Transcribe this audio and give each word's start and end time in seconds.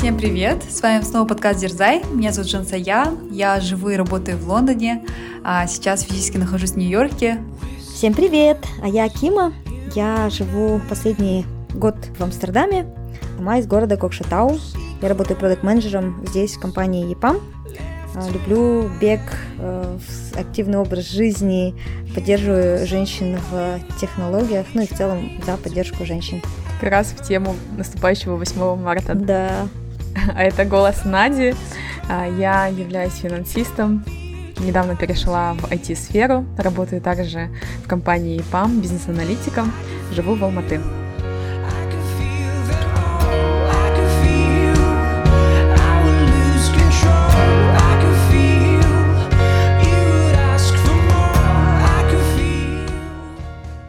Всем 0.00 0.16
привет! 0.16 0.62
С 0.62 0.80
вами 0.80 1.02
снова 1.02 1.28
подкаст 1.28 1.60
Дерзай. 1.60 2.02
Меня 2.10 2.32
зовут 2.32 2.50
Жанса 2.50 2.74
Я. 2.74 3.12
Я 3.30 3.60
живу 3.60 3.90
и 3.90 3.96
работаю 3.96 4.38
в 4.38 4.48
Лондоне. 4.48 5.04
А 5.44 5.66
сейчас 5.66 6.04
физически 6.04 6.38
нахожусь 6.38 6.70
в 6.70 6.76
Нью-Йорке. 6.78 7.38
Всем 7.94 8.14
привет! 8.14 8.56
А 8.82 8.88
я 8.88 9.06
Кима. 9.10 9.52
Я 9.94 10.30
живу 10.30 10.80
последний 10.88 11.44
год 11.74 11.96
в 12.18 12.22
Амстердаме, 12.22 12.86
сама 13.36 13.58
из 13.58 13.66
города 13.66 13.98
Кокшетау. 13.98 14.58
Я 15.02 15.08
работаю 15.10 15.36
продукт-менеджером 15.38 16.24
здесь, 16.26 16.56
в 16.56 16.60
компании 16.60 17.14
EPAM. 17.14 17.38
А, 18.14 18.30
люблю 18.30 18.90
бег, 19.02 19.20
э, 19.58 19.98
активный 20.34 20.78
образ 20.78 21.10
жизни, 21.10 21.74
поддерживаю 22.14 22.86
женщин 22.86 23.38
в 23.50 23.78
технологиях, 24.00 24.64
ну 24.72 24.80
и 24.80 24.86
в 24.86 24.96
целом 24.96 25.30
за 25.44 25.58
поддержку 25.58 26.06
женщин. 26.06 26.40
Как 26.80 26.90
раз 26.90 27.08
в 27.08 27.22
тему 27.22 27.54
наступающего 27.76 28.36
8 28.36 28.76
марта. 28.76 29.14
Да. 29.14 29.68
А 30.34 30.42
это 30.42 30.64
голос 30.64 31.04
Нади. 31.04 31.54
А, 32.08 32.26
я 32.26 32.66
являюсь 32.66 33.14
финансистом, 33.14 34.04
недавно 34.58 34.96
перешла 34.96 35.54
в 35.54 35.70
IT-сферу, 35.70 36.44
работаю 36.56 37.00
также 37.00 37.48
в 37.84 37.88
компании 37.88 38.42
ПАМ, 38.50 38.80
бизнес-аналитиком, 38.80 39.72
живу 40.12 40.34
в 40.34 40.44
Алматы. 40.44 40.80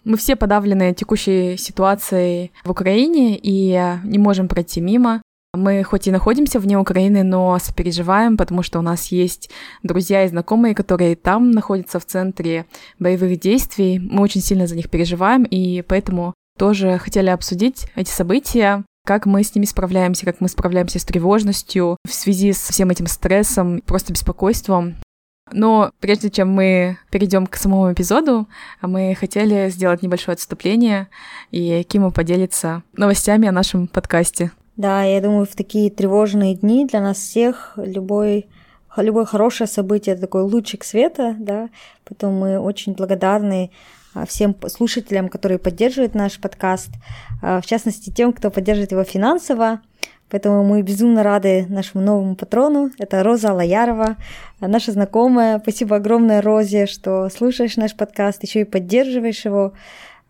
Мы 0.04 0.18
все 0.18 0.36
подавлены 0.36 0.92
текущей 0.92 1.56
ситуацией 1.56 2.52
в 2.64 2.70
Украине 2.70 3.38
и 3.42 3.96
не 4.04 4.18
можем 4.18 4.46
пройти 4.46 4.80
мимо. 4.80 5.22
Мы 5.54 5.82
хоть 5.82 6.06
и 6.06 6.10
находимся 6.10 6.58
вне 6.58 6.78
Украины, 6.78 7.22
но 7.22 7.58
сопереживаем, 7.58 8.38
потому 8.38 8.62
что 8.62 8.78
у 8.78 8.82
нас 8.82 9.08
есть 9.08 9.50
друзья 9.82 10.24
и 10.24 10.28
знакомые, 10.28 10.74
которые 10.74 11.14
там 11.14 11.50
находятся 11.50 12.00
в 12.00 12.06
центре 12.06 12.64
боевых 12.98 13.38
действий. 13.38 13.98
Мы 13.98 14.22
очень 14.22 14.40
сильно 14.40 14.66
за 14.66 14.76
них 14.76 14.88
переживаем, 14.88 15.42
и 15.42 15.82
поэтому 15.82 16.32
тоже 16.58 16.96
хотели 16.96 17.28
обсудить 17.28 17.86
эти 17.96 18.08
события, 18.08 18.82
как 19.04 19.26
мы 19.26 19.42
с 19.44 19.54
ними 19.54 19.66
справляемся, 19.66 20.24
как 20.24 20.40
мы 20.40 20.48
справляемся 20.48 20.98
с 20.98 21.04
тревожностью 21.04 21.98
в 22.08 22.14
связи 22.14 22.54
с 22.54 22.70
всем 22.70 22.88
этим 22.88 23.06
стрессом, 23.06 23.82
просто 23.82 24.14
беспокойством. 24.14 24.96
Но 25.52 25.92
прежде 26.00 26.30
чем 26.30 26.50
мы 26.50 26.96
перейдем 27.10 27.46
к 27.46 27.56
самому 27.56 27.92
эпизоду, 27.92 28.48
мы 28.80 29.14
хотели 29.14 29.68
сделать 29.68 30.00
небольшое 30.00 30.32
отступление, 30.34 31.08
и 31.50 31.82
Кима 31.82 32.10
поделится 32.10 32.84
новостями 32.96 33.48
о 33.48 33.52
нашем 33.52 33.86
подкасте. 33.86 34.52
Да, 34.76 35.02
я 35.04 35.20
думаю, 35.20 35.46
в 35.46 35.54
такие 35.54 35.90
тревожные 35.90 36.54
дни 36.54 36.86
для 36.86 37.00
нас 37.00 37.18
всех 37.18 37.74
любой 37.76 38.46
любое 38.96 39.24
хорошее 39.24 39.68
событие 39.68 40.16
такой 40.16 40.42
лучик 40.42 40.84
света, 40.84 41.34
да, 41.38 41.70
поэтому 42.04 42.38
мы 42.38 42.58
очень 42.58 42.92
благодарны 42.92 43.70
а, 44.14 44.26
всем 44.26 44.54
слушателям, 44.68 45.28
которые 45.28 45.58
поддерживают 45.58 46.14
наш 46.14 46.38
подкаст, 46.38 46.90
а, 47.40 47.60
в 47.60 47.66
частности 47.66 48.10
тем, 48.10 48.32
кто 48.32 48.50
поддерживает 48.50 48.92
его 48.92 49.04
финансово. 49.04 49.80
Поэтому 50.28 50.64
мы 50.64 50.80
безумно 50.80 51.22
рады 51.22 51.66
нашему 51.68 52.02
новому 52.02 52.36
патрону. 52.36 52.90
Это 52.98 53.22
Роза 53.22 53.52
Лоярова, 53.52 54.16
наша 54.60 54.92
знакомая. 54.92 55.58
Спасибо 55.58 55.96
огромное, 55.96 56.40
Розе, 56.40 56.86
что 56.86 57.28
слушаешь 57.28 57.76
наш 57.76 57.94
подкаст, 57.94 58.42
еще 58.42 58.62
и 58.62 58.64
поддерживаешь 58.64 59.44
его. 59.44 59.74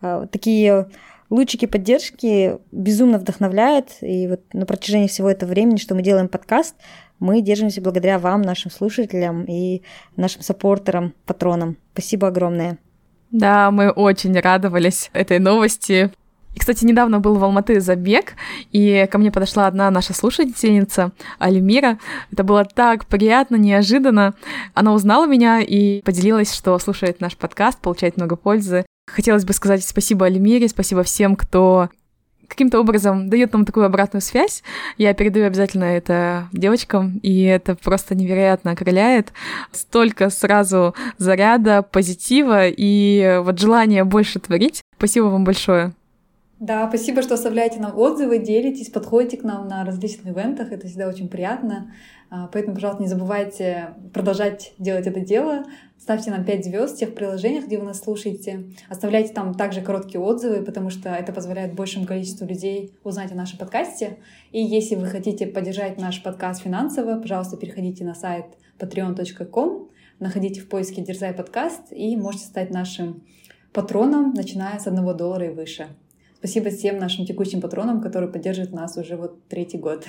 А, 0.01 0.27
такие 0.27 0.87
лучики 1.33 1.65
поддержки 1.65 2.59
безумно 2.71 3.17
вдохновляют. 3.17 3.89
И 4.01 4.27
вот 4.27 4.41
на 4.53 4.65
протяжении 4.65 5.07
всего 5.07 5.29
этого 5.29 5.49
времени, 5.49 5.77
что 5.77 5.95
мы 5.95 6.03
делаем 6.03 6.27
подкаст, 6.27 6.75
мы 7.19 7.41
держимся 7.41 7.81
благодаря 7.81 8.19
вам, 8.19 8.43
нашим 8.43 8.69
слушателям 8.69 9.43
и 9.45 9.81
нашим 10.15 10.41
саппортерам, 10.41 11.13
патронам. 11.25 11.77
Спасибо 11.93 12.27
огромное. 12.27 12.77
Да, 13.31 13.71
мы 13.71 13.89
очень 13.89 14.39
радовались 14.39 15.09
этой 15.13 15.39
новости. 15.39 16.11
И, 16.53 16.59
кстати, 16.59 16.85
недавно 16.85 17.19
был 17.19 17.33
в 17.39 17.43
Алматы 17.43 17.81
забег, 17.81 18.35
и 18.71 19.07
ко 19.11 19.17
мне 19.17 19.31
подошла 19.31 19.65
одна 19.65 19.89
наша 19.89 20.13
слушательница, 20.13 21.11
Альмира. 21.39 21.97
Это 22.31 22.43
было 22.43 22.63
так 22.63 23.07
приятно, 23.07 23.55
неожиданно. 23.55 24.35
Она 24.75 24.93
узнала 24.93 25.25
меня 25.25 25.61
и 25.61 26.03
поделилась, 26.03 26.53
что 26.53 26.77
слушает 26.77 27.21
наш 27.21 27.35
подкаст, 27.35 27.79
получает 27.79 28.17
много 28.17 28.35
пользы. 28.35 28.85
Хотелось 29.13 29.45
бы 29.45 29.53
сказать 29.53 29.83
спасибо 29.83 30.25
Альмире, 30.25 30.67
спасибо 30.67 31.03
всем, 31.03 31.35
кто 31.35 31.89
каким-то 32.47 32.79
образом 32.79 33.29
дает 33.29 33.53
нам 33.53 33.65
такую 33.65 33.85
обратную 33.85 34.21
связь. 34.21 34.63
Я 34.97 35.13
передаю 35.13 35.45
обязательно 35.45 35.85
это 35.85 36.49
девочкам, 36.51 37.19
и 37.23 37.43
это 37.43 37.75
просто 37.75 38.15
невероятно 38.15 38.71
окрыляет. 38.71 39.31
Столько 39.71 40.29
сразу 40.29 40.95
заряда, 41.17 41.83
позитива 41.83 42.67
и 42.67 43.39
вот 43.43 43.59
желания 43.59 44.03
больше 44.03 44.39
творить. 44.39 44.81
Спасибо 44.97 45.25
вам 45.25 45.43
большое. 45.43 45.93
Да, 46.63 46.87
спасибо, 46.87 47.21
что 47.21 47.33
оставляете 47.33 47.81
нам 47.81 47.97
отзывы, 47.97 48.39
делитесь, 48.39 48.89
подходите 48.89 49.35
к 49.35 49.43
нам 49.43 49.67
на 49.67 49.83
различных 49.83 50.27
ивентах. 50.27 50.71
Это 50.71 50.87
всегда 50.87 51.09
очень 51.09 51.27
приятно. 51.27 51.93
А, 52.29 52.47
поэтому, 52.47 52.75
пожалуйста, 52.75 53.03
не 53.03 53.09
забывайте 53.09 53.95
продолжать 54.13 54.71
делать 54.77 55.05
это 55.05 55.19
дело. 55.19 55.65
Ставьте 55.99 56.31
нам 56.31 56.45
5 56.45 56.63
звезд 56.63 56.95
в 56.95 56.99
тех 56.99 57.15
приложениях, 57.15 57.65
где 57.65 57.77
вы 57.77 57.83
нас 57.83 57.99
слушаете. 57.99 58.71
Оставляйте 58.87 59.33
там 59.33 59.55
также 59.55 59.81
короткие 59.81 60.21
отзывы, 60.21 60.63
потому 60.63 60.89
что 60.89 61.09
это 61.09 61.33
позволяет 61.33 61.75
большему 61.75 62.05
количеству 62.05 62.47
людей 62.47 62.95
узнать 63.03 63.33
о 63.33 63.35
нашем 63.35 63.59
подкасте. 63.59 64.19
И 64.53 64.63
если 64.63 64.95
вы 64.95 65.07
хотите 65.07 65.47
поддержать 65.47 65.99
наш 65.99 66.23
подкаст 66.23 66.61
финансово, 66.61 67.19
пожалуйста, 67.19 67.57
переходите 67.57 68.05
на 68.05 68.15
сайт 68.15 68.45
patreon.com, 68.79 69.89
находите 70.21 70.61
в 70.61 70.69
поиске 70.69 71.01
«Дерзай 71.01 71.33
подкаст» 71.33 71.91
и 71.91 72.15
можете 72.15 72.45
стать 72.45 72.69
нашим 72.69 73.21
патроном, 73.73 74.33
начиная 74.33 74.79
с 74.79 74.87
1 74.87 75.17
доллара 75.17 75.47
и 75.47 75.53
выше. 75.53 75.89
Спасибо 76.43 76.71
всем 76.71 76.97
нашим 76.97 77.25
текущим 77.25 77.61
патронам, 77.61 78.01
которые 78.01 78.29
поддерживают 78.29 78.73
нас 78.73 78.97
уже 78.97 79.15
вот 79.15 79.47
третий 79.47 79.77
год. 79.77 80.05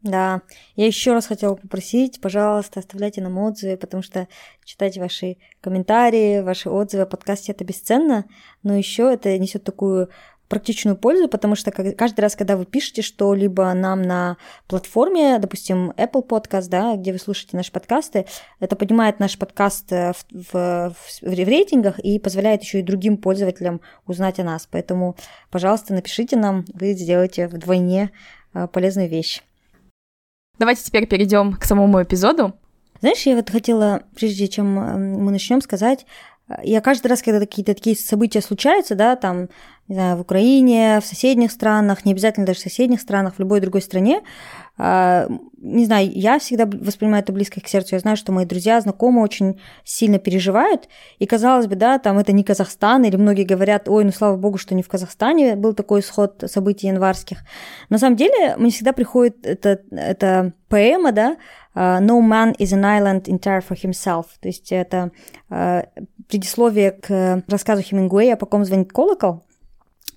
Да, 0.00 0.42
я 0.76 0.86
еще 0.86 1.12
раз 1.12 1.26
хотела 1.26 1.56
попросить, 1.56 2.20
пожалуйста, 2.20 2.78
оставляйте 2.78 3.20
нам 3.20 3.36
отзывы, 3.38 3.76
потому 3.76 4.04
что 4.04 4.28
читать 4.62 4.96
ваши 4.96 5.38
комментарии, 5.60 6.40
ваши 6.40 6.70
отзывы 6.70 7.02
о 7.02 7.06
подкасте 7.06 7.50
это 7.50 7.64
бесценно, 7.64 8.26
но 8.62 8.76
еще 8.76 9.12
это 9.12 9.36
несет 9.36 9.64
такую 9.64 10.08
практичную 10.48 10.96
пользу, 10.96 11.28
потому 11.28 11.54
что 11.54 11.70
каждый 11.70 12.20
раз, 12.20 12.34
когда 12.34 12.56
вы 12.56 12.64
пишете 12.64 13.02
что-либо 13.02 13.72
нам 13.74 14.02
на 14.02 14.36
платформе, 14.66 15.38
допустим, 15.38 15.92
Apple 15.96 16.26
Podcast, 16.26 16.68
да, 16.68 16.96
где 16.96 17.12
вы 17.12 17.18
слушаете 17.18 17.56
наши 17.56 17.70
подкасты, 17.70 18.26
это 18.58 18.74
поднимает 18.74 19.20
наш 19.20 19.38
подкаст 19.38 19.92
э, 19.92 20.12
в, 20.12 20.52
в, 20.52 20.94
в, 20.94 21.22
в 21.22 21.48
рейтингах 21.48 21.98
и 21.98 22.18
позволяет 22.18 22.62
еще 22.62 22.80
и 22.80 22.82
другим 22.82 23.18
пользователям 23.18 23.80
узнать 24.06 24.40
о 24.40 24.44
нас. 24.44 24.66
Поэтому, 24.70 25.16
пожалуйста, 25.50 25.92
напишите 25.92 26.36
нам, 26.36 26.64
вы 26.72 26.94
сделаете 26.94 27.46
вдвойне 27.46 28.10
э, 28.54 28.66
полезную 28.68 29.08
вещь. 29.08 29.42
Давайте 30.58 30.82
теперь 30.82 31.06
перейдем 31.06 31.54
к 31.54 31.64
самому 31.64 32.02
эпизоду. 32.02 32.54
Знаешь, 33.00 33.22
я 33.26 33.36
вот 33.36 33.48
хотела, 33.50 34.02
прежде 34.16 34.48
чем 34.48 34.74
мы 34.74 35.30
начнем, 35.30 35.60
сказать, 35.60 36.04
я 36.62 36.80
каждый 36.80 37.08
раз, 37.08 37.22
когда 37.22 37.40
какие-то 37.40 37.74
такие 37.74 37.96
события 37.96 38.40
случаются, 38.40 38.94
да, 38.94 39.16
там, 39.16 39.48
не 39.86 39.94
знаю, 39.94 40.16
в 40.16 40.20
Украине, 40.20 41.00
в 41.00 41.06
соседних 41.06 41.52
странах, 41.52 42.04
не 42.04 42.12
обязательно 42.12 42.46
даже 42.46 42.60
в 42.60 42.62
соседних 42.62 43.00
странах, 43.00 43.34
в 43.34 43.38
любой 43.38 43.60
другой 43.60 43.82
стране, 43.82 44.22
а, 44.80 45.28
не 45.60 45.86
знаю, 45.86 46.08
я 46.12 46.38
всегда 46.38 46.64
воспринимаю 46.64 47.22
это 47.24 47.32
близко 47.32 47.60
к 47.60 47.66
сердцу. 47.66 47.96
Я 47.96 47.98
знаю, 47.98 48.16
что 48.16 48.30
мои 48.30 48.46
друзья, 48.46 48.80
знакомые 48.80 49.24
очень 49.24 49.60
сильно 49.82 50.20
переживают. 50.20 50.88
И 51.18 51.26
казалось 51.26 51.66
бы, 51.66 51.74
да, 51.74 51.98
там 51.98 52.16
это 52.18 52.30
не 52.30 52.44
Казахстан, 52.44 53.04
или 53.04 53.16
многие 53.16 53.42
говорят, 53.42 53.88
ой, 53.88 54.04
ну 54.04 54.12
слава 54.12 54.36
богу, 54.36 54.56
что 54.56 54.76
не 54.76 54.84
в 54.84 54.88
Казахстане 54.88 55.56
был 55.56 55.74
такой 55.74 56.00
исход 56.00 56.44
событий 56.46 56.86
январских. 56.86 57.38
На 57.90 57.98
самом 57.98 58.16
деле, 58.16 58.56
мне 58.56 58.70
всегда 58.70 58.92
приходит 58.92 59.44
эта, 59.44 59.80
эта 59.90 60.52
поэма, 60.68 61.12
да, 61.12 61.36
No 61.74 62.20
man 62.20 62.56
is 62.58 62.72
an 62.72 62.82
island 62.82 63.28
entire 63.28 63.60
for 63.60 63.76
himself. 63.76 64.26
То 64.40 64.48
есть 64.48 64.72
это 64.72 65.12
а, 65.48 65.84
предисловие 66.28 66.92
к 66.92 67.42
рассказу 67.48 67.82
Хемингуэя 67.82 68.36
«По 68.36 68.46
ком 68.46 68.64
звонит 68.64 68.92
колокол», 68.92 69.42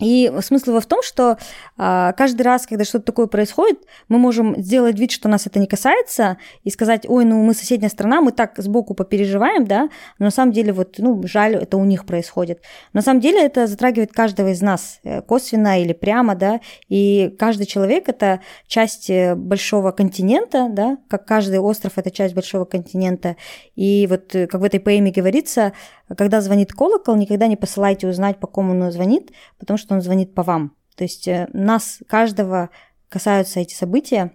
и 0.02 0.32
смысл 0.42 0.72
его 0.72 0.82
в 0.82 0.86
том, 0.88 1.02
что 1.04 1.38
а, 1.78 2.14
каждый 2.14 2.42
раз, 2.42 2.66
когда 2.66 2.84
что-то 2.84 3.06
такое 3.06 3.28
происходит, 3.28 3.80
мы 4.10 4.18
можем 4.18 4.60
сделать 4.62 5.00
вид, 5.00 5.12
что 5.12 5.30
нас 5.30 5.46
это 5.46 5.60
не 5.60 5.68
касается, 5.68 6.38
и 6.64 6.72
сказать, 6.72 7.06
ой, 7.08 7.24
ну 7.24 7.44
мы 7.44 7.54
соседняя 7.54 7.90
страна, 7.90 8.20
мы 8.20 8.32
так 8.32 8.56
сбоку 8.58 8.96
попереживаем, 8.96 9.66
да, 9.66 9.90
но 10.18 10.26
на 10.26 10.32
самом 10.32 10.52
деле 10.54 10.74
вот, 10.74 10.96
ну, 10.98 11.22
жаль, 11.28 11.56
это 11.56 11.78
у 11.78 11.86
них 11.86 12.06
происходит. 12.06 12.62
На 12.94 13.02
самом 13.02 13.20
деле 13.20 13.46
это 13.46 13.68
затрагивает 13.68 14.12
каждого 14.12 14.50
из 14.50 14.62
нас, 14.62 15.00
э, 15.04 15.22
косвенно 15.22 15.80
или 15.80 15.94
прямо, 15.94 16.34
да, 16.36 16.62
и 16.90 17.36
каждый 17.38 17.68
человек– 17.68 18.06
это 18.10 18.42
часть 18.68 19.10
э, 19.10 19.36
большого 19.36 19.92
континента, 19.92 20.68
да, 20.70 20.98
как 21.10 21.26
каждый 21.26 21.60
остров– 21.60 21.94
это 21.98 22.10
часть 22.10 22.34
большого 22.34 22.66
континента. 22.66 23.36
И 23.76 24.08
вот, 24.10 24.34
э, 24.34 24.48
как 24.48 24.62
в 24.62 24.64
этой 24.64 24.80
поэме 24.80 25.12
говорится, 25.12 25.74
когда 26.18 26.42
звонит 26.42 26.74
колокол, 26.74 27.16
никогда 27.16 27.48
не 27.48 27.56
посылайте 27.56 28.08
узнать, 28.08 28.40
по 28.40 28.48
кому 28.48 28.72
он 28.72 28.92
звонит, 28.92 29.32
потому 29.60 29.78
что 29.78 29.91
он 29.92 30.02
звонит 30.02 30.34
по 30.34 30.44
вам. 30.44 30.76
То 30.96 31.04
есть 31.04 31.28
э, 31.28 31.48
нас, 31.54 32.00
каждого, 32.08 32.70
касаются 33.10 33.60
эти 33.60 33.74
события. 33.74 34.32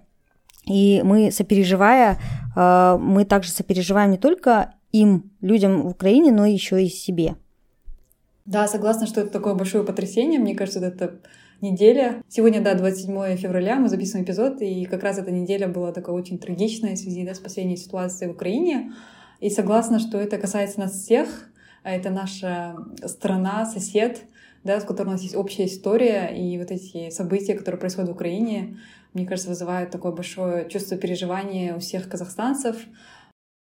И 0.67 1.00
мы, 1.05 1.31
сопереживая, 1.31 2.19
э, 2.56 2.99
мы 3.00 3.25
также 3.25 3.50
сопереживаем 3.50 4.11
не 4.11 4.19
только 4.19 4.75
им, 4.93 5.31
людям 5.41 5.82
в 5.82 5.88
Украине, 5.88 6.32
но 6.32 6.47
еще 6.47 6.82
и 6.82 6.88
себе. 6.88 7.37
Да, 8.44 8.69
согласна, 8.69 9.06
что 9.06 9.20
это 9.20 9.31
такое 9.31 9.55
большое 9.55 9.85
потрясение. 9.85 10.38
Мне 10.38 10.55
кажется, 10.55 10.81
это 10.81 11.20
неделя. 11.61 12.23
Сегодня, 12.29 12.61
да, 12.61 12.75
27 12.75 13.37
февраля, 13.37 13.76
мы 13.76 13.88
записываем 13.88 14.25
эпизод, 14.25 14.61
и 14.61 14.85
как 14.85 15.03
раз 15.03 15.19
эта 15.19 15.31
неделя 15.31 15.69
была 15.69 15.93
такая 15.93 16.14
очень 16.14 16.38
трагичная 16.38 16.94
в 16.94 16.99
связи 16.99 17.25
да, 17.25 17.35
с 17.35 17.38
последней 17.38 17.76
ситуацией 17.76 18.31
в 18.31 18.35
Украине. 18.35 18.93
И 19.41 19.50
согласна, 19.50 19.99
что 19.99 20.19
это 20.19 20.38
касается 20.38 20.81
нас 20.81 20.93
всех. 20.93 21.50
А 21.82 21.93
это 21.93 22.11
наша 22.11 22.76
страна, 23.05 23.64
сосед, 23.64 24.23
да, 24.66 24.80
с 24.80 24.84
которым 24.84 25.10
у 25.10 25.12
нас 25.12 25.22
есть 25.22 25.36
общая 25.36 25.66
история, 25.66 26.26
и 26.36 26.58
вот 26.58 26.70
эти 26.70 27.10
события, 27.10 27.54
которые 27.54 27.78
происходят 27.78 28.10
в 28.10 28.14
Украине, 28.14 28.78
мне 29.14 29.26
кажется, 29.26 29.48
вызывают 29.48 29.90
такое 29.90 30.12
большое 30.12 30.68
чувство 30.68 30.98
переживания 30.98 31.74
у 31.74 31.78
всех 31.78 32.08
казахстанцев. 32.08 32.76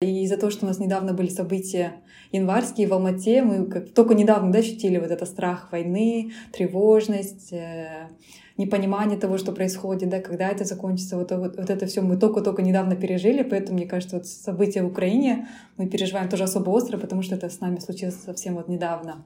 И 0.00 0.22
из-за 0.24 0.36
того, 0.36 0.50
что 0.50 0.64
у 0.64 0.68
нас 0.68 0.78
недавно 0.78 1.12
были 1.12 1.28
события 1.28 1.94
январские 2.30 2.86
в 2.86 2.92
Алмате, 2.92 3.42
мы 3.42 3.66
только 3.66 4.14
недавно 4.14 4.52
да, 4.52 4.60
ощутили 4.60 4.98
вот 4.98 5.10
этот 5.10 5.28
страх 5.28 5.72
войны, 5.72 6.32
тревожность, 6.52 7.52
э, 7.52 8.08
непонимание 8.56 9.18
того, 9.18 9.38
что 9.38 9.52
происходит, 9.52 10.08
да, 10.08 10.20
когда 10.20 10.48
это 10.48 10.64
закончится, 10.64 11.16
вот, 11.16 11.30
вот, 11.32 11.56
вот 11.56 11.70
это 11.70 11.86
все 11.86 12.02
мы 12.02 12.16
только-только 12.16 12.62
недавно 12.62 12.96
пережили, 12.96 13.42
поэтому, 13.42 13.78
мне 13.78 13.86
кажется, 13.86 14.16
вот 14.16 14.26
события 14.26 14.82
в 14.82 14.86
Украине 14.86 15.48
мы 15.76 15.88
переживаем 15.88 16.28
тоже 16.28 16.44
особо 16.44 16.70
остро, 16.70 16.98
потому 16.98 17.22
что 17.22 17.34
это 17.36 17.48
с 17.48 17.60
нами 17.60 17.78
случилось 17.78 18.16
совсем 18.16 18.54
вот 18.54 18.68
недавно. 18.68 19.24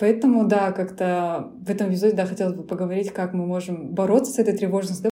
Поэтому, 0.00 0.46
да, 0.46 0.72
как-то 0.72 1.52
в 1.60 1.70
этом 1.70 1.90
эпизоде, 1.90 2.16
да, 2.16 2.24
хотелось 2.24 2.56
бы 2.56 2.62
поговорить, 2.62 3.12
как 3.12 3.34
мы 3.34 3.46
можем 3.46 3.94
бороться 3.94 4.32
с 4.32 4.38
этой 4.38 4.56
тревожностью. 4.56 5.10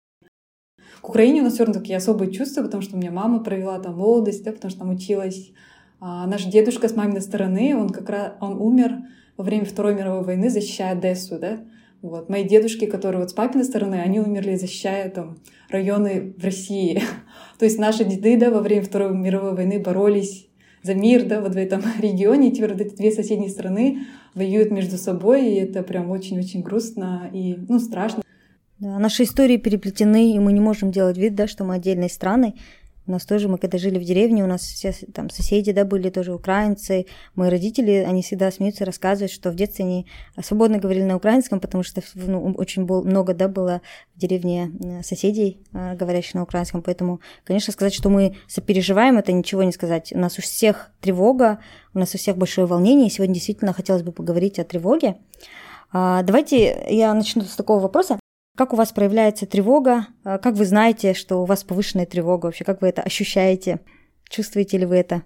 К 1.00 1.08
Украине 1.08 1.40
у 1.40 1.44
нас 1.44 1.54
все 1.54 1.64
равно 1.64 1.80
такие 1.80 1.96
особые 1.96 2.30
чувства, 2.30 2.62
потому 2.62 2.82
что 2.82 2.96
у 2.96 2.98
меня 2.98 3.10
мама 3.10 3.42
провела 3.42 3.78
там 3.78 3.96
молодость, 3.96 4.44
да, 4.44 4.52
потому 4.52 4.70
что 4.70 4.80
там 4.80 4.90
училась. 4.90 5.52
А 6.00 6.26
наш 6.26 6.44
дедушка 6.44 6.88
с 6.88 6.94
маминой 6.94 7.22
стороны, 7.22 7.74
он 7.74 7.88
как 7.88 8.10
раз, 8.10 8.32
он 8.40 8.60
умер 8.60 8.98
во 9.38 9.44
время 9.44 9.64
Второй 9.64 9.94
мировой 9.94 10.22
войны, 10.22 10.50
защищая 10.50 10.92
Одессу, 10.92 11.38
да. 11.38 11.60
Вот. 12.02 12.28
Мои 12.28 12.44
дедушки, 12.44 12.84
которые 12.84 13.22
вот 13.22 13.30
с 13.30 13.32
папиной 13.32 13.64
стороны, 13.64 13.94
они 13.94 14.20
умерли, 14.20 14.56
защищая 14.56 15.08
там 15.08 15.38
районы 15.70 16.34
в 16.36 16.44
России. 16.44 17.02
То 17.58 17.64
есть 17.64 17.78
наши 17.78 18.04
деды, 18.04 18.36
да, 18.36 18.50
во 18.50 18.60
время 18.60 18.84
Второй 18.84 19.16
мировой 19.16 19.54
войны 19.54 19.80
боролись 19.80 20.50
за 20.84 20.94
мир, 20.94 21.24
да, 21.24 21.40
вот 21.40 21.54
в 21.54 21.56
этом 21.56 21.82
регионе. 22.00 22.50
И 22.50 22.52
теперь 22.52 22.72
вот 22.72 22.80
эти 22.80 22.94
две 22.94 23.10
соседние 23.10 23.50
страны 23.50 24.02
воюют 24.34 24.70
между 24.70 24.98
собой, 24.98 25.48
и 25.48 25.54
это 25.56 25.82
прям 25.82 26.10
очень-очень 26.10 26.62
грустно 26.62 27.28
и, 27.32 27.56
ну, 27.68 27.80
страшно. 27.80 28.22
Да, 28.78 28.98
наши 28.98 29.22
истории 29.22 29.56
переплетены, 29.56 30.32
и 30.32 30.38
мы 30.38 30.52
не 30.52 30.60
можем 30.60 30.90
делать 30.90 31.16
вид, 31.16 31.34
да, 31.34 31.48
что 31.48 31.64
мы 31.64 31.74
отдельные 31.76 32.10
страны. 32.10 32.54
У 33.06 33.12
нас 33.12 33.26
тоже, 33.26 33.48
мы 33.48 33.58
когда 33.58 33.76
жили 33.76 33.98
в 33.98 34.04
деревне, 34.04 34.42
у 34.44 34.46
нас 34.46 34.62
все 34.62 34.92
там 35.12 35.28
соседи, 35.28 35.72
да, 35.72 35.84
были 35.84 36.08
тоже 36.08 36.32
украинцы. 36.32 37.06
Мои 37.34 37.50
родители, 37.50 38.04
они 38.06 38.22
всегда 38.22 38.50
смеются, 38.50 38.84
рассказывают, 38.86 39.30
что 39.30 39.50
в 39.50 39.54
детстве 39.54 39.84
они 39.84 40.06
свободно 40.42 40.78
говорили 40.78 41.04
на 41.04 41.16
украинском, 41.16 41.60
потому 41.60 41.82
что 41.84 42.02
ну, 42.14 42.54
очень 42.56 42.86
был, 42.86 43.04
много, 43.04 43.34
да, 43.34 43.48
было 43.48 43.82
в 44.14 44.18
деревне 44.18 44.72
э, 44.82 45.02
соседей, 45.02 45.60
э, 45.74 45.96
говорящих 45.96 46.34
на 46.34 46.42
украинском. 46.42 46.80
Поэтому, 46.80 47.20
конечно, 47.44 47.72
сказать, 47.74 47.94
что 47.94 48.08
мы 48.08 48.36
сопереживаем, 48.48 49.18
это 49.18 49.32
ничего 49.32 49.62
не 49.64 49.72
сказать. 49.72 50.12
У 50.14 50.18
нас 50.18 50.38
у 50.38 50.42
всех 50.42 50.90
тревога, 51.00 51.58
у 51.92 51.98
нас 51.98 52.14
у 52.14 52.18
всех 52.18 52.38
большое 52.38 52.66
волнение. 52.66 53.10
Сегодня 53.10 53.34
действительно 53.34 53.74
хотелось 53.74 54.02
бы 54.02 54.12
поговорить 54.12 54.58
о 54.58 54.64
тревоге. 54.64 55.16
А, 55.92 56.22
давайте 56.22 56.86
я 56.88 57.12
начну 57.12 57.42
с 57.42 57.54
такого 57.54 57.80
вопроса. 57.80 58.18
Как 58.56 58.72
у 58.72 58.76
вас 58.76 58.92
проявляется 58.92 59.46
тревога? 59.46 60.06
А, 60.22 60.38
как 60.38 60.54
вы 60.54 60.64
знаете, 60.64 61.12
что 61.12 61.42
у 61.42 61.44
вас 61.44 61.64
повышенная 61.64 62.06
тревога? 62.06 62.46
Вообще, 62.46 62.64
как 62.64 62.82
вы 62.82 62.88
это 62.88 63.02
ощущаете? 63.02 63.80
Чувствуете 64.28 64.78
ли 64.78 64.86
вы 64.86 64.96
это? 64.96 65.22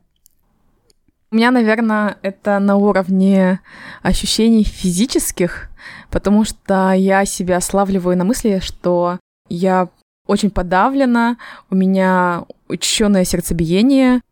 У 1.31 1.37
меня, 1.37 1.51
наверное, 1.51 2.17
это 2.23 2.59
на 2.59 2.77
уровне 2.77 3.61
ощущений 4.01 4.65
физических, 4.65 5.69
потому 6.11 6.45
что 6.45 6.93
я 6.93 7.27
себя 7.27 7.61
славливаю 7.61 8.17
на 8.17 8.25
мысли, 8.25 8.61
что 8.61 9.19
я 9.51 9.91
очень 10.27 10.51
подавлена, 10.51 11.37
у 11.69 11.75
меня 11.75 12.47
учащенное 12.67 13.25
сердцебиение, 13.25 14.23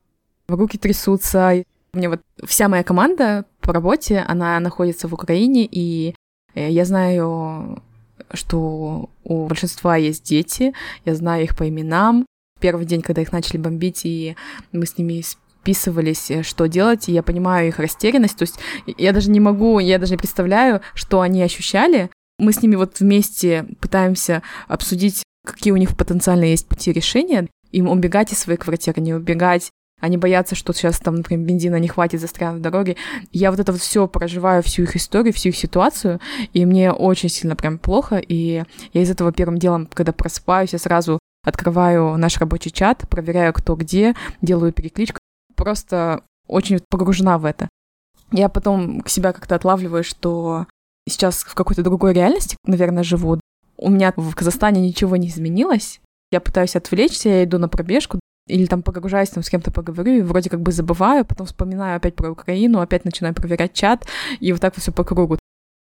руки 0.49 0.79
трясутся. 0.79 1.65
У 1.93 1.99
меня 1.99 2.09
вот 2.11 2.21
вся 2.47 2.69
моя 2.69 2.83
команда 2.83 3.45
по 3.61 3.75
работе, 3.75 4.25
она 4.27 4.59
находится 4.61 5.07
в 5.07 5.13
Украине, 5.13 5.69
и 5.71 6.15
э, 6.55 6.71
я 6.71 6.87
знаю 6.87 7.83
что 8.37 9.11
у 9.25 9.47
большинства 9.47 9.97
есть 9.97 10.25
дети, 10.25 10.73
я 11.05 11.15
знаю 11.15 11.45
их 11.45 11.57
по 11.57 11.69
именам. 11.69 12.27
Первый 12.61 12.87
день, 12.87 13.03
когда 13.03 13.23
их 13.23 13.33
начали 13.33 13.59
бомбить, 13.59 14.03
и 14.05 14.37
мы 14.73 14.87
с 14.87 14.97
ними 14.97 15.23
списывались, 15.67 16.31
э, 16.31 16.43
что 16.43 16.67
делать, 16.67 17.09
и 17.09 17.13
я 17.13 17.23
понимаю 17.23 17.69
их 17.69 17.79
растерянность, 17.79 18.39
то 18.39 18.45
есть 18.45 18.59
я 18.87 19.13
даже 19.13 19.31
не 19.31 19.41
могу, 19.41 19.79
я 19.79 19.99
даже 19.99 20.13
не 20.13 20.19
представляю, 20.19 20.81
что 20.95 21.21
они 21.21 21.43
ощущали. 21.43 22.11
Мы 22.39 22.53
с 22.53 22.63
ними 22.63 22.77
вот 22.77 23.01
вместе 23.01 23.67
пытаемся 23.81 24.43
обсудить, 24.69 25.23
какие 25.45 25.73
у 25.73 25.77
них 25.77 25.97
потенциально 25.97 26.45
есть 26.45 26.69
пути 26.69 26.93
решения, 26.93 27.49
им 27.73 27.89
убегать 27.89 28.33
из 28.33 28.39
своей 28.39 28.59
квартиры, 28.59 29.03
не 29.03 29.13
убегать, 29.13 29.71
они 30.01 30.19
боятся, 30.19 30.55
что 30.55 30.73
сейчас 30.73 30.99
там, 30.99 31.17
например, 31.17 31.47
бензина 31.47 31.77
не 31.77 31.89
хватит, 31.89 32.21
застрянут 32.21 32.61
в 32.61 32.63
дороге. 32.63 32.97
Я 33.33 33.51
вот 33.51 33.61
это 33.61 33.73
вот 33.73 33.81
все 33.81 34.07
проживаю, 34.07 34.63
всю 34.63 34.83
их 34.83 34.95
историю, 34.95 35.33
всю 35.33 35.49
их 35.51 35.57
ситуацию, 35.57 36.21
и 36.53 36.67
мне 36.67 36.93
очень 36.93 37.29
сильно 37.29 37.57
прям 37.57 37.79
плохо, 37.79 38.17
и 38.17 38.65
я 38.93 39.03
из 39.03 39.11
этого 39.11 39.33
первым 39.33 39.59
делом, 39.59 39.87
когда 39.87 40.13
просыпаюсь, 40.13 40.73
я 40.73 40.79
сразу 40.79 41.19
открываю 41.45 42.17
наш 42.19 42.39
рабочий 42.39 42.71
чат, 42.71 43.09
проверяю, 43.09 43.53
кто 43.55 43.75
где, 43.75 44.15
делаю 44.43 44.73
перекличку, 44.73 45.21
просто 45.55 46.23
очень 46.47 46.81
погружена 46.91 47.39
в 47.39 47.45
это. 47.45 47.69
Я 48.33 48.49
потом 48.49 49.01
к 49.01 49.09
себя 49.09 49.33
как-то 49.33 49.55
отлавливаю, 49.55 50.05
что 50.05 50.67
сейчас 51.09 51.45
в 51.45 51.55
какой-то 51.55 51.83
другой 51.83 52.13
реальности, 52.13 52.57
наверное, 52.67 53.05
живу. 53.05 53.41
У 53.79 53.91
меня 53.91 54.13
в 54.17 54.35
Казахстане 54.35 54.81
ничего 54.81 55.17
не 55.17 55.29
изменилось. 55.29 56.01
Я 56.33 56.41
пытаюсь 56.41 56.75
отвлечься, 56.75 57.29
я 57.29 57.45
иду 57.45 57.59
на 57.59 57.69
пробежку, 57.69 58.19
или 58.47 58.67
там 58.67 58.83
погружаюсь, 58.83 59.31
там 59.31 59.43
с 59.43 59.51
кем-то 59.51 59.71
поговорю, 59.71 60.19
и 60.19 60.23
вроде 60.23 60.51
как 60.51 60.61
бы 60.61 60.73
забываю, 60.73 61.25
потом 61.25 61.47
вспоминаю 61.47 61.97
опять 61.97 62.15
про 62.15 62.31
Украину, 62.31 62.81
опять 62.81 63.05
начинаю 63.05 63.35
проверять 63.35 63.73
чат, 63.73 64.07
и 64.41 64.53
вот 64.53 64.61
так 64.61 64.75
все 64.77 64.93
по 64.93 65.05
кругу. 65.05 65.39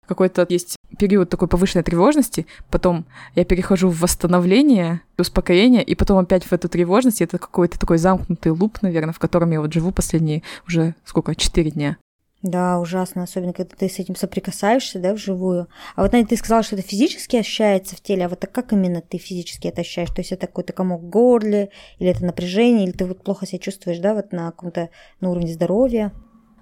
Какой-то 0.07 0.47
есть 0.49 0.77
период 0.99 1.29
такой 1.29 1.49
повышенной 1.49 1.85
тревожности, 1.85 2.47
потом 2.71 3.05
я 3.35 3.45
перехожу 3.45 3.91
в 3.91 4.01
восстановление, 4.01 5.03
успокоение, 5.19 5.83
и 5.83 5.95
потом 5.95 6.19
опять 6.19 6.45
в 6.45 6.53
эту 6.53 6.69
тревожность, 6.69 7.21
это 7.21 7.39
какой-то 7.39 7.79
такой 7.79 7.99
замкнутый 7.99 8.53
луп, 8.53 8.79
наверное, 8.81 9.13
в 9.13 9.19
котором 9.19 9.51
я 9.51 9.61
вот 9.61 9.73
живу 9.73 9.93
последние 9.93 10.43
уже 10.67 10.95
сколько, 11.05 11.35
четыре 11.35 11.71
дня. 11.71 11.99
Да, 12.43 12.79
ужасно, 12.79 13.25
особенно 13.25 13.53
когда 13.53 13.75
ты 13.75 13.89
с 13.89 13.99
этим 13.99 14.15
соприкасаешься, 14.15 15.01
да, 15.01 15.13
вживую. 15.13 15.67
А 15.97 16.03
вот, 16.03 16.13
Надя, 16.13 16.29
ты 16.29 16.37
сказала, 16.37 16.63
что 16.63 16.77
это 16.77 16.87
физически 16.87 17.37
ощущается 17.37 17.97
в 17.97 18.01
теле, 18.01 18.27
а 18.27 18.29
вот 18.29 18.47
как 18.53 18.73
именно 18.73 19.01
ты 19.01 19.19
физически 19.19 19.67
это 19.67 19.81
ощущаешь? 19.81 20.11
То 20.11 20.21
есть 20.21 20.31
это 20.31 20.47
какой-то 20.47 20.73
комок 20.73 21.03
в 21.03 21.09
горле, 21.09 21.71
или 21.99 22.11
это 22.11 22.25
напряжение, 22.25 22.85
или 22.85 22.93
ты 22.93 23.07
вот 23.07 23.25
плохо 23.25 23.45
себя 23.45 23.59
чувствуешь, 23.59 23.99
да, 23.99 24.15
вот 24.15 24.33
на 24.33 24.53
каком-то 24.53 24.91
на 25.21 25.31
уровне 25.31 25.53
здоровья? 25.53 26.13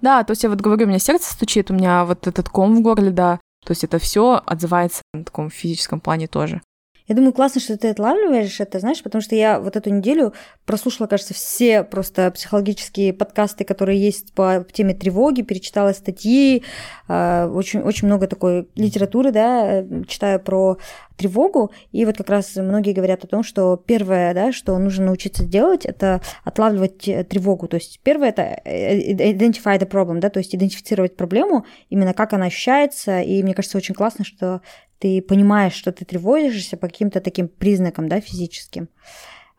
Да, 0.01 0.23
то 0.23 0.31
есть 0.31 0.43
я 0.43 0.49
вот 0.49 0.61
говорю, 0.61 0.85
у 0.85 0.89
меня 0.89 0.99
сердце 0.99 1.31
стучит, 1.31 1.69
у 1.69 1.75
меня 1.75 2.05
вот 2.05 2.25
этот 2.25 2.49
ком 2.49 2.75
в 2.75 2.81
горле, 2.81 3.11
да, 3.11 3.39
то 3.63 3.71
есть 3.71 3.83
это 3.83 3.99
все 3.99 4.41
отзывается 4.45 5.03
на 5.13 5.25
таком 5.25 5.51
физическом 5.51 5.99
плане 5.99 6.27
тоже. 6.27 6.61
Я 7.07 7.15
думаю, 7.15 7.31
классно, 7.31 7.61
что 7.61 7.77
ты 7.77 7.89
отлавливаешь 7.89 8.59
это, 8.59 8.79
знаешь, 8.79 9.01
потому 9.01 9.21
что 9.21 9.33
я 9.33 9.61
вот 9.61 9.77
эту 9.77 9.89
неделю 9.89 10.33
прослушала, 10.65 11.07
кажется, 11.07 11.33
все 11.33 11.83
просто 11.83 12.29
психологические 12.31 13.13
подкасты, 13.13 13.63
которые 13.63 13.99
есть 13.99 14.33
по 14.33 14.65
теме 14.73 14.93
тревоги, 14.93 15.41
перечитала 15.41 15.93
статьи, 15.93 16.63
а, 17.07 17.47
очень, 17.47 17.79
очень 17.79 18.07
много 18.07 18.27
такой 18.27 18.67
литературы, 18.75 19.31
да, 19.31 19.85
читаю 20.07 20.41
про 20.41 20.77
тревогу, 21.15 21.71
и 21.91 22.05
вот 22.05 22.17
как 22.17 22.29
раз 22.29 22.55
многие 22.57 22.93
говорят 22.93 23.23
о 23.23 23.27
том, 23.27 23.41
что 23.41 23.75
первое, 23.77 24.33
да, 24.33 24.51
что 24.51 24.77
нужно 24.77 25.05
научиться 25.05 25.43
делать, 25.45 25.85
это 25.85 26.21
отлавливать 26.43 27.07
э, 27.07 27.23
тревогу, 27.23 27.67
то 27.67 27.75
есть 27.77 27.99
первое 28.03 28.29
это 28.29 28.61
э, 28.63 29.13
identify 29.13 29.79
the 29.79 29.89
problem, 29.89 30.19
да, 30.19 30.29
то 30.29 30.39
есть 30.39 30.53
идентифицировать 30.53 31.15
проблему, 31.15 31.65
именно 31.89 32.13
как 32.13 32.33
она 32.33 32.45
ощущается, 32.45 33.21
и 33.21 33.41
мне 33.41 33.55
кажется 33.55 33.77
очень 33.77 33.95
классно, 33.95 34.25
что 34.25 34.61
ты 34.99 35.21
понимаешь, 35.21 35.73
что 35.73 35.91
ты 35.91 36.05
тревожишься 36.05 36.77
по 36.77 36.87
каким-то 36.87 37.21
таким 37.21 37.47
признакам, 37.47 38.07
да, 38.07 38.19
физическим. 38.19 38.89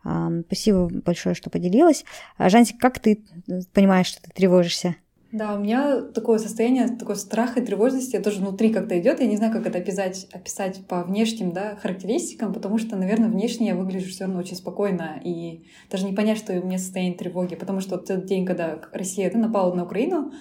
Спасибо 0.01 0.89
большое, 0.89 1.35
что 1.35 1.49
поделилась. 1.49 2.05
А, 2.37 2.49
Жансик, 2.49 2.79
как 2.79 2.99
ты 2.99 3.23
понимаешь, 3.73 4.07
что 4.07 4.21
ты 4.21 4.31
тревожишься? 4.31 4.95
Да, 5.31 5.53
у 5.53 5.59
меня 5.59 6.01
такое 6.01 6.39
состояние, 6.39 6.87
такой 6.87 7.15
страх 7.15 7.55
и 7.55 7.61
тревожности 7.61 8.17
тоже 8.17 8.39
внутри 8.39 8.73
как-то 8.73 8.99
идет. 8.99 9.19
Я 9.19 9.27
не 9.27 9.37
знаю, 9.37 9.53
как 9.53 9.67
это 9.67 9.77
описать, 9.77 10.27
описать 10.31 10.87
по 10.87 11.03
внешним 11.03 11.51
да, 11.51 11.75
характеристикам, 11.75 12.51
потому 12.51 12.79
что, 12.79 12.95
наверное, 12.95 13.29
внешне 13.29 13.67
я 13.67 13.75
выгляжу 13.75 14.09
все 14.09 14.23
равно 14.23 14.39
очень 14.39 14.55
спокойно. 14.55 15.21
И 15.23 15.65
даже 15.91 16.05
не 16.05 16.13
понять, 16.13 16.39
что 16.39 16.53
у 16.59 16.65
меня 16.65 16.79
состояние 16.79 17.15
тревоги. 17.15 17.53
Потому 17.53 17.79
что 17.79 17.99
тот 17.99 18.25
день, 18.25 18.43
когда 18.43 18.79
Россия 18.91 19.29
да, 19.31 19.37
напала 19.37 19.71
на 19.75 19.83
Украину, 19.83 20.31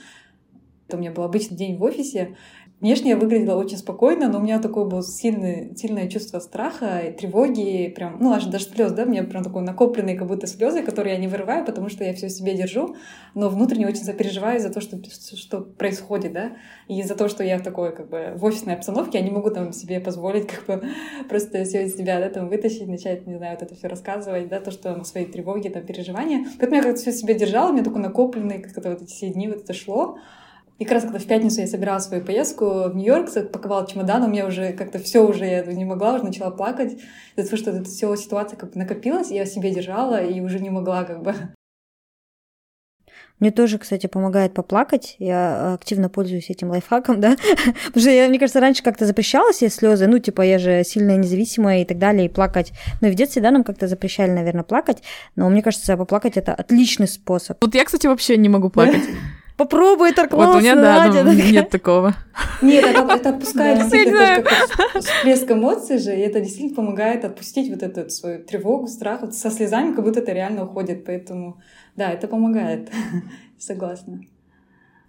это 0.87 0.97
у 0.97 1.01
меня 1.01 1.11
был 1.11 1.25
обычный 1.25 1.59
день 1.59 1.77
в 1.77 1.83
офисе, 1.83 2.39
Внешне 2.81 3.11
я 3.11 3.17
выглядела 3.17 3.59
очень 3.59 3.77
спокойно, 3.77 4.29
но 4.29 4.39
у 4.39 4.43
меня 4.43 4.61
такое 4.61 4.85
было 4.85 5.03
сильное, 5.03 5.75
сильное 5.75 6.09
чувство 6.09 6.39
страха 6.39 7.01
и 7.01 7.13
тревоги, 7.13 7.89
прям, 7.89 8.19
ну, 8.21 8.33
аж 8.33 8.45
даже 8.45 8.67
слез, 8.67 8.93
да, 8.93 9.03
у 9.03 9.09
меня 9.09 9.25
прям 9.25 9.43
такой 9.43 9.63
накопленные 9.63 10.17
как 10.17 10.29
будто 10.29 10.47
слезы, 10.47 10.85
которые 10.85 11.15
я 11.15 11.21
не 11.21 11.27
вырываю, 11.27 11.65
потому 11.65 11.89
что 11.89 12.05
я 12.05 12.15
все 12.15 12.29
себе 12.29 12.55
держу, 12.55 12.95
но 13.35 13.49
внутренне 13.49 13.89
очень 13.89 14.05
запереживаю 14.05 14.61
за 14.61 14.71
то, 14.71 14.81
что, 14.81 14.97
что 15.37 15.61
происходит, 15.63 16.33
да, 16.33 16.53
и 16.87 17.03
за 17.03 17.17
то, 17.17 17.29
что 17.29 17.43
я 17.43 17.59
в 17.59 17.63
такой, 17.63 17.93
как 17.93 18.09
бы, 18.09 18.35
в 18.37 18.45
офисной 18.45 18.75
обстановке, 18.75 19.19
я 19.19 19.25
не 19.25 19.33
могу 19.33 19.51
там 19.51 19.73
себе 19.73 19.99
позволить, 19.99 20.47
как 20.47 20.67
бы, 20.67 20.89
просто 21.29 21.65
все 21.65 21.85
из 21.85 21.97
себя, 21.97 22.21
да, 22.21 22.29
там, 22.29 22.49
вытащить, 22.49 22.87
начать, 22.87 23.27
не 23.27 23.39
знаю, 23.39 23.57
вот 23.59 23.63
это 23.65 23.75
все 23.75 23.89
рассказывать, 23.89 24.49
да, 24.49 24.61
то, 24.61 24.71
что 24.71 25.03
свои 25.03 25.25
тревоги, 25.25 25.69
там, 25.69 25.85
переживания. 25.85 26.47
Поэтому 26.61 26.77
я 26.77 26.83
как-то 26.83 27.01
все 27.01 27.11
себе 27.11 27.35
держала, 27.35 27.71
у 27.71 27.73
меня 27.73 27.83
такой 27.83 28.03
накопленный, 28.03 28.63
как-то 28.63 28.89
вот 28.91 29.03
эти 29.03 29.11
все 29.11 29.31
дни 29.31 29.49
вот 29.49 29.63
это 29.63 29.73
шло, 29.73 30.19
и 30.79 30.85
как 30.85 30.93
раз 30.93 31.03
когда 31.03 31.19
в 31.19 31.27
пятницу 31.27 31.61
я 31.61 31.67
собирала 31.67 31.99
свою 31.99 32.25
поездку 32.25 32.89
в 32.89 32.95
Нью-Йорк, 32.95 33.51
паковала 33.51 33.87
чемодан, 33.87 34.23
у 34.23 34.29
меня 34.29 34.47
уже 34.47 34.73
как-то 34.73 34.99
все 34.99 35.27
уже, 35.27 35.45
я 35.45 35.65
не 35.65 35.85
могла, 35.85 36.15
уже 36.15 36.25
начала 36.25 36.51
плакать. 36.51 36.99
из-за 37.37 37.51
того, 37.51 37.57
что 37.57 37.71
эта 37.71 37.85
вся 37.85 38.17
ситуация 38.17 38.57
как 38.57 38.73
бы 38.73 38.79
накопилась, 38.79 39.31
я 39.31 39.45
себе 39.45 39.73
держала 39.73 40.23
и 40.23 40.41
уже 40.41 40.61
не 40.61 40.71
могла 40.71 41.05
как 41.05 41.23
бы 41.23 41.35
мне 43.41 43.53
тоже, 43.53 43.79
кстати, 43.79 44.09
помогает 44.09 44.53
поплакать. 44.53 45.15
Я 45.21 45.75
активно 45.75 46.09
пользуюсь 46.09 46.51
этим 46.51 46.71
лайфхаком, 46.71 47.21
да. 47.21 47.37
Потому 47.87 48.01
что, 48.01 48.11
я, 48.11 48.29
мне 48.29 48.39
кажется, 48.39 48.59
раньше 48.59 48.83
как-то 48.83 49.07
запрещала 49.07 49.53
себе 49.53 49.71
слезы. 49.71 50.09
Ну, 50.09 50.19
типа, 50.19 50.43
я 50.43 50.59
же 50.59 50.83
сильная 50.85 51.17
независимая 51.17 51.83
и 51.83 51.85
так 51.85 51.99
далее, 51.99 52.27
и 52.27 52.29
плакать. 52.29 52.73
Ну, 53.01 53.07
и 53.07 53.11
в 53.13 53.15
детстве, 53.15 53.41
да, 53.41 53.53
нам 53.53 53.63
как-то 53.63 53.87
запрещали, 53.87 54.33
наверное, 54.33 54.65
плакать. 54.65 55.05
Но 55.37 55.49
мне 55.51 55.63
кажется, 55.63 55.97
поплакать 55.97 56.37
это 56.37 56.53
отличный 56.53 57.07
способ. 57.07 57.63
Вот 57.63 57.77
я, 57.77 57.85
кстати, 57.85 58.09
вообще 58.09 58.37
не 58.37 58.49
могу 58.49 58.71
плакать. 58.71 59.03
Попробуй, 59.59 60.11
это 60.11 60.29
классно, 60.29 60.53
Вот 60.53 60.59
у 60.59 60.61
меня, 60.61 60.77
да, 60.77 61.05
Надя, 61.05 61.25
ну, 61.25 61.33
нет 61.33 61.69
такого. 61.69 62.15
Нет, 62.63 62.85
это, 62.85 63.01
это 63.13 63.31
отпускает 63.31 63.81
действительно 63.81 64.41
как 64.45 65.03
всплеск 65.03 65.51
эмоций 65.51 65.99
же, 65.99 66.15
и 66.15 66.21
это 66.21 66.39
действительно 66.39 66.77
помогает 66.77 67.25
отпустить 67.25 67.69
вот 67.69 67.83
эту 67.83 68.09
свою 68.09 68.45
тревогу, 68.45 68.87
страх. 68.87 69.23
Вот 69.23 69.35
со 69.35 69.51
слезами 69.51 69.97
как 69.97 70.05
будто 70.05 70.21
это 70.21 70.33
реально 70.33 70.65
уходит, 70.65 71.05
поэтому 71.05 71.61
да, 71.97 72.13
это 72.13 72.29
помогает, 72.29 72.89
согласна. 73.59 74.21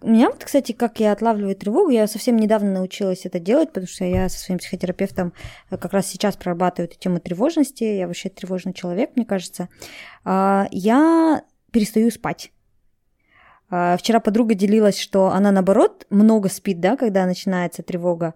У 0.02 0.10
меня 0.10 0.32
вот, 0.32 0.44
кстати, 0.44 0.72
как 0.72 1.00
я 1.00 1.12
отлавливаю 1.12 1.56
тревогу, 1.56 1.92
я 1.92 2.08
совсем 2.08 2.36
недавно 2.36 2.72
научилась 2.72 3.28
это 3.28 3.40
делать, 3.40 3.70
потому 3.70 3.86
что 3.86 4.04
я 4.04 4.30
со 4.30 4.40
своим 4.40 4.58
психотерапевтом 4.58 5.32
как 5.70 5.94
раз 5.94 6.08
сейчас 6.08 6.36
прорабатываю 6.38 6.90
эту 6.90 6.98
тему 6.98 7.20
тревожности. 7.20 7.84
Я 7.84 8.08
вообще 8.08 8.30
тревожный 8.30 8.74
человек, 8.74 9.12
мне 9.16 9.26
кажется. 9.26 9.70
А, 10.24 10.68
я 10.72 11.44
перестаю 11.72 12.10
спать. 12.10 12.52
А, 13.70 13.98
вчера 13.98 14.20
подруга 14.20 14.56
делилась, 14.56 15.00
что 15.00 15.28
она, 15.28 15.52
наоборот, 15.52 16.06
много 16.10 16.50
спит, 16.50 16.80
да, 16.80 16.98
когда 16.98 17.26
начинается 17.26 17.84
тревога. 17.84 18.34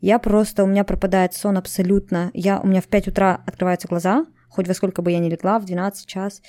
Я 0.00 0.18
просто, 0.18 0.62
у 0.62 0.66
меня 0.66 0.84
пропадает 0.84 1.34
сон 1.34 1.58
абсолютно. 1.58 2.30
Я, 2.32 2.60
у 2.60 2.66
меня 2.66 2.80
в 2.80 2.86
5 2.86 3.08
утра 3.08 3.42
открываются 3.46 3.88
глаза, 3.88 4.26
хоть 4.48 4.68
во 4.68 4.74
сколько 4.74 5.02
бы 5.02 5.10
я 5.10 5.18
ни 5.18 5.28
легла, 5.28 5.58
в 5.58 5.64
12 5.64 6.06
час. 6.06 6.40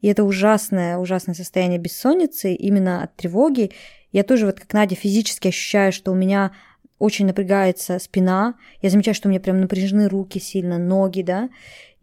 И 0.00 0.08
это 0.08 0.24
ужасное, 0.24 0.96
ужасное 0.96 1.34
состояние 1.34 1.78
бессонницы 1.78 2.54
именно 2.54 3.02
от 3.02 3.14
тревоги. 3.16 3.72
Я 4.12 4.22
тоже, 4.22 4.46
вот 4.46 4.60
как 4.60 4.72
Надя, 4.72 4.94
физически 4.96 5.48
ощущаю, 5.48 5.92
что 5.92 6.12
у 6.12 6.14
меня 6.14 6.52
очень 6.98 7.26
напрягается 7.26 7.98
спина. 7.98 8.54
Я 8.80 8.88
замечаю, 8.88 9.14
что 9.14 9.28
у 9.28 9.30
меня 9.30 9.40
прям 9.40 9.60
напряжены 9.60 10.08
руки 10.08 10.38
сильно, 10.38 10.78
ноги, 10.78 11.22
да. 11.22 11.50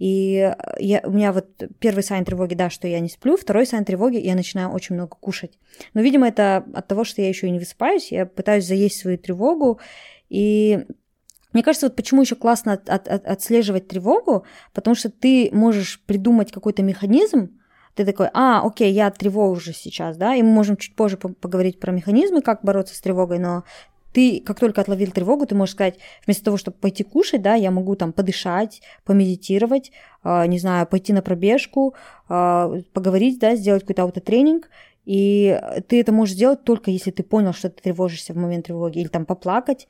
И 0.01 0.37
э, 0.37 0.55
я, 0.79 1.01
у 1.03 1.11
меня 1.11 1.31
вот 1.31 1.45
первый 1.77 2.01
сайн 2.01 2.25
тревоги, 2.25 2.55
да, 2.55 2.71
что 2.71 2.87
я 2.87 2.99
не 2.99 3.07
сплю, 3.07 3.37
второй 3.37 3.67
сайн 3.67 3.85
тревоги, 3.85 4.17
я 4.17 4.33
начинаю 4.33 4.69
очень 4.69 4.95
много 4.95 5.15
кушать. 5.15 5.59
Но, 5.93 6.01
видимо, 6.01 6.27
это 6.27 6.65
от 6.73 6.87
того, 6.87 7.03
что 7.03 7.21
я 7.21 7.29
еще 7.29 7.45
и 7.45 7.51
не 7.51 7.59
высыпаюсь, 7.59 8.11
я 8.11 8.25
пытаюсь 8.25 8.65
заесть 8.65 8.99
свою 8.99 9.19
тревогу, 9.19 9.79
и 10.27 10.87
мне 11.53 11.61
кажется, 11.61 11.85
вот 11.85 11.95
почему 11.95 12.23
еще 12.23 12.35
классно 12.35 12.73
от, 12.73 12.89
от, 12.89 13.07
от, 13.07 13.27
отслеживать 13.27 13.89
тревогу, 13.89 14.43
потому 14.73 14.95
что 14.95 15.11
ты 15.11 15.51
можешь 15.53 16.01
придумать 16.07 16.51
какой-то 16.51 16.81
механизм, 16.81 17.59
ты 17.93 18.03
такой, 18.03 18.29
а, 18.33 18.65
окей, 18.65 18.91
я 18.91 19.11
тревожусь 19.11 19.77
сейчас, 19.77 20.17
да, 20.17 20.33
и 20.33 20.41
мы 20.41 20.49
можем 20.49 20.77
чуть 20.77 20.95
позже 20.95 21.17
поговорить 21.17 21.79
про 21.79 21.91
механизмы, 21.91 22.41
как 22.41 22.63
бороться 22.63 22.95
с 22.95 23.01
тревогой, 23.01 23.37
но 23.37 23.65
ты, 24.13 24.41
как 24.41 24.59
только 24.59 24.81
отловил 24.81 25.11
тревогу, 25.11 25.45
ты 25.45 25.55
можешь 25.55 25.75
сказать, 25.75 25.97
вместо 26.25 26.45
того, 26.45 26.57
чтобы 26.57 26.77
пойти 26.77 27.03
кушать, 27.03 27.41
да, 27.41 27.55
я 27.55 27.71
могу 27.71 27.95
там 27.95 28.13
подышать, 28.13 28.81
помедитировать, 29.05 29.91
э, 30.23 30.45
не 30.47 30.59
знаю, 30.59 30.87
пойти 30.87 31.13
на 31.13 31.21
пробежку, 31.21 31.95
э, 32.29 32.81
поговорить, 32.93 33.39
да, 33.39 33.55
сделать 33.55 33.83
какой-то 33.83 34.03
аутотренинг, 34.03 34.69
и 35.05 35.59
ты 35.87 35.99
это 35.99 36.11
можешь 36.11 36.35
сделать 36.35 36.63
только 36.63 36.91
если 36.91 37.11
ты 37.11 37.23
понял, 37.23 37.53
что 37.53 37.69
ты 37.69 37.81
тревожишься 37.81 38.33
в 38.33 38.37
момент 38.37 38.67
тревоги, 38.67 38.99
или 38.99 39.07
там 39.07 39.25
поплакать, 39.25 39.87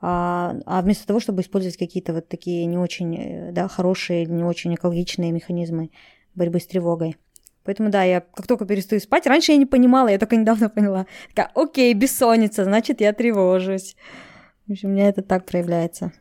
а, 0.00 0.56
а 0.66 0.82
вместо 0.82 1.06
того, 1.06 1.20
чтобы 1.20 1.42
использовать 1.42 1.76
какие-то 1.76 2.12
вот 2.12 2.28
такие 2.28 2.64
не 2.66 2.76
очень, 2.76 3.16
э, 3.16 3.52
да, 3.52 3.68
хорошие, 3.68 4.26
не 4.26 4.42
очень 4.42 4.74
экологичные 4.74 5.30
механизмы 5.30 5.90
борьбы 6.34 6.58
с 6.58 6.66
тревогой. 6.66 7.16
Поэтому 7.64 7.90
да, 7.90 8.02
я 8.02 8.20
как 8.20 8.46
только 8.46 8.64
перестаю 8.64 9.00
спать, 9.00 9.26
раньше 9.26 9.52
я 9.52 9.58
не 9.58 9.66
понимала, 9.66 10.08
я 10.08 10.18
только 10.18 10.36
недавно 10.36 10.68
поняла. 10.68 11.06
Такая, 11.28 11.50
окей, 11.54 11.94
бессонница, 11.94 12.64
значит, 12.64 13.00
я 13.00 13.12
тревожусь. 13.12 13.96
В 14.66 14.72
общем, 14.72 14.90
у 14.90 14.92
меня 14.92 15.08
это 15.08 15.22
так 15.22 15.44
проявляется. 15.44 16.12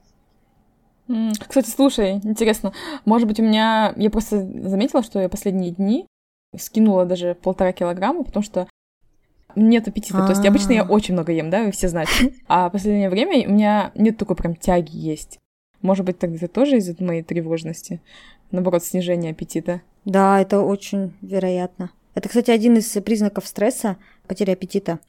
Кстати, 1.47 1.69
слушай, 1.69 2.13
интересно, 2.23 2.73
может 3.05 3.27
быть, 3.27 3.39
у 3.39 3.43
меня... 3.43 3.93
Я 3.97 4.09
просто 4.09 4.37
заметила, 4.39 5.03
что 5.03 5.19
я 5.19 5.29
последние 5.29 5.71
дни 5.71 6.05
скинула 6.57 7.05
даже 7.05 7.35
полтора 7.35 7.71
килограмма, 7.73 8.23
потому 8.23 8.43
что 8.43 8.67
нет 9.55 9.87
аппетита. 9.87 10.19
А-а-а. 10.19 10.27
То 10.27 10.33
есть 10.33 10.45
обычно 10.45 10.73
я 10.73 10.83
а. 10.83 10.87
очень 10.87 11.13
много 11.13 11.31
ем, 11.31 11.49
да, 11.49 11.63
вы 11.63 11.71
все 11.71 11.89
знаете. 11.89 12.33
А 12.47 12.69
в 12.69 12.71
последнее 12.71 13.09
время 13.09 13.47
у 13.47 13.51
меня 13.51 13.91
нет 13.95 14.17
такой 14.17 14.35
прям 14.35 14.55
тяги 14.55 14.95
есть. 14.95 15.39
Может 15.81 16.05
быть, 16.05 16.19
тогда 16.19 16.37
это 16.37 16.47
тоже 16.47 16.77
из-за 16.77 16.95
моей 17.03 17.23
тревожности? 17.23 18.01
Наоборот, 18.51 18.83
снижение 18.83 19.31
аппетита? 19.31 19.81
Да, 20.05 20.41
это 20.41 20.61
очень 20.61 21.13
вероятно. 21.21 21.91
Это, 22.15 22.27
кстати, 22.27 22.51
один 22.51 22.77
из 22.77 22.89
признаков 23.03 23.47
стресса, 23.47 23.97
потеря 24.27 24.53
аппетита. 24.53 24.99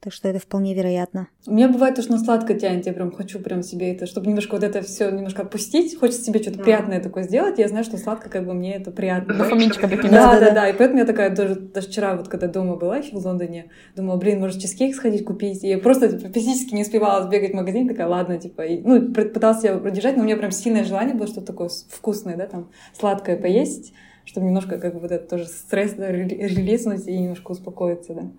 Так 0.00 0.12
что 0.12 0.28
это 0.28 0.38
вполне 0.38 0.74
вероятно. 0.74 1.26
У 1.44 1.52
меня 1.52 1.68
бывает 1.68 1.96
то, 1.96 2.02
что 2.02 2.12
на 2.12 2.18
сладкое 2.18 2.56
тянет. 2.56 2.86
Я 2.86 2.92
прям 2.92 3.10
хочу 3.10 3.40
прям 3.40 3.64
себе 3.64 3.92
это, 3.92 4.06
чтобы 4.06 4.28
немножко 4.28 4.54
вот 4.54 4.62
это 4.62 4.80
все 4.82 5.10
немножко 5.10 5.42
отпустить. 5.42 5.98
Хочется 5.98 6.22
себе 6.22 6.40
что-то 6.40 6.60
приятное 6.60 7.00
такое 7.00 7.24
сделать. 7.24 7.58
Я 7.58 7.66
знаю, 7.66 7.84
что 7.84 7.96
сладко 7.96 8.30
как 8.30 8.46
бы 8.46 8.54
мне 8.54 8.76
это 8.76 8.92
приятно. 8.92 9.34
Дофаминчика 9.34 9.88
да, 9.88 9.98
да, 9.98 10.40
да, 10.40 10.50
да. 10.52 10.68
И 10.68 10.72
поэтому 10.72 11.00
я 11.00 11.04
такая 11.04 11.34
даже, 11.34 11.56
даже 11.56 11.88
вчера, 11.88 12.14
вот 12.14 12.28
когда 12.28 12.46
дома 12.46 12.76
была 12.76 12.98
еще 12.98 13.16
в 13.16 13.26
Лондоне, 13.26 13.70
думала, 13.96 14.16
блин, 14.18 14.38
может 14.38 14.62
чизкейк 14.62 14.94
сходить 14.94 15.24
купить. 15.24 15.64
И 15.64 15.68
я 15.68 15.78
просто 15.78 16.16
типа, 16.16 16.32
физически 16.32 16.74
не 16.74 16.82
успевала 16.82 17.24
сбегать 17.24 17.50
в 17.50 17.56
магазин. 17.56 17.88
Такая, 17.88 18.06
ладно, 18.06 18.38
типа, 18.38 18.62
и, 18.62 18.80
ну, 18.80 19.12
пыталась 19.12 19.62
себя 19.62 19.78
продержать, 19.78 20.16
но 20.16 20.22
у 20.22 20.26
меня 20.26 20.36
прям 20.36 20.52
сильное 20.52 20.84
желание 20.84 21.16
было 21.16 21.26
что-то 21.26 21.48
такое 21.48 21.70
вкусное, 21.88 22.36
да, 22.36 22.46
там, 22.46 22.70
сладкое 22.96 23.36
поесть 23.36 23.92
чтобы 24.24 24.46
немножко 24.46 24.78
как 24.78 24.92
бы 24.92 25.00
вот 25.00 25.10
этот 25.10 25.30
тоже 25.30 25.46
стресс 25.46 25.94
да, 25.94 26.12
релизнуть 26.12 27.08
и 27.08 27.18
немножко 27.18 27.52
успокоиться, 27.52 28.12
да. 28.12 28.30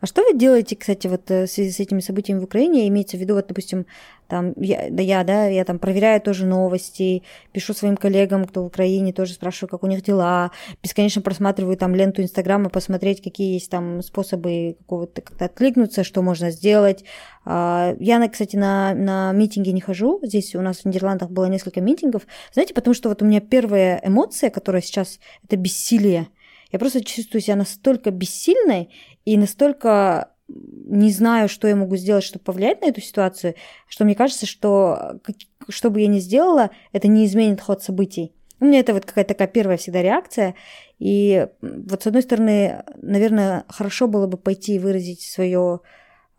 А 0.00 0.06
что 0.06 0.22
вы 0.22 0.36
делаете, 0.38 0.76
кстати, 0.76 1.06
вот 1.06 1.30
э, 1.30 1.46
в 1.46 1.50
связи 1.50 1.70
с 1.70 1.80
этими 1.80 2.00
событиями 2.00 2.40
в 2.40 2.44
Украине? 2.44 2.88
Имеется 2.88 3.16
в 3.16 3.20
виду, 3.20 3.34
вот, 3.34 3.46
допустим, 3.46 3.86
там, 4.30 4.54
я, 4.56 4.88
да, 4.90 5.02
я, 5.02 5.24
да, 5.24 5.46
я 5.46 5.64
там 5.64 5.78
проверяю 5.78 6.20
тоже 6.20 6.46
новости, 6.46 7.22
пишу 7.52 7.74
своим 7.74 7.96
коллегам, 7.96 8.44
кто 8.44 8.62
в 8.62 8.66
Украине, 8.66 9.12
тоже 9.12 9.34
спрашиваю, 9.34 9.68
как 9.68 9.82
у 9.82 9.88
них 9.88 10.02
дела, 10.02 10.52
бесконечно 10.82 11.20
просматриваю 11.20 11.76
там 11.76 11.94
ленту 11.94 12.22
Инстаграма, 12.22 12.70
посмотреть, 12.70 13.22
какие 13.22 13.54
есть 13.54 13.70
там 13.70 14.02
способы 14.02 14.76
какого-то 14.78 15.20
как-то 15.20 15.46
откликнуться, 15.46 16.04
что 16.04 16.22
можно 16.22 16.50
сделать. 16.50 17.04
А, 17.44 17.94
я, 17.98 18.26
кстати, 18.28 18.54
на, 18.54 18.94
на 18.94 19.32
митинги 19.32 19.70
не 19.70 19.80
хожу, 19.80 20.20
здесь 20.22 20.54
у 20.54 20.60
нас 20.60 20.78
в 20.78 20.84
Нидерландах 20.84 21.30
было 21.30 21.46
несколько 21.46 21.80
митингов, 21.80 22.22
знаете, 22.52 22.72
потому 22.72 22.94
что 22.94 23.08
вот 23.08 23.22
у 23.22 23.24
меня 23.24 23.40
первая 23.40 24.00
эмоция, 24.04 24.50
которая 24.50 24.80
сейчас, 24.80 25.18
это 25.44 25.56
бессилие, 25.56 26.28
я 26.72 26.78
просто 26.78 27.04
чувствую 27.04 27.40
себя 27.40 27.56
настолько 27.56 28.10
бессильной 28.10 28.90
и 29.24 29.36
настолько 29.36 30.30
не 30.48 31.10
знаю, 31.10 31.48
что 31.48 31.68
я 31.68 31.76
могу 31.76 31.96
сделать, 31.96 32.24
чтобы 32.24 32.44
повлиять 32.44 32.80
на 32.80 32.86
эту 32.86 33.00
ситуацию, 33.00 33.54
что 33.88 34.04
мне 34.04 34.14
кажется, 34.14 34.46
что 34.46 35.20
что 35.68 35.90
бы 35.90 36.00
я 36.00 36.08
ни 36.08 36.18
сделала, 36.18 36.70
это 36.92 37.08
не 37.08 37.26
изменит 37.26 37.60
ход 37.60 37.82
событий. 37.82 38.32
У 38.58 38.64
меня 38.64 38.80
это 38.80 38.92
вот 38.92 39.06
какая-то 39.06 39.34
такая 39.34 39.48
первая 39.48 39.76
всегда 39.76 40.02
реакция. 40.02 40.54
И 40.98 41.46
вот 41.62 42.02
с 42.02 42.06
одной 42.06 42.22
стороны, 42.22 42.82
наверное, 43.00 43.64
хорошо 43.68 44.06
было 44.06 44.26
бы 44.26 44.36
пойти 44.36 44.74
и 44.74 44.78
выразить 44.78 45.22
свое, 45.22 45.80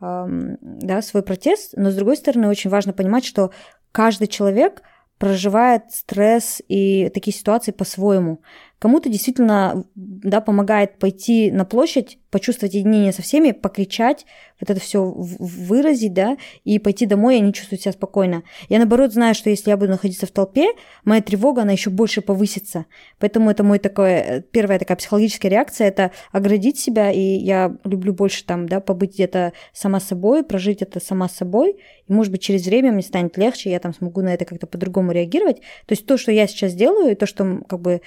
эм, 0.01 0.57
да, 0.61 1.01
свой 1.01 1.23
протест, 1.23 1.73
но 1.75 1.89
с 1.89 1.95
другой 1.95 2.17
стороны, 2.17 2.47
очень 2.47 2.69
важно 2.69 2.93
понимать, 2.93 3.25
что 3.25 3.51
каждый 3.91 4.27
человек 4.27 4.83
проживает 5.17 5.91
стресс 5.91 6.61
и 6.67 7.09
такие 7.09 7.35
ситуации 7.35 7.71
по-своему. 7.71 8.41
Кому-то 8.81 9.09
действительно 9.09 9.85
да, 9.93 10.41
помогает 10.41 10.97
пойти 10.97 11.51
на 11.51 11.65
площадь, 11.65 12.17
почувствовать 12.31 12.73
единение 12.73 13.13
со 13.13 13.21
всеми, 13.21 13.51
покричать, 13.51 14.25
вот 14.59 14.71
это 14.71 14.79
все 14.79 15.03
выразить, 15.03 16.13
да, 16.13 16.35
и 16.63 16.79
пойти 16.79 17.05
домой, 17.05 17.38
и 17.38 17.41
не 17.41 17.53
чувствовать 17.53 17.83
себя 17.83 17.91
спокойно. 17.91 18.41
Я, 18.69 18.79
наоборот, 18.79 19.13
знаю, 19.13 19.35
что 19.35 19.51
если 19.51 19.69
я 19.69 19.77
буду 19.77 19.91
находиться 19.91 20.25
в 20.25 20.31
толпе, 20.31 20.69
моя 21.05 21.21
тревога, 21.21 21.61
она 21.61 21.73
еще 21.73 21.91
больше 21.91 22.21
повысится. 22.21 22.88
Поэтому 23.19 23.51
это 23.51 23.63
мой 23.63 23.77
такой, 23.77 24.13
э, 24.13 24.41
первая 24.41 24.79
такая 24.79 24.97
психологическая 24.97 25.51
реакция, 25.51 25.88
это 25.88 26.09
оградить 26.31 26.79
себя, 26.79 27.11
и 27.11 27.19
я 27.19 27.77
люблю 27.83 28.15
больше 28.15 28.43
там, 28.45 28.67
да, 28.67 28.79
побыть 28.79 29.13
где-то 29.13 29.53
сама 29.73 30.00
собой, 30.00 30.43
прожить 30.43 30.81
это 30.81 31.00
сама 31.00 31.29
собой, 31.29 31.77
и, 32.07 32.11
может 32.11 32.31
быть, 32.31 32.41
через 32.41 32.65
время 32.65 32.91
мне 32.91 33.03
станет 33.03 33.38
легче, 33.38 33.69
я 33.69 33.79
там 33.79 33.93
смогу 33.93 34.21
на 34.21 34.33
это 34.33 34.45
как-то 34.45 34.65
по-другому 34.65 35.11
реагировать. 35.11 35.57
То 35.85 35.91
есть 35.91 36.07
то, 36.07 36.17
что 36.17 36.31
я 36.31 36.47
сейчас 36.47 36.73
делаю, 36.73 37.11
и 37.11 37.15
то, 37.15 37.27
что 37.27 37.61
как 37.69 37.79
бы 37.79 38.01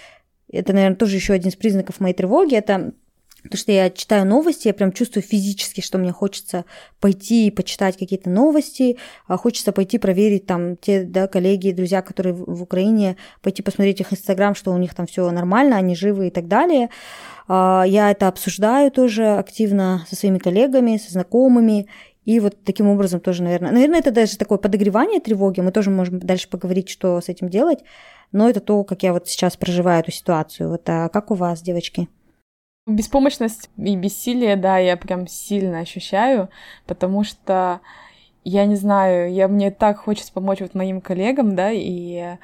это, 0.50 0.72
наверное, 0.72 0.96
тоже 0.96 1.16
еще 1.16 1.32
один 1.32 1.50
из 1.50 1.56
признаков 1.56 2.00
моей 2.00 2.14
тревоги, 2.14 2.54
это 2.54 2.92
то, 3.50 3.58
что 3.58 3.72
я 3.72 3.90
читаю 3.90 4.26
новости, 4.26 4.68
я 4.68 4.74
прям 4.74 4.92
чувствую 4.92 5.22
физически, 5.22 5.82
что 5.82 5.98
мне 5.98 6.12
хочется 6.12 6.64
пойти 6.98 7.46
и 7.46 7.50
почитать 7.50 7.98
какие-то 7.98 8.30
новости, 8.30 8.96
а 9.26 9.36
хочется 9.36 9.72
пойти 9.72 9.98
проверить 9.98 10.46
там 10.46 10.76
те 10.76 11.04
да, 11.04 11.26
коллеги, 11.26 11.72
друзья, 11.72 12.00
которые 12.00 12.34
в 12.34 12.62
Украине, 12.62 13.16
пойти 13.42 13.62
посмотреть 13.62 14.00
их 14.00 14.12
Инстаграм, 14.12 14.54
что 14.54 14.72
у 14.72 14.78
них 14.78 14.94
там 14.94 15.06
все 15.06 15.30
нормально, 15.30 15.76
они 15.76 15.94
живы 15.94 16.28
и 16.28 16.30
так 16.30 16.48
далее. 16.48 16.88
А, 17.46 17.84
я 17.86 18.10
это 18.10 18.28
обсуждаю 18.28 18.90
тоже 18.90 19.36
активно 19.36 20.06
со 20.08 20.16
своими 20.16 20.38
коллегами, 20.38 20.96
со 20.96 21.12
знакомыми, 21.12 21.88
и 22.24 22.40
вот 22.40 22.56
таким 22.64 22.88
образом 22.88 23.20
тоже, 23.20 23.42
наверное, 23.42 23.72
наверное, 23.72 24.00
это 24.00 24.10
даже 24.10 24.38
такое 24.38 24.58
подогревание 24.58 25.20
тревоги, 25.20 25.60
мы 25.60 25.72
тоже 25.72 25.90
можем 25.90 26.18
дальше 26.18 26.48
поговорить, 26.48 26.88
что 26.88 27.20
с 27.20 27.28
этим 27.28 27.48
делать, 27.48 27.80
но 28.32 28.48
это 28.48 28.60
то, 28.60 28.82
как 28.84 29.02
я 29.02 29.12
вот 29.12 29.28
сейчас 29.28 29.56
проживаю 29.56 30.00
эту 30.00 30.10
ситуацию. 30.10 30.70
Вот 30.70 30.88
а 30.88 31.08
как 31.08 31.30
у 31.30 31.34
вас, 31.34 31.62
девочки? 31.62 32.08
Беспомощность 32.86 33.70
и 33.78 33.96
бессилие, 33.96 34.56
да, 34.56 34.76
я 34.76 34.96
прям 34.96 35.26
сильно 35.26 35.80
ощущаю, 35.80 36.50
потому 36.86 37.24
что 37.24 37.80
я 38.44 38.66
не 38.66 38.76
знаю, 38.76 39.32
я 39.32 39.48
мне 39.48 39.70
так 39.70 39.98
хочется 39.98 40.32
помочь 40.32 40.60
вот 40.60 40.74
моим 40.74 41.00
коллегам, 41.00 41.56
да, 41.56 41.70
и 41.72 42.36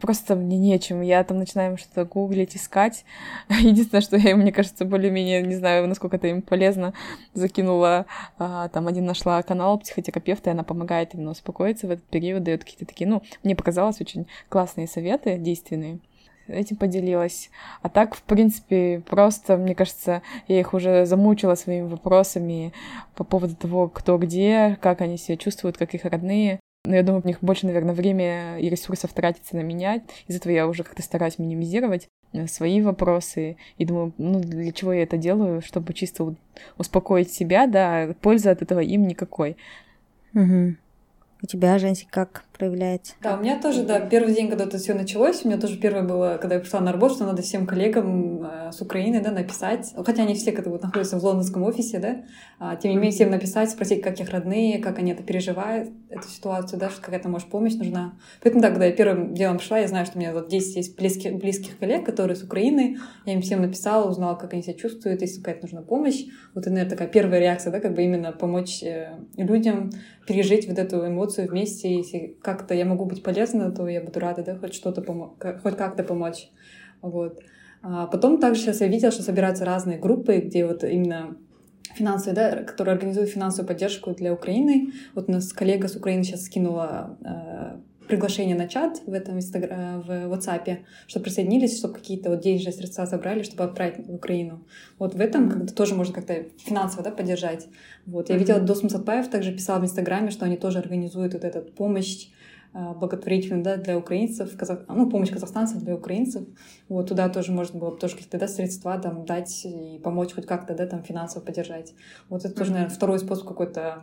просто 0.00 0.36
мне 0.36 0.58
нечем. 0.58 1.00
Я 1.00 1.24
там 1.24 1.38
начинаю 1.38 1.78
что-то 1.78 2.04
гуглить, 2.04 2.56
искать. 2.56 3.04
Единственное, 3.48 4.02
что 4.02 4.16
я, 4.16 4.36
мне 4.36 4.52
кажется, 4.52 4.84
более-менее, 4.84 5.42
не 5.42 5.54
знаю, 5.54 5.86
насколько 5.88 6.16
это 6.16 6.26
им 6.26 6.42
полезно, 6.42 6.92
закинула, 7.32 8.06
а, 8.38 8.68
там 8.68 8.86
один 8.88 9.06
нашла 9.06 9.42
канал 9.42 9.78
психотерапевта, 9.78 10.50
и 10.50 10.52
она 10.52 10.64
помогает 10.64 11.14
именно 11.14 11.30
успокоиться 11.30 11.86
в 11.86 11.90
этот 11.90 12.04
период, 12.04 12.42
дает 12.42 12.64
какие-то 12.64 12.86
такие, 12.86 13.08
ну, 13.08 13.22
мне 13.42 13.56
показалось 13.56 14.00
очень 14.00 14.26
классные 14.48 14.88
советы, 14.88 15.38
действенные 15.38 16.00
этим 16.48 16.76
поделилась. 16.76 17.50
А 17.82 17.88
так, 17.88 18.14
в 18.14 18.22
принципе, 18.22 19.02
просто, 19.08 19.56
мне 19.56 19.74
кажется, 19.74 20.22
я 20.48 20.60
их 20.60 20.74
уже 20.74 21.06
замучила 21.06 21.54
своими 21.54 21.86
вопросами 21.86 22.72
по 23.14 23.24
поводу 23.24 23.56
того, 23.56 23.88
кто 23.88 24.18
где, 24.18 24.78
как 24.80 25.00
они 25.00 25.16
себя 25.16 25.36
чувствуют, 25.36 25.76
как 25.76 25.94
их 25.94 26.04
родные. 26.04 26.60
Но 26.86 26.94
я 26.94 27.02
думаю, 27.02 27.22
у 27.24 27.26
них 27.26 27.38
больше, 27.40 27.66
наверное, 27.66 27.94
время 27.94 28.58
и 28.58 28.68
ресурсов 28.68 29.12
тратится 29.12 29.56
на 29.56 29.62
меня. 29.62 30.02
Из 30.28 30.36
этого 30.36 30.52
я 30.52 30.68
уже 30.68 30.82
как-то 30.82 31.02
стараюсь 31.02 31.38
минимизировать 31.38 32.08
э, 32.32 32.46
свои 32.46 32.82
вопросы. 32.82 33.56
И 33.78 33.86
думаю, 33.86 34.12
ну, 34.18 34.40
для 34.40 34.70
чего 34.72 34.92
я 34.92 35.04
это 35.04 35.16
делаю? 35.16 35.62
Чтобы 35.62 35.94
чисто 35.94 36.34
успокоить 36.76 37.32
себя, 37.32 37.66
да, 37.66 38.14
пользы 38.20 38.50
от 38.50 38.60
этого 38.60 38.80
им 38.80 39.06
никакой. 39.06 39.56
Угу. 40.34 40.74
У 41.42 41.46
тебя, 41.46 41.78
Женси, 41.78 42.06
как 42.10 42.44
проявляется? 42.56 43.14
Да, 43.20 43.36
у 43.36 43.42
меня 43.42 43.60
тоже, 43.60 43.82
да, 43.82 44.00
первый 44.00 44.34
день, 44.34 44.48
когда 44.48 44.64
это 44.64 44.78
все 44.78 44.94
началось, 44.94 45.44
у 45.44 45.48
меня 45.48 45.58
тоже 45.58 45.76
первое 45.76 46.02
было, 46.02 46.38
когда 46.40 46.56
я 46.56 46.60
пришла 46.60 46.80
на 46.80 46.92
работу, 46.92 47.16
что 47.16 47.24
надо 47.26 47.42
всем 47.42 47.66
коллегам 47.66 48.42
э, 48.44 48.72
с 48.72 48.80
Украины, 48.80 49.20
да, 49.20 49.30
написать, 49.30 49.92
хотя 50.04 50.22
они 50.22 50.34
все 50.34 50.52
как-то 50.52 50.70
вот 50.70 50.82
находятся 50.82 51.18
в 51.18 51.24
лондонском 51.24 51.62
офисе, 51.64 51.98
да, 51.98 52.24
а, 52.58 52.76
тем 52.76 52.92
не 52.92 52.96
менее 52.96 53.12
всем 53.12 53.30
написать, 53.30 53.70
спросить, 53.70 54.02
как 54.02 54.18
их 54.20 54.30
родные, 54.30 54.78
как 54.78 54.98
они 54.98 55.12
это 55.12 55.22
переживают, 55.22 55.90
эту 56.08 56.28
ситуацию, 56.28 56.78
да, 56.78 56.90
что 56.90 57.02
какая-то, 57.02 57.28
может, 57.28 57.48
помощь 57.48 57.74
нужна. 57.74 58.14
Поэтому, 58.42 58.62
да, 58.62 58.70
когда 58.70 58.86
я 58.86 58.92
первым 58.92 59.34
делом 59.34 59.58
пришла, 59.58 59.78
я 59.78 59.88
знаю, 59.88 60.06
что 60.06 60.16
у 60.16 60.20
меня 60.20 60.32
вот 60.32 60.48
10 60.48 60.76
есть 60.76 60.96
близких, 60.96 61.34
близких 61.34 61.78
коллег, 61.78 62.06
которые 62.06 62.36
с 62.36 62.42
Украины, 62.42 62.98
я 63.26 63.32
им 63.34 63.42
всем 63.42 63.60
написала, 63.62 64.08
узнала, 64.08 64.34
как 64.36 64.52
они 64.52 64.62
себя 64.62 64.74
чувствуют, 64.74 65.20
если 65.22 65.40
какая-то 65.40 65.62
нужна 65.62 65.82
помощь. 65.82 66.24
Вот, 66.54 66.66
наверное, 66.66 66.90
такая 66.90 67.08
первая 67.08 67.40
реакция, 67.40 67.72
да, 67.72 67.80
как 67.80 67.94
бы 67.94 68.02
именно 68.02 68.32
помочь 68.32 68.82
э, 68.82 69.18
людям 69.36 69.90
пережить 70.26 70.68
вот 70.68 70.78
эту 70.78 71.06
эмоцию 71.06 71.48
вместе. 71.48 71.96
Если 71.96 72.36
как-то 72.44 72.74
я 72.74 72.84
могу 72.84 73.06
быть 73.06 73.22
полезна, 73.22 73.72
то 73.72 73.88
я 73.88 74.02
буду 74.02 74.20
рада, 74.20 74.42
да, 74.44 74.56
хоть 74.56 74.74
что-то 74.74 75.02
помочь, 75.02 75.32
хоть 75.62 75.76
как-то 75.76 76.04
помочь. 76.04 76.50
Вот. 77.02 77.40
А 77.82 78.06
потом 78.06 78.38
также 78.38 78.62
сейчас 78.62 78.80
я 78.80 78.88
видела, 78.88 79.10
что 79.10 79.22
собираются 79.22 79.64
разные 79.64 79.98
группы, 79.98 80.38
где 80.38 80.66
вот 80.66 80.84
именно 80.84 81.36
финансовые, 81.94 82.34
да, 82.34 82.62
которые 82.62 82.94
организуют 82.94 83.30
финансовую 83.30 83.68
поддержку 83.68 84.14
для 84.14 84.32
Украины. 84.32 84.92
Вот 85.14 85.28
у 85.28 85.32
нас 85.32 85.52
коллега 85.52 85.88
с 85.88 85.96
Украины 85.96 86.24
сейчас 86.24 86.44
скинула 86.44 87.18
э, 87.24 87.78
приглашение 88.08 88.56
на 88.56 88.68
чат 88.68 89.02
в 89.06 89.12
этом 89.12 89.36
инстагра... 89.36 90.02
в 90.06 90.10
WhatsApp, 90.32 90.78
чтобы 91.06 91.24
присоединились, 91.24 91.78
чтобы 91.78 91.94
какие-то 91.94 92.30
вот 92.30 92.40
денежные 92.40 92.72
средства 92.72 93.06
забрали, 93.06 93.42
чтобы 93.42 93.64
отправить 93.64 94.06
в 94.06 94.14
Украину. 94.14 94.66
Вот 94.98 95.14
в 95.14 95.20
этом 95.20 95.50
как 95.50 95.72
тоже 95.72 95.94
можно 95.94 96.14
как-то 96.14 96.44
финансово 96.58 97.02
да, 97.02 97.10
поддержать. 97.10 97.68
Вот. 98.06 98.28
Я 98.30 98.36
видела, 98.36 98.60
Дос 98.60 98.82
Мусатпаев 98.82 99.28
также 99.28 99.52
писал 99.52 99.80
в 99.80 99.84
Инстаграме, 99.84 100.30
что 100.30 100.44
они 100.44 100.56
тоже 100.56 100.78
организуют 100.78 101.34
вот 101.34 101.44
эту 101.44 101.60
помощь 101.60 102.28
благотворительную 102.74 103.62
да, 103.62 103.76
для 103.76 103.96
украинцев, 103.96 104.56
казах... 104.56 104.80
ну, 104.88 105.08
помощь 105.08 105.30
казахстанцев 105.30 105.82
для 105.82 105.94
украинцев. 105.94 106.44
Вот 106.88 107.08
туда 107.08 107.28
тоже 107.28 107.52
можно 107.52 107.78
было 107.78 107.90
бы 107.90 107.98
тоже 107.98 108.14
какие-то 108.14 108.38
да, 108.38 108.48
средства 108.48 108.98
там, 108.98 109.24
дать 109.24 109.64
и 109.64 110.00
помочь 110.02 110.32
хоть 110.34 110.46
как-то 110.46 110.74
да, 110.74 110.86
там, 110.86 111.02
финансово 111.04 111.44
поддержать. 111.44 111.94
Вот 112.28 112.44
это 112.44 112.54
тоже, 112.54 112.72
наверное, 112.72 112.94
второй 112.94 113.20
способ 113.20 113.46
какой-то 113.46 114.02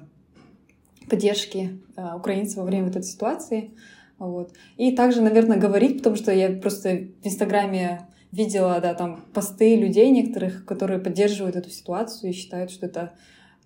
поддержки 1.09 1.81
э, 1.97 2.15
украинцев 2.15 2.57
во 2.57 2.63
время 2.63 2.85
вот 2.85 2.95
этой 2.95 3.05
ситуации. 3.05 3.71
Вот. 4.17 4.53
И 4.77 4.95
также, 4.95 5.21
наверное, 5.21 5.57
говорить, 5.57 5.97
потому 5.97 6.15
что 6.15 6.31
я 6.31 6.49
просто 6.51 7.07
в 7.21 7.27
Инстаграме 7.27 8.07
видела, 8.31 8.79
да, 8.79 8.93
там 8.93 9.25
посты 9.33 9.75
людей 9.75 10.09
некоторых, 10.11 10.63
которые 10.63 10.99
поддерживают 10.99 11.57
эту 11.57 11.69
ситуацию 11.69 12.29
и 12.29 12.33
считают, 12.33 12.71
что 12.71 12.85
это 12.85 13.13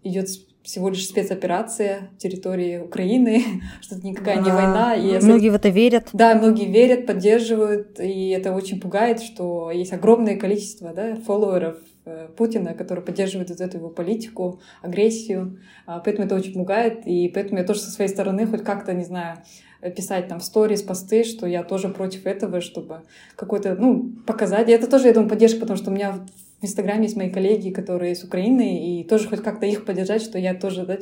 идет 0.01 0.29
всего 0.65 0.89
лишь 0.89 1.07
спецоперация 1.07 2.09
территории 2.17 2.79
Украины, 2.79 3.43
что 3.81 3.95
это 3.95 4.05
никакая 4.05 4.37
да. 4.37 4.41
не 4.41 4.51
война. 4.51 4.95
И 4.95 5.23
многие 5.23 5.49
в 5.49 5.55
это 5.55 5.69
верят. 5.69 6.09
Да, 6.11 6.35
многие 6.35 6.65
верят, 6.65 7.05
поддерживают, 7.05 7.99
и 7.99 8.29
это 8.29 8.53
очень 8.53 8.81
пугает, 8.81 9.21
что 9.21 9.71
есть 9.71 9.93
огромное 9.93 10.35
количество 10.35 10.93
да, 10.93 11.15
фолловеров 11.15 11.77
Э, 12.05 12.27
Путина, 12.37 12.75
который 12.75 13.03
поддерживает 13.03 13.49
вот 13.49 13.59
эту 13.59 13.77
его 13.77 13.89
политику, 13.89 14.61
агрессию. 14.83 15.59
А, 15.87 15.99
поэтому 15.99 16.27
это 16.27 16.35
очень 16.35 16.53
пугает. 16.53 17.01
И 17.07 17.29
поэтому 17.29 17.59
я 17.59 17.65
тоже 17.65 17.79
со 17.79 17.89
своей 17.89 18.09
стороны 18.09 18.45
хоть 18.45 18.63
как-то, 18.63 18.93
не 18.93 19.03
знаю, 19.03 19.39
писать 19.95 20.27
там 20.27 20.39
в 20.39 20.43
сторис, 20.43 20.83
посты, 20.83 21.23
что 21.23 21.47
я 21.47 21.63
тоже 21.63 21.89
против 21.89 22.27
этого, 22.27 22.61
чтобы 22.61 23.01
какой-то, 23.35 23.75
ну, 23.75 24.13
показать. 24.27 24.69
И 24.69 24.71
это 24.71 24.87
тоже, 24.87 25.07
я 25.07 25.13
думаю, 25.13 25.29
поддержка, 25.29 25.61
потому 25.61 25.77
что 25.77 25.89
у 25.89 25.93
меня 25.93 26.19
в 26.61 26.63
Инстаграме 26.65 27.03
есть 27.03 27.15
мои 27.15 27.29
коллеги, 27.29 27.69
которые 27.69 28.15
с 28.15 28.23
Украины, 28.23 28.99
и 28.99 29.03
тоже 29.03 29.27
хоть 29.27 29.43
как-то 29.43 29.65
их 29.65 29.85
поддержать, 29.85 30.21
что 30.21 30.37
я 30.37 30.53
тоже, 30.53 30.85
да, 30.85 30.97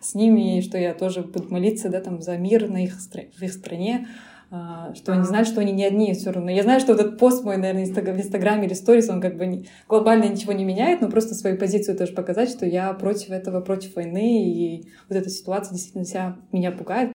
с 0.00 0.14
ними, 0.14 0.60
что 0.60 0.78
я 0.78 0.94
тоже 0.94 1.22
буду 1.22 1.48
молиться, 1.50 1.88
да, 1.88 2.00
там, 2.00 2.20
за 2.20 2.36
мир 2.36 2.68
на 2.68 2.84
их, 2.84 2.98
в 2.98 3.42
их 3.42 3.52
стране, 3.52 4.08
а, 4.52 4.92
что 4.94 5.12
они 5.12 5.24
знают, 5.24 5.46
что 5.46 5.60
они 5.60 5.72
не 5.72 5.84
одни 5.84 6.12
все 6.12 6.32
равно. 6.32 6.50
Я 6.50 6.64
знаю, 6.64 6.80
что 6.80 6.92
этот 6.94 7.18
пост 7.18 7.44
мой, 7.44 7.56
наверное, 7.56 7.86
в 7.86 8.18
Инстаграме 8.20 8.66
или 8.66 8.74
сторис, 8.74 9.08
он 9.08 9.20
как 9.20 9.36
бы 9.36 9.64
глобально 9.88 10.24
ничего 10.24 10.52
не 10.52 10.64
меняет, 10.64 11.00
но 11.00 11.08
просто 11.08 11.34
свою 11.34 11.56
позицию 11.56 11.96
тоже 11.96 12.12
показать, 12.12 12.50
что 12.50 12.66
я 12.66 12.92
против 12.92 13.30
этого, 13.30 13.60
против 13.60 13.94
войны, 13.94 14.44
и 14.44 14.88
вот 15.08 15.16
эта 15.16 15.30
ситуация 15.30 15.74
действительно 15.74 16.04
вся 16.04 16.36
меня 16.50 16.72
пугает. 16.72 17.12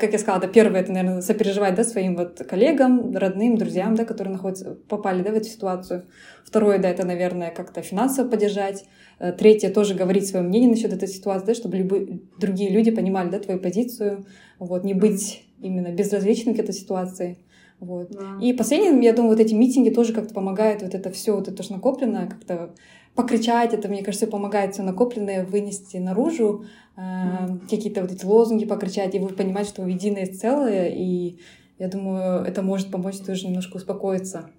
Как 0.00 0.12
я 0.12 0.18
сказала, 0.18 0.40
да, 0.40 0.48
первое, 0.48 0.80
это, 0.80 0.92
наверное, 0.92 1.20
сопереживать, 1.20 1.74
да, 1.74 1.84
своим 1.84 2.16
вот 2.16 2.38
коллегам, 2.48 3.16
родным, 3.16 3.56
друзьям, 3.56 3.94
да, 3.94 4.04
которые 4.04 4.32
находятся, 4.32 4.76
попали, 4.88 5.22
да, 5.22 5.30
в 5.30 5.34
эту 5.34 5.48
ситуацию. 5.48 6.06
Второе, 6.44 6.78
да, 6.78 6.88
это, 6.88 7.06
наверное, 7.06 7.50
как-то 7.50 7.82
финансово 7.82 8.28
поддержать. 8.28 8.84
Э, 9.18 9.32
третье, 9.32 9.70
тоже 9.70 9.94
говорить 9.94 10.26
свое 10.26 10.44
мнение 10.44 10.70
насчет 10.70 10.92
этой 10.92 11.08
ситуации, 11.08 11.46
да, 11.46 11.54
чтобы 11.54 11.76
любые 11.76 12.20
другие 12.38 12.70
люди 12.70 12.90
понимали, 12.90 13.30
да, 13.30 13.38
твою 13.38 13.60
позицию, 13.60 14.26
вот, 14.58 14.84
не 14.84 14.94
быть 14.94 15.46
именно 15.60 15.88
безразличным 15.88 16.54
к 16.54 16.58
этой 16.58 16.74
ситуации. 16.74 17.38
Вот. 17.80 18.10
Да. 18.10 18.38
И 18.40 18.52
последнее, 18.52 19.02
я 19.02 19.12
думаю, 19.12 19.36
вот 19.36 19.40
эти 19.40 19.54
митинги 19.54 19.90
тоже 19.90 20.12
как-то 20.12 20.34
помогают 20.34 20.82
вот 20.82 20.94
это 20.94 21.10
все, 21.10 21.34
вот 21.34 21.48
это 21.48 21.62
что 21.62 21.74
накопленное, 21.74 22.26
как-то 22.26 22.74
покричать, 23.14 23.72
это, 23.74 23.88
мне 23.88 24.02
кажется, 24.02 24.26
помогает 24.26 24.74
все 24.74 24.82
накопленное 24.82 25.44
вынести 25.44 25.98
наружу. 25.98 26.64
Какие-то 26.96 28.02
вот 28.02 28.12
эти 28.12 28.24
лозунги 28.24 28.64
покричать, 28.64 29.14
и 29.14 29.18
вы 29.18 29.28
понимаете, 29.28 29.70
что 29.70 29.82
вы 29.82 29.90
единое 29.90 30.26
целое, 30.26 30.88
и 30.88 31.38
я 31.78 31.88
думаю, 31.88 32.44
это 32.44 32.62
может 32.62 32.90
помочь 32.90 33.18
тоже 33.18 33.46
немножко 33.46 33.76
успокоиться. 33.76 34.50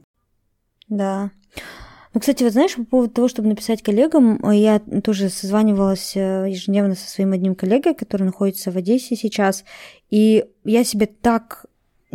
Да. 0.90 1.32
Ну, 2.14 2.22
кстати, 2.22 2.44
вот 2.44 2.54
знаешь, 2.54 2.76
по 2.76 2.86
поводу 2.86 3.14
того, 3.14 3.28
чтобы 3.28 3.50
написать 3.50 3.82
коллегам, 3.82 4.40
я 4.52 4.80
тоже 4.80 5.30
созванивалась 5.30 6.16
э, 6.16 6.46
ежедневно 6.50 6.96
со 6.96 7.10
своим 7.10 7.34
одним 7.34 7.56
коллегой, 7.56 7.94
который 7.94 8.24
находится 8.24 8.72
в 8.72 8.78
Одессе 8.78 9.18
сейчас, 9.18 9.66
и 10.10 10.46
я 10.64 10.86
себе 10.86 11.08
так 11.08 11.66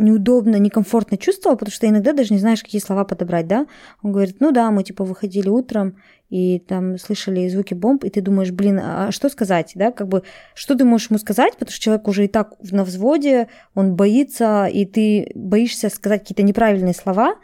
неудобно, 0.01 0.57
некомфортно 0.57 1.17
чувствовал, 1.17 1.57
потому 1.57 1.73
что 1.73 1.87
иногда 1.87 2.13
даже 2.13 2.33
не 2.33 2.39
знаешь, 2.39 2.61
какие 2.61 2.81
слова 2.81 3.05
подобрать, 3.05 3.47
да? 3.47 3.67
Он 4.01 4.11
говорит, 4.11 4.37
ну 4.39 4.51
да, 4.51 4.71
мы 4.71 4.83
типа 4.83 5.03
выходили 5.03 5.49
утром 5.49 5.97
и 6.29 6.59
там 6.59 6.97
слышали 6.97 7.47
звуки 7.47 7.73
бомб, 7.73 8.03
и 8.03 8.09
ты 8.09 8.21
думаешь, 8.21 8.51
блин, 8.51 8.79
а 8.81 9.11
что 9.11 9.29
сказать, 9.29 9.71
да? 9.75 9.91
Как 9.91 10.07
бы, 10.07 10.23
что 10.53 10.75
ты 10.75 10.85
можешь 10.85 11.09
ему 11.09 11.19
сказать, 11.19 11.53
потому 11.53 11.71
что 11.71 11.81
человек 11.81 12.07
уже 12.07 12.25
и 12.25 12.27
так 12.27 12.53
на 12.71 12.83
взводе, 12.83 13.47
он 13.75 13.95
боится, 13.95 14.65
и 14.65 14.85
ты 14.85 15.31
боишься 15.35 15.89
сказать 15.89 16.21
какие-то 16.21 16.43
неправильные 16.43 16.93
слова, 16.93 17.35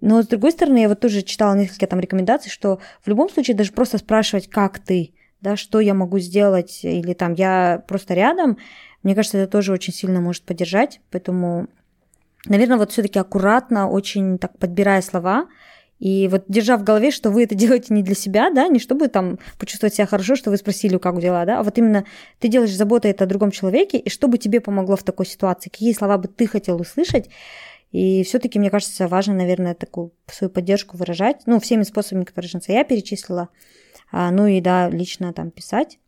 но, 0.00 0.22
с 0.22 0.28
другой 0.28 0.52
стороны, 0.52 0.78
я 0.78 0.88
вот 0.88 1.00
тоже 1.00 1.22
читала 1.22 1.54
несколько 1.54 1.86
там 1.86 1.98
рекомендаций, 2.00 2.50
что 2.50 2.78
в 3.02 3.08
любом 3.08 3.28
случае 3.30 3.56
даже 3.56 3.72
просто 3.72 3.98
спрашивать, 3.98 4.48
как 4.48 4.78
ты, 4.78 5.12
да, 5.40 5.56
что 5.56 5.80
я 5.80 5.94
могу 5.94 6.18
сделать, 6.18 6.80
или 6.84 7.14
там 7.14 7.34
я 7.34 7.82
просто 7.88 8.14
рядом, 8.14 8.58
мне 9.02 9.14
кажется, 9.14 9.38
это 9.38 9.50
тоже 9.50 9.72
очень 9.72 9.92
сильно 9.92 10.20
может 10.20 10.44
поддержать, 10.44 11.00
поэтому, 11.10 11.68
наверное, 12.48 12.78
вот 12.78 12.92
все-таки 12.92 13.18
аккуратно, 13.18 13.88
очень 13.88 14.38
так 14.38 14.58
подбирая 14.58 15.02
слова, 15.02 15.48
и 15.98 16.28
вот 16.28 16.44
держа 16.48 16.76
в 16.76 16.84
голове, 16.84 17.10
что 17.10 17.30
вы 17.30 17.44
это 17.44 17.54
делаете 17.56 17.92
не 17.94 18.02
для 18.02 18.14
себя, 18.14 18.50
да, 18.50 18.68
не 18.68 18.78
чтобы 18.78 19.08
там 19.08 19.38
почувствовать 19.58 19.94
себя 19.94 20.06
хорошо, 20.06 20.36
что 20.36 20.50
вы 20.50 20.56
спросили, 20.56 20.96
как 20.98 21.20
дела, 21.20 21.44
да, 21.44 21.60
а 21.60 21.62
вот 21.62 21.78
именно 21.78 22.04
ты 22.38 22.48
делаешь 22.48 22.74
заботу 22.74 23.08
это 23.08 23.24
о 23.24 23.26
другом 23.26 23.50
человеке, 23.50 23.98
и 23.98 24.10
что 24.10 24.28
бы 24.28 24.38
тебе 24.38 24.60
помогло 24.60 24.96
в 24.96 25.02
такой 25.02 25.26
ситуации, 25.26 25.70
какие 25.70 25.92
слова 25.92 26.18
бы 26.18 26.28
ты 26.28 26.46
хотел 26.46 26.80
услышать, 26.80 27.28
и 27.90 28.22
все-таки, 28.24 28.58
мне 28.58 28.70
кажется, 28.70 29.08
важно, 29.08 29.34
наверное, 29.34 29.74
такую 29.74 30.12
свою 30.26 30.50
поддержку 30.50 30.96
выражать, 30.96 31.42
ну, 31.46 31.58
всеми 31.58 31.84
способами, 31.84 32.24
которые 32.24 32.50
я 32.68 32.84
перечислила, 32.84 33.48
а, 34.12 34.30
ну 34.30 34.46
и, 34.46 34.60
да, 34.60 34.88
лично 34.90 35.32
там 35.32 35.50
писать. 35.50 35.98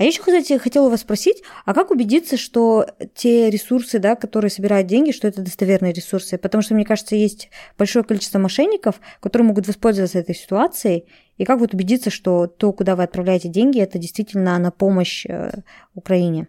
А 0.00 0.02
я 0.02 0.08
еще, 0.08 0.22
кстати, 0.22 0.56
хотела 0.56 0.88
вас 0.88 1.02
спросить, 1.02 1.42
а 1.66 1.74
как 1.74 1.90
убедиться, 1.90 2.38
что 2.38 2.86
те 3.14 3.50
ресурсы, 3.50 3.98
да, 3.98 4.16
которые 4.16 4.50
собирают 4.50 4.86
деньги, 4.86 5.12
что 5.12 5.28
это 5.28 5.42
достоверные 5.42 5.92
ресурсы? 5.92 6.38
Потому 6.38 6.62
что, 6.62 6.74
мне 6.74 6.86
кажется, 6.86 7.16
есть 7.16 7.50
большое 7.76 8.02
количество 8.02 8.38
мошенников, 8.38 8.98
которые 9.20 9.48
могут 9.48 9.66
воспользоваться 9.66 10.18
этой 10.18 10.34
ситуацией. 10.34 11.04
И 11.36 11.44
как 11.44 11.60
вот 11.60 11.74
убедиться, 11.74 12.08
что 12.08 12.46
то, 12.46 12.72
куда 12.72 12.96
вы 12.96 13.02
отправляете 13.02 13.50
деньги, 13.50 13.78
это 13.78 13.98
действительно 13.98 14.58
на 14.58 14.70
помощь 14.70 15.26
э, 15.26 15.50
Украине? 15.94 16.48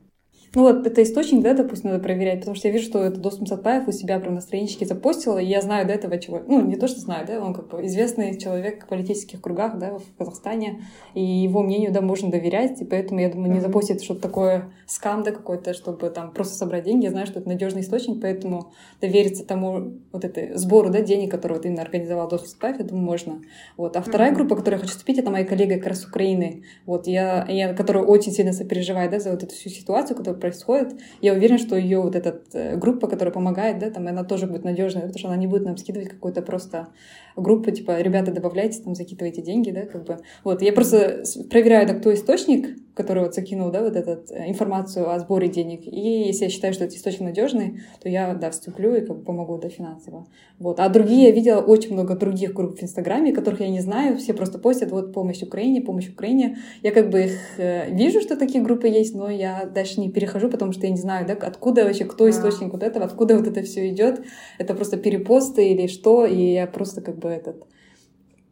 Ну 0.53 0.63
вот 0.63 0.85
это 0.85 1.01
источник, 1.01 1.41
да, 1.43 1.53
допустим, 1.53 1.91
надо 1.91 2.03
проверять, 2.03 2.39
потому 2.39 2.55
что 2.55 2.67
я 2.67 2.73
вижу, 2.73 2.85
что 2.85 2.99
это 2.99 3.21
Доступ 3.21 3.47
Сатпаев 3.47 3.87
у 3.87 3.93
себя 3.93 4.19
прям 4.19 4.35
на 4.35 4.41
страничке 4.41 4.85
запостил, 4.85 5.37
и 5.37 5.45
я 5.45 5.61
знаю 5.61 5.87
до 5.87 5.93
этого 5.93 6.17
человека, 6.17 6.51
ну 6.51 6.61
не 6.61 6.75
то, 6.75 6.89
что 6.89 6.99
знаю, 6.99 7.25
да, 7.25 7.39
он 7.39 7.53
как 7.53 7.69
бы 7.69 7.85
известный 7.85 8.37
человек 8.37 8.83
в 8.83 8.89
политических 8.89 9.39
кругах, 9.39 9.77
да, 9.79 9.97
в 9.97 10.03
Казахстане, 10.17 10.81
и 11.13 11.23
его 11.23 11.63
мнению, 11.63 11.93
да, 11.93 12.01
можно 12.01 12.29
доверять, 12.29 12.81
и 12.81 12.85
поэтому, 12.85 13.21
я 13.21 13.29
думаю, 13.29 13.53
не 13.53 13.61
запостит 13.61 14.03
что-то 14.03 14.23
такое 14.23 14.73
скам, 14.87 15.23
да, 15.23 15.31
какой-то, 15.31 15.73
чтобы 15.73 16.09
там 16.09 16.33
просто 16.33 16.55
собрать 16.55 16.83
деньги, 16.83 17.05
я 17.05 17.11
знаю, 17.11 17.27
что 17.27 17.39
это 17.39 17.47
надежный 17.47 17.79
источник, 17.79 18.21
поэтому 18.21 18.73
довериться 18.99 19.45
тому 19.45 19.93
вот 20.11 20.25
этой 20.25 20.57
сбору, 20.57 20.89
да, 20.89 20.99
денег, 20.99 21.31
который 21.31 21.53
вот 21.53 21.65
именно 21.65 21.81
организовал 21.81 22.27
Доступ 22.27 22.49
Сатпаев, 22.49 22.77
я 22.77 22.83
думаю, 22.83 23.05
можно. 23.05 23.41
Вот. 23.77 23.95
А 23.95 24.01
вторая 24.01 24.33
группа, 24.33 24.57
которую 24.57 24.79
я 24.79 24.81
хочу 24.81 24.95
вступить, 24.95 25.17
это 25.17 25.31
моя 25.31 25.45
коллега 25.45 25.77
как 25.77 25.87
раз 25.87 26.03
Украины, 26.03 26.63
вот, 26.85 27.07
я, 27.07 27.45
я, 27.47 27.73
которая 27.73 28.03
очень 28.03 28.33
сильно 28.33 28.51
сопереживает, 28.51 29.11
да, 29.11 29.21
за 29.21 29.31
вот 29.31 29.43
эту 29.43 29.55
всю 29.55 29.69
ситуацию, 29.69 30.17
которая 30.17 30.40
происходит, 30.41 30.99
я 31.21 31.33
уверена, 31.33 31.57
что 31.57 31.75
ее 31.77 32.01
вот 32.01 32.15
эта 32.15 32.41
э, 32.53 32.75
группа, 32.75 33.07
которая 33.07 33.33
помогает, 33.33 33.79
да, 33.79 33.89
там, 33.89 34.07
она 34.07 34.23
тоже 34.23 34.47
будет 34.47 34.63
надежная, 34.65 35.03
потому 35.03 35.19
что 35.19 35.27
она 35.29 35.37
не 35.37 35.47
будет 35.47 35.63
нам 35.63 35.77
скидывать 35.77 36.09
какую-то 36.09 36.41
просто 36.41 36.87
группу, 37.35 37.71
типа, 37.71 38.01
ребята, 38.01 38.31
добавляйте, 38.31 38.81
там, 38.81 38.95
закидывайте 38.95 39.41
деньги, 39.41 39.71
да, 39.71 39.85
как 39.85 40.03
бы. 40.03 40.17
Вот, 40.43 40.61
я 40.61 40.73
просто 40.73 41.23
проверяю, 41.49 41.87
да, 41.87 41.93
кто 41.93 42.13
источник, 42.13 42.75
который 43.01 43.23
вот 43.23 43.33
закинул, 43.33 43.71
да, 43.71 43.81
вот 43.81 43.95
эту 43.95 44.33
э, 44.33 44.49
информацию 44.49 45.09
о 45.09 45.19
сборе 45.19 45.47
денег, 45.47 45.81
и 45.85 46.23
если 46.27 46.45
я 46.45 46.49
считаю, 46.49 46.73
что 46.73 46.83
этот 46.83 46.95
источник 46.95 47.21
надежный, 47.21 47.81
то 48.01 48.09
я, 48.09 48.33
да, 48.33 48.51
вступлю 48.51 48.95
и 48.95 49.01
как 49.01 49.17
бы 49.17 49.23
помогу, 49.23 49.57
да, 49.57 49.69
финансово. 49.69 50.27
Вот, 50.59 50.79
а 50.79 50.89
другие, 50.89 51.29
я 51.29 51.31
видела 51.31 51.61
очень 51.61 51.93
много 51.93 52.15
других 52.15 52.53
групп 52.53 52.79
в 52.79 52.83
Инстаграме, 52.83 53.33
которых 53.33 53.61
я 53.61 53.69
не 53.69 53.81
знаю, 53.81 54.17
все 54.17 54.33
просто 54.33 54.59
постят, 54.59 54.91
вот, 54.91 55.13
помощь 55.13 55.41
Украине, 55.41 55.81
помощь 55.81 56.09
Украине. 56.09 56.57
Я 56.83 56.91
как 56.91 57.09
бы 57.09 57.23
их 57.23 57.39
э, 57.57 57.91
вижу, 57.93 58.21
что 58.21 58.35
такие 58.35 58.63
группы 58.63 58.87
есть, 58.87 59.15
но 59.15 59.29
я 59.29 59.65
дальше 59.65 59.99
не 59.99 60.11
перехожу, 60.11 60.49
потому 60.49 60.71
что 60.71 60.85
я 60.85 60.91
не 60.91 60.99
знаю, 60.99 61.25
да, 61.27 61.33
откуда 61.33 61.83
вообще, 61.83 62.05
кто 62.05 62.29
источник 62.29 62.71
вот 62.71 62.83
этого, 62.83 63.05
откуда 63.05 63.37
вот 63.37 63.47
это 63.47 63.61
все 63.63 63.89
идет. 63.89 64.21
Это 64.57 64.73
просто 64.73 64.97
перепосты 64.97 65.69
или 65.69 65.87
что, 65.87 66.25
и 66.25 66.53
я 66.53 66.67
просто 66.67 67.01
как 67.01 67.17
бы 67.17 67.29
этот 67.29 67.65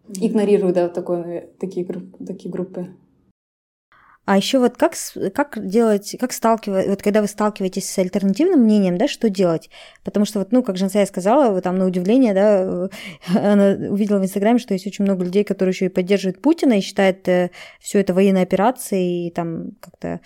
игнорирую, 0.07 0.73
да, 0.73 0.89
такое, 0.89 1.49
такие, 1.59 1.85
групп, 1.85 2.17
такие 2.25 2.49
группы. 2.51 2.87
А 4.29 4.37
еще 4.37 4.59
вот 4.59 4.77
как, 4.77 4.93
как 5.33 5.57
делать, 5.65 6.15
как 6.19 6.33
сталкивать, 6.33 6.87
вот 6.87 7.01
когда 7.01 7.21
вы 7.21 7.27
сталкиваетесь 7.27 7.89
с 7.89 7.97
альтернативным 7.97 8.59
мнением, 8.59 8.95
да, 8.95 9.07
что 9.07 9.27
делать? 9.27 9.71
Потому 10.03 10.27
что 10.27 10.37
вот, 10.37 10.51
ну, 10.51 10.61
как 10.61 10.77
Жансая 10.77 11.07
сказала, 11.07 11.51
вот 11.51 11.63
там 11.63 11.79
на 11.79 11.87
удивление, 11.87 12.35
да, 12.35 12.89
она 13.35 13.69
увидела 13.89 14.19
в 14.19 14.23
Инстаграме, 14.23 14.59
что 14.59 14.75
есть 14.75 14.85
очень 14.85 15.03
много 15.03 15.25
людей, 15.25 15.43
которые 15.43 15.71
еще 15.73 15.87
и 15.87 15.89
поддерживают 15.89 16.43
Путина 16.43 16.73
и 16.73 16.81
считают 16.81 17.27
э, 17.27 17.49
все 17.79 18.01
это 18.01 18.13
военной 18.13 18.43
операцией 18.43 19.29
и 19.29 19.31
там 19.31 19.71
как-то 19.79 20.19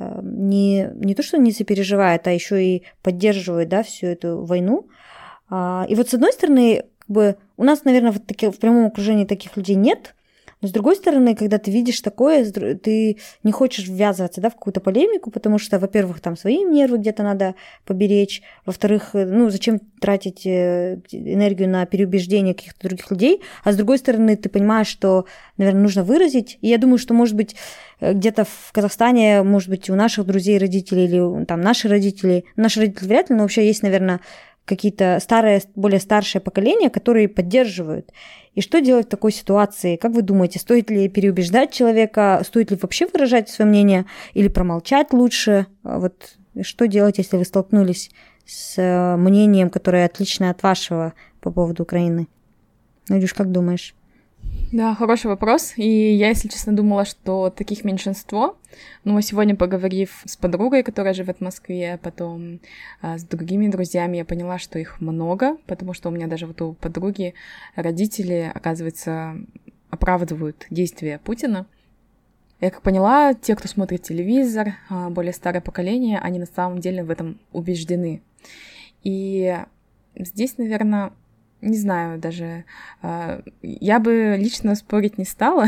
э, 0.00 0.20
не, 0.24 0.90
не 0.96 1.14
то, 1.14 1.22
что 1.22 1.38
не 1.38 1.52
сопереживают, 1.52 2.26
а 2.26 2.32
еще 2.32 2.60
и 2.60 2.82
поддерживают, 3.04 3.68
да, 3.68 3.84
всю 3.84 4.08
эту 4.08 4.44
войну. 4.44 4.88
А, 5.48 5.86
и 5.88 5.94
вот 5.94 6.08
с 6.08 6.14
одной 6.14 6.32
стороны, 6.32 6.82
как 6.98 7.10
бы 7.10 7.36
у 7.56 7.62
нас, 7.62 7.84
наверное, 7.84 8.10
в, 8.10 8.18
таки, 8.18 8.50
в 8.50 8.58
прямом 8.58 8.86
окружении 8.86 9.24
таких 9.24 9.56
людей 9.56 9.76
нет, 9.76 10.16
но 10.62 10.68
с 10.68 10.70
другой 10.70 10.96
стороны, 10.96 11.34
когда 11.34 11.58
ты 11.58 11.70
видишь 11.70 12.00
такое, 12.00 12.50
ты 12.50 13.18
не 13.42 13.52
хочешь 13.52 13.88
ввязываться 13.88 14.40
да, 14.40 14.48
в 14.48 14.54
какую-то 14.54 14.80
полемику, 14.80 15.30
потому 15.30 15.58
что, 15.58 15.78
во-первых, 15.78 16.20
там 16.20 16.36
свои 16.36 16.64
нервы 16.64 16.96
где-то 16.96 17.22
надо 17.22 17.54
поберечь, 17.84 18.42
во-вторых, 18.64 19.10
э, 19.12 19.26
ну 19.26 19.50
зачем 19.50 19.80
тратить 20.00 20.46
э, 20.46 20.98
энергию 21.12 21.68
на 21.68 21.84
переубеждение 21.84 22.54
каких-то 22.54 22.88
других 22.88 23.10
людей, 23.10 23.42
а 23.64 23.72
с 23.72 23.76
другой 23.76 23.98
стороны, 23.98 24.34
ты 24.36 24.48
понимаешь, 24.48 24.86
что, 24.86 25.26
наверное, 25.58 25.82
нужно 25.82 26.04
выразить. 26.04 26.58
И 26.62 26.68
я 26.68 26.78
думаю, 26.78 26.98
что, 26.98 27.12
может 27.12 27.36
быть, 27.36 27.54
э, 28.00 28.14
где-то 28.14 28.44
в 28.44 28.72
Казахстане, 28.72 29.42
может 29.42 29.68
быть, 29.68 29.90
у 29.90 29.94
наших 29.94 30.24
друзей 30.24 30.56
родителей 30.56 31.04
или 31.04 31.44
там 31.44 31.60
наши 31.60 31.86
родители, 31.86 32.46
наши 32.56 32.80
родители 32.80 33.08
вряд 33.08 33.28
ли, 33.28 33.36
но 33.36 33.42
вообще 33.42 33.66
есть, 33.66 33.82
наверное, 33.82 34.20
какие-то 34.66 35.18
старые, 35.22 35.62
более 35.74 36.00
старшее 36.00 36.42
поколение, 36.42 36.90
которые 36.90 37.28
поддерживают. 37.28 38.10
И 38.56 38.62
что 38.62 38.80
делать 38.80 39.06
в 39.06 39.10
такой 39.10 39.32
ситуации? 39.32 39.96
Как 39.96 40.12
вы 40.12 40.22
думаете, 40.22 40.58
стоит 40.58 40.90
ли 40.90 41.10
переубеждать 41.10 41.72
человека, 41.72 42.40
стоит 42.42 42.70
ли 42.70 42.78
вообще 42.80 43.06
выражать 43.06 43.50
свое 43.50 43.68
мнение 43.68 44.06
или 44.32 44.48
промолчать 44.48 45.12
лучше? 45.12 45.66
А 45.84 45.98
вот 45.98 46.36
что 46.62 46.88
делать, 46.88 47.18
если 47.18 47.36
вы 47.36 47.44
столкнулись 47.44 48.10
с 48.46 48.78
э, 48.78 49.16
мнением, 49.16 49.68
которое 49.68 50.06
отличное 50.06 50.52
от 50.52 50.62
вашего 50.62 51.12
по 51.42 51.50
поводу 51.50 51.82
Украины? 51.82 52.28
Надюш, 53.08 53.34
как 53.34 53.52
думаешь? 53.52 53.94
Да, 54.72 54.96
хороший 54.96 55.28
вопрос. 55.28 55.74
И 55.76 55.88
я, 55.88 56.28
если 56.28 56.48
честно, 56.48 56.74
думала, 56.74 57.04
что 57.04 57.50
таких 57.50 57.84
меньшинство. 57.84 58.58
Но 59.04 59.20
сегодня, 59.20 59.54
поговорив 59.54 60.22
с 60.24 60.36
подругой, 60.36 60.82
которая 60.82 61.14
живет 61.14 61.38
в 61.38 61.40
Москве, 61.40 62.00
потом 62.02 62.58
а, 63.00 63.16
с 63.16 63.22
другими 63.22 63.68
друзьями, 63.68 64.16
я 64.16 64.24
поняла, 64.24 64.58
что 64.58 64.80
их 64.80 65.00
много, 65.00 65.56
потому 65.66 65.94
что 65.94 66.08
у 66.08 66.12
меня 66.12 66.26
даже 66.26 66.46
вот 66.46 66.60
у 66.62 66.72
подруги 66.72 67.34
родители, 67.76 68.50
оказывается, 68.52 69.36
оправдывают 69.90 70.66
действия 70.68 71.20
Путина. 71.22 71.66
Я 72.60 72.70
как 72.70 72.82
поняла, 72.82 73.34
те, 73.34 73.54
кто 73.54 73.68
смотрит 73.68 74.02
телевизор, 74.02 74.74
а, 74.88 75.10
более 75.10 75.32
старое 75.32 75.60
поколение, 75.60 76.18
они 76.18 76.40
на 76.40 76.46
самом 76.46 76.80
деле 76.80 77.04
в 77.04 77.10
этом 77.10 77.38
убеждены. 77.52 78.20
И 79.04 79.56
здесь, 80.16 80.58
наверное, 80.58 81.12
не 81.66 81.76
знаю 81.76 82.18
даже, 82.18 82.64
а, 83.02 83.42
я 83.62 83.98
бы 84.00 84.36
лично 84.38 84.74
спорить 84.74 85.18
не 85.18 85.24
стала 85.24 85.66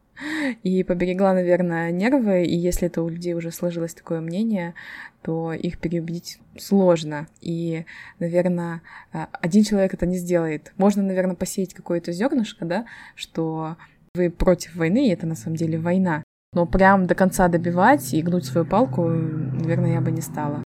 и 0.62 0.82
поберегла, 0.84 1.32
наверное, 1.32 1.90
нервы, 1.90 2.44
и 2.44 2.56
если 2.56 2.88
это 2.88 3.02
у 3.02 3.08
людей 3.08 3.34
уже 3.34 3.50
сложилось 3.50 3.94
такое 3.94 4.20
мнение, 4.20 4.74
то 5.22 5.52
их 5.52 5.78
переубедить 5.78 6.38
сложно, 6.58 7.26
и, 7.40 7.84
наверное, 8.18 8.82
а, 9.12 9.28
один 9.32 9.64
человек 9.64 9.94
это 9.94 10.06
не 10.06 10.16
сделает. 10.16 10.72
Можно, 10.76 11.02
наверное, 11.02 11.36
посеять 11.36 11.74
какое-то 11.74 12.12
зернышко, 12.12 12.64
да, 12.64 12.86
что 13.14 13.76
вы 14.14 14.30
против 14.30 14.74
войны, 14.76 15.08
и 15.08 15.12
это 15.12 15.26
на 15.26 15.36
самом 15.36 15.56
деле 15.56 15.78
война. 15.78 16.22
Но 16.52 16.66
прям 16.66 17.06
до 17.06 17.14
конца 17.14 17.48
добивать 17.48 18.12
и 18.12 18.22
гнуть 18.22 18.44
свою 18.44 18.66
палку, 18.66 19.04
наверное, 19.08 19.94
я 19.94 20.00
бы 20.00 20.10
не 20.10 20.20
стала. 20.20 20.64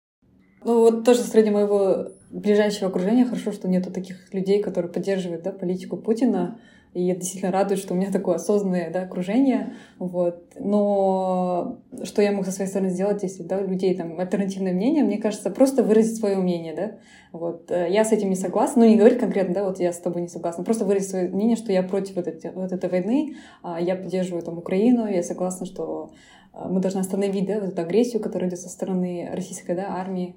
Ну 0.64 0.80
вот 0.80 1.04
тоже 1.04 1.22
среди 1.22 1.50
моего 1.50 2.08
ближайшего 2.32 2.88
окружения 2.88 3.24
хорошо, 3.24 3.52
что 3.52 3.68
нету 3.68 3.92
таких 3.92 4.32
людей, 4.32 4.62
которые 4.62 4.90
поддерживают 4.90 5.42
да, 5.42 5.52
политику 5.52 5.96
Путина. 5.96 6.58
И 6.94 7.02
я 7.02 7.14
действительно 7.14 7.52
радуюсь, 7.52 7.80
что 7.80 7.94
у 7.94 7.96
меня 7.96 8.12
такое 8.12 8.34
осознанное 8.34 8.90
да, 8.90 9.02
окружение. 9.02 9.74
Вот. 9.98 10.44
Но 10.58 11.78
что 12.04 12.20
я 12.20 12.32
могу 12.32 12.44
со 12.44 12.52
своей 12.52 12.68
стороны 12.68 12.90
сделать, 12.90 13.22
если 13.22 13.42
да, 13.42 13.58
у 13.58 13.66
людей 13.66 13.94
там 13.94 14.18
альтернативное 14.20 14.74
мнение, 14.74 15.02
мне 15.02 15.16
кажется, 15.16 15.48
просто 15.50 15.82
выразить 15.82 16.18
свое 16.18 16.36
мнение. 16.36 16.74
Да? 16.74 16.98
Вот. 17.32 17.70
Я 17.70 18.04
с 18.04 18.12
этим 18.12 18.28
не 18.28 18.36
согласна. 18.36 18.82
Ну, 18.82 18.90
не 18.90 18.98
говорить 18.98 19.18
конкретно, 19.18 19.54
да, 19.54 19.64
вот 19.64 19.80
я 19.80 19.90
с 19.92 19.98
тобой 19.98 20.20
не 20.20 20.28
согласна. 20.28 20.64
Просто 20.64 20.84
выразить 20.84 21.08
свое 21.08 21.28
мнение, 21.30 21.56
что 21.56 21.72
я 21.72 21.82
против 21.82 22.16
вот, 22.16 22.26
эти, 22.26 22.52
вот 22.54 22.72
этой 22.72 22.90
войны, 22.90 23.36
а 23.62 23.80
я 23.80 23.96
поддерживаю 23.96 24.42
там 24.42 24.58
Украину, 24.58 25.06
я 25.06 25.22
согласна, 25.22 25.64
что 25.64 26.10
а, 26.52 26.68
мы 26.68 26.80
должны 26.80 27.00
остановить 27.00 27.46
да, 27.46 27.60
вот 27.60 27.72
эту 27.72 27.80
агрессию, 27.80 28.20
которая 28.20 28.50
идет 28.50 28.60
со 28.60 28.68
стороны 28.68 29.30
российской 29.32 29.74
да, 29.74 29.94
армии. 29.96 30.36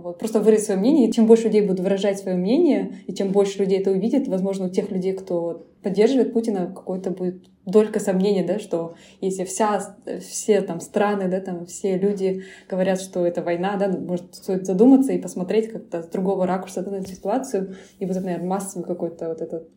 Вот, 0.00 0.18
просто 0.18 0.40
выразить 0.40 0.66
свое 0.66 0.80
мнение. 0.80 1.08
И 1.08 1.12
чем 1.12 1.26
больше 1.26 1.44
людей 1.44 1.62
будут 1.62 1.80
выражать 1.80 2.18
свое 2.18 2.36
мнение, 2.36 3.00
и 3.06 3.14
чем 3.14 3.32
больше 3.32 3.60
людей 3.60 3.80
это 3.80 3.90
увидит, 3.90 4.28
возможно, 4.28 4.66
у 4.66 4.68
тех 4.68 4.90
людей, 4.90 5.12
кто 5.12 5.66
поддерживает 5.82 6.32
Путина, 6.32 6.72
какой-то 6.74 7.10
будет 7.10 7.44
долька 7.64 8.00
сомнения, 8.00 8.44
да, 8.44 8.58
что 8.58 8.94
если 9.20 9.44
вся, 9.44 9.96
все 10.20 10.60
там 10.60 10.80
страны, 10.80 11.28
да, 11.28 11.40
там 11.40 11.66
все 11.66 11.96
люди 11.96 12.44
говорят, 12.68 13.00
что 13.00 13.26
это 13.26 13.42
война, 13.42 13.76
да, 13.76 13.88
ну, 13.88 14.00
может, 14.00 14.34
стоит 14.34 14.66
задуматься 14.66 15.12
и 15.12 15.18
посмотреть 15.18 15.70
как-то 15.70 16.02
с 16.02 16.08
другого 16.08 16.46
ракурса 16.46 16.82
да, 16.82 16.90
на 16.92 16.96
эту 16.96 17.10
ситуацию, 17.10 17.76
и 17.98 18.06
вот, 18.06 18.16
наверное, 18.16 18.46
массовый 18.46 18.86
какой-то 18.86 19.28
вот 19.28 19.40
этот 19.40 19.68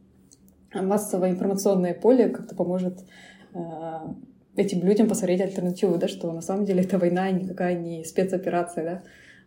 массовое 0.73 1.31
информационное 1.31 1.95
поле 1.95 2.29
как-то 2.29 2.55
поможет 2.55 2.99
э, 3.53 3.59
этим 4.55 4.81
людям 4.81 5.07
посмотреть 5.07 5.41
альтернативу, 5.41 5.97
да, 5.97 6.07
что 6.07 6.31
на 6.31 6.41
самом 6.41 6.65
деле 6.65 6.83
это 6.83 6.97
война, 6.97 7.31
никакая 7.31 7.75
не 7.75 8.03
спецоперация, 8.03 8.83
да, 8.83 9.03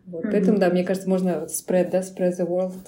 вот, 0.07 0.25
mm-hmm. 0.25 0.31
Поэтому, 0.31 0.59
да, 0.59 0.71
мне 0.71 0.85
кажется, 0.85 1.09
можно 1.09 1.47
spread, 1.47 1.91
да, 1.91 2.01
spread 2.01 2.39
the 2.39 2.47
world. 2.47 2.81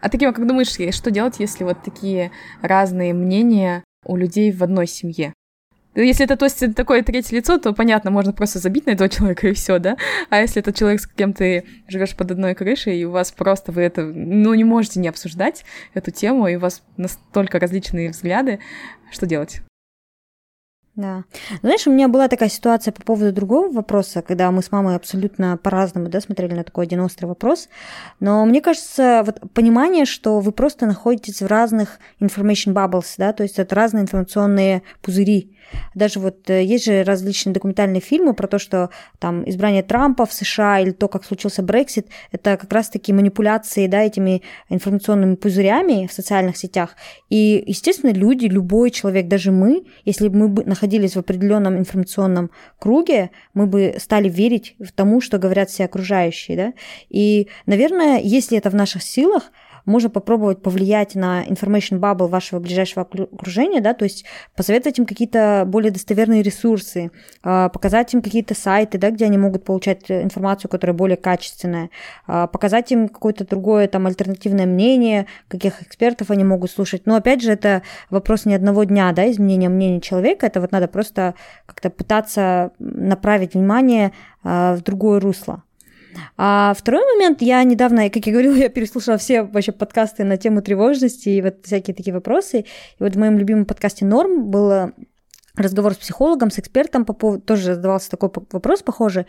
А 0.00 0.08
таким, 0.08 0.32
как 0.32 0.46
думаешь, 0.46 0.94
что 0.94 1.10
делать, 1.10 1.40
если 1.40 1.64
вот 1.64 1.82
такие 1.84 2.30
разные 2.62 3.12
мнения 3.12 3.84
у 4.04 4.16
людей 4.16 4.52
в 4.52 4.62
одной 4.62 4.86
семье? 4.86 5.34
Ну, 5.94 6.02
если 6.02 6.24
это, 6.24 6.36
то 6.36 6.44
есть, 6.44 6.76
такое 6.76 7.02
третье 7.02 7.34
лицо, 7.34 7.58
то 7.58 7.72
понятно, 7.72 8.12
можно 8.12 8.32
просто 8.32 8.60
забить 8.60 8.86
на 8.86 8.90
этого 8.90 9.08
человека 9.08 9.48
и 9.48 9.52
все, 9.52 9.78
да? 9.78 9.96
А 10.30 10.40
если 10.40 10.62
это 10.62 10.72
человек, 10.72 11.00
с 11.00 11.06
кем 11.06 11.32
ты 11.32 11.64
живешь 11.88 12.14
под 12.14 12.30
одной 12.30 12.54
крышей, 12.54 13.00
и 13.00 13.04
у 13.04 13.10
вас 13.10 13.32
просто 13.32 13.72
вы 13.72 13.82
это, 13.82 14.02
ну, 14.04 14.54
не 14.54 14.64
можете 14.64 15.00
не 15.00 15.08
обсуждать 15.08 15.64
эту 15.94 16.12
тему, 16.12 16.46
и 16.46 16.54
у 16.54 16.60
вас 16.60 16.82
настолько 16.96 17.58
различные 17.58 18.10
взгляды, 18.10 18.60
что 19.10 19.26
делать? 19.26 19.62
Да. 20.98 21.22
Знаешь, 21.62 21.86
у 21.86 21.92
меня 21.92 22.08
была 22.08 22.26
такая 22.26 22.48
ситуация 22.48 22.90
по 22.90 23.00
поводу 23.02 23.32
другого 23.32 23.70
вопроса, 23.70 24.20
когда 24.20 24.50
мы 24.50 24.64
с 24.64 24.72
мамой 24.72 24.96
абсолютно 24.96 25.56
по-разному 25.56 26.08
да, 26.08 26.20
смотрели 26.20 26.54
на 26.54 26.64
такой 26.64 26.86
один 26.86 26.98
острый 27.02 27.26
вопрос. 27.26 27.68
Но 28.18 28.44
мне 28.44 28.60
кажется, 28.60 29.22
вот 29.24 29.40
понимание, 29.52 30.06
что 30.06 30.40
вы 30.40 30.50
просто 30.50 30.86
находитесь 30.86 31.40
в 31.40 31.46
разных 31.46 32.00
information 32.20 32.74
bubbles, 32.74 33.14
да, 33.16 33.32
то 33.32 33.44
есть 33.44 33.60
это 33.60 33.76
разные 33.76 34.02
информационные 34.02 34.82
пузыри. 35.00 35.56
Даже 35.94 36.20
вот 36.20 36.48
э, 36.50 36.62
есть 36.64 36.84
же 36.84 37.02
различные 37.04 37.52
документальные 37.52 38.00
фильмы 38.00 38.34
про 38.34 38.46
то, 38.46 38.58
что 38.58 38.90
там 39.18 39.48
избрание 39.48 39.82
Трампа 39.82 40.26
в 40.26 40.32
США 40.32 40.80
или 40.80 40.90
то, 40.90 41.08
как 41.08 41.24
случился 41.24 41.62
Брексит, 41.62 42.08
это 42.32 42.56
как 42.56 42.72
раз-таки 42.72 43.12
манипуляции, 43.12 43.86
да, 43.86 44.02
этими 44.02 44.42
информационными 44.68 45.34
пузырями 45.34 46.06
в 46.06 46.12
социальных 46.12 46.56
сетях. 46.56 46.96
И, 47.30 47.62
естественно, 47.66 48.12
люди, 48.12 48.46
любой 48.46 48.90
человек, 48.90 49.28
даже 49.28 49.50
мы, 49.50 49.84
если 50.04 50.28
бы 50.28 50.48
мы 50.48 50.64
находились 50.64 51.14
в 51.14 51.18
определенном 51.18 51.78
информационном 51.78 52.50
круге, 52.78 53.30
мы 53.54 53.66
бы 53.66 53.96
стали 53.98 54.28
верить 54.28 54.74
в 54.78 54.92
тому, 54.92 55.20
что 55.20 55.38
говорят 55.38 55.70
все 55.70 55.84
окружающие, 55.84 56.56
да. 56.56 56.72
И, 57.08 57.48
наверное, 57.66 58.20
если 58.20 58.58
это 58.58 58.70
в 58.70 58.74
наших 58.74 59.02
силах, 59.02 59.50
можно 59.88 60.10
попробовать 60.10 60.62
повлиять 60.62 61.14
на 61.14 61.44
information 61.44 61.98
bubble 61.98 62.28
вашего 62.28 62.60
ближайшего 62.60 63.02
окружения, 63.02 63.80
да, 63.80 63.94
то 63.94 64.04
есть 64.04 64.24
посоветовать 64.54 64.98
им 64.98 65.06
какие-то 65.06 65.64
более 65.66 65.90
достоверные 65.90 66.42
ресурсы, 66.42 67.10
а, 67.42 67.68
показать 67.70 68.12
им 68.14 68.22
какие-то 68.22 68.54
сайты, 68.54 68.98
да, 68.98 69.10
где 69.10 69.24
они 69.24 69.38
могут 69.38 69.64
получать 69.64 70.10
информацию, 70.10 70.70
которая 70.70 70.94
более 70.94 71.16
качественная, 71.16 71.90
а, 72.26 72.46
показать 72.46 72.92
им 72.92 73.08
какое-то 73.08 73.46
другое 73.46 73.88
там 73.88 74.06
альтернативное 74.06 74.66
мнение, 74.66 75.26
каких 75.48 75.82
экспертов 75.82 76.30
они 76.30 76.44
могут 76.44 76.70
слушать. 76.70 77.02
Но 77.06 77.16
опять 77.16 77.42
же, 77.42 77.50
это 77.50 77.82
вопрос 78.10 78.44
не 78.44 78.54
одного 78.54 78.84
дня, 78.84 79.10
да, 79.12 79.30
изменения 79.30 79.68
мнения 79.68 80.00
человека, 80.00 80.46
это 80.46 80.60
вот 80.60 80.70
надо 80.70 80.88
просто 80.88 81.34
как-то 81.66 81.88
пытаться 81.88 82.72
направить 82.78 83.54
внимание 83.54 84.12
а, 84.44 84.76
в 84.76 84.82
другое 84.82 85.18
русло. 85.18 85.62
А 86.36 86.74
второй 86.76 87.02
момент, 87.14 87.42
я 87.42 87.62
недавно, 87.64 88.10
как 88.10 88.26
я 88.26 88.32
говорила, 88.32 88.54
я 88.56 88.68
переслушала 88.68 89.18
все 89.18 89.42
вообще 89.42 89.72
подкасты 89.72 90.24
на 90.24 90.36
тему 90.36 90.62
тревожности 90.62 91.28
и 91.28 91.42
вот 91.42 91.56
всякие 91.64 91.94
такие 91.94 92.14
вопросы. 92.14 92.60
И 92.60 92.66
вот 93.02 93.14
в 93.14 93.18
моем 93.18 93.38
любимом 93.38 93.66
подкасте 93.66 94.04
«Норм» 94.04 94.50
было 94.50 94.92
разговор 95.56 95.94
с 95.94 95.96
психологом, 95.96 96.50
с 96.50 96.58
экспертом 96.58 97.04
по 97.04 97.12
поводу, 97.12 97.42
тоже 97.42 97.74
задавался 97.74 98.10
такой 98.10 98.30
вопрос 98.52 98.82
похожий, 98.82 99.26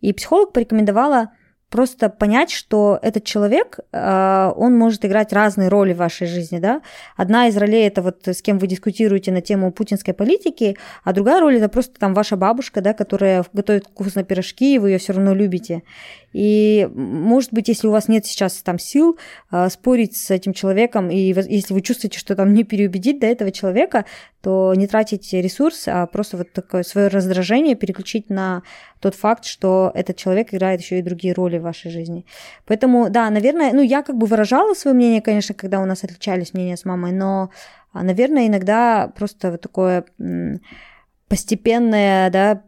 и 0.00 0.12
психолог 0.12 0.52
порекомендовала 0.52 1.30
просто 1.70 2.08
понять, 2.08 2.50
что 2.50 2.98
этот 3.00 3.24
человек, 3.24 3.78
а, 3.92 4.52
он 4.56 4.76
может 4.76 5.04
играть 5.04 5.32
разные 5.32 5.68
роли 5.68 5.94
в 5.94 5.98
вашей 5.98 6.26
жизни, 6.26 6.58
да. 6.58 6.82
Одна 7.16 7.46
из 7.46 7.56
ролей 7.56 7.86
это 7.86 8.02
вот 8.02 8.26
с 8.26 8.42
кем 8.42 8.58
вы 8.58 8.66
дискутируете 8.66 9.30
на 9.30 9.40
тему 9.40 9.72
путинской 9.72 10.12
политики, 10.12 10.76
а 11.04 11.12
другая 11.12 11.40
роль 11.40 11.56
это 11.56 11.68
просто 11.68 11.98
там 11.98 12.12
ваша 12.12 12.36
бабушка, 12.36 12.80
да, 12.80 12.92
которая 12.92 13.44
готовит 13.52 13.86
вкусно 13.86 14.24
пирожки, 14.24 14.74
и 14.74 14.78
вы 14.78 14.90
ее 14.90 14.98
все 14.98 15.12
равно 15.12 15.32
любите. 15.32 15.82
И, 16.32 16.88
может 16.94 17.52
быть, 17.52 17.68
если 17.68 17.88
у 17.88 17.90
вас 17.90 18.08
нет 18.08 18.24
сейчас 18.24 18.54
там 18.62 18.78
сил 18.78 19.18
э, 19.50 19.68
спорить 19.68 20.16
с 20.16 20.30
этим 20.30 20.52
человеком, 20.52 21.10
и 21.10 21.16
если 21.16 21.74
вы 21.74 21.80
чувствуете, 21.80 22.18
что 22.18 22.36
там 22.36 22.54
не 22.54 22.64
переубедить 22.64 23.18
до 23.18 23.26
этого 23.26 23.50
человека, 23.50 24.04
то 24.40 24.72
не 24.74 24.86
тратить 24.86 25.32
ресурс, 25.32 25.84
а 25.86 26.06
просто 26.06 26.36
вот 26.36 26.52
такое 26.52 26.82
свое 26.82 27.08
раздражение 27.08 27.74
переключить 27.74 28.30
на 28.30 28.62
тот 29.00 29.14
факт, 29.14 29.44
что 29.44 29.90
этот 29.94 30.16
человек 30.16 30.54
играет 30.54 30.80
еще 30.80 30.98
и 30.98 31.02
другие 31.02 31.34
роли 31.34 31.58
в 31.58 31.62
вашей 31.62 31.90
жизни. 31.90 32.24
Поэтому, 32.66 33.10
да, 33.10 33.28
наверное, 33.28 33.72
ну, 33.72 33.82
я 33.82 34.02
как 34.02 34.16
бы 34.16 34.26
выражала 34.26 34.74
свое 34.74 34.94
мнение, 34.94 35.20
конечно, 35.20 35.54
когда 35.54 35.80
у 35.80 35.84
нас 35.84 36.04
отличались 36.04 36.54
мнения 36.54 36.76
с 36.76 36.84
мамой, 36.84 37.12
но, 37.12 37.50
а, 37.92 38.02
наверное, 38.02 38.46
иногда 38.46 39.08
просто 39.08 39.50
вот 39.50 39.60
такое 39.60 40.04
постепенное 41.30 42.28
да, 42.28 42.60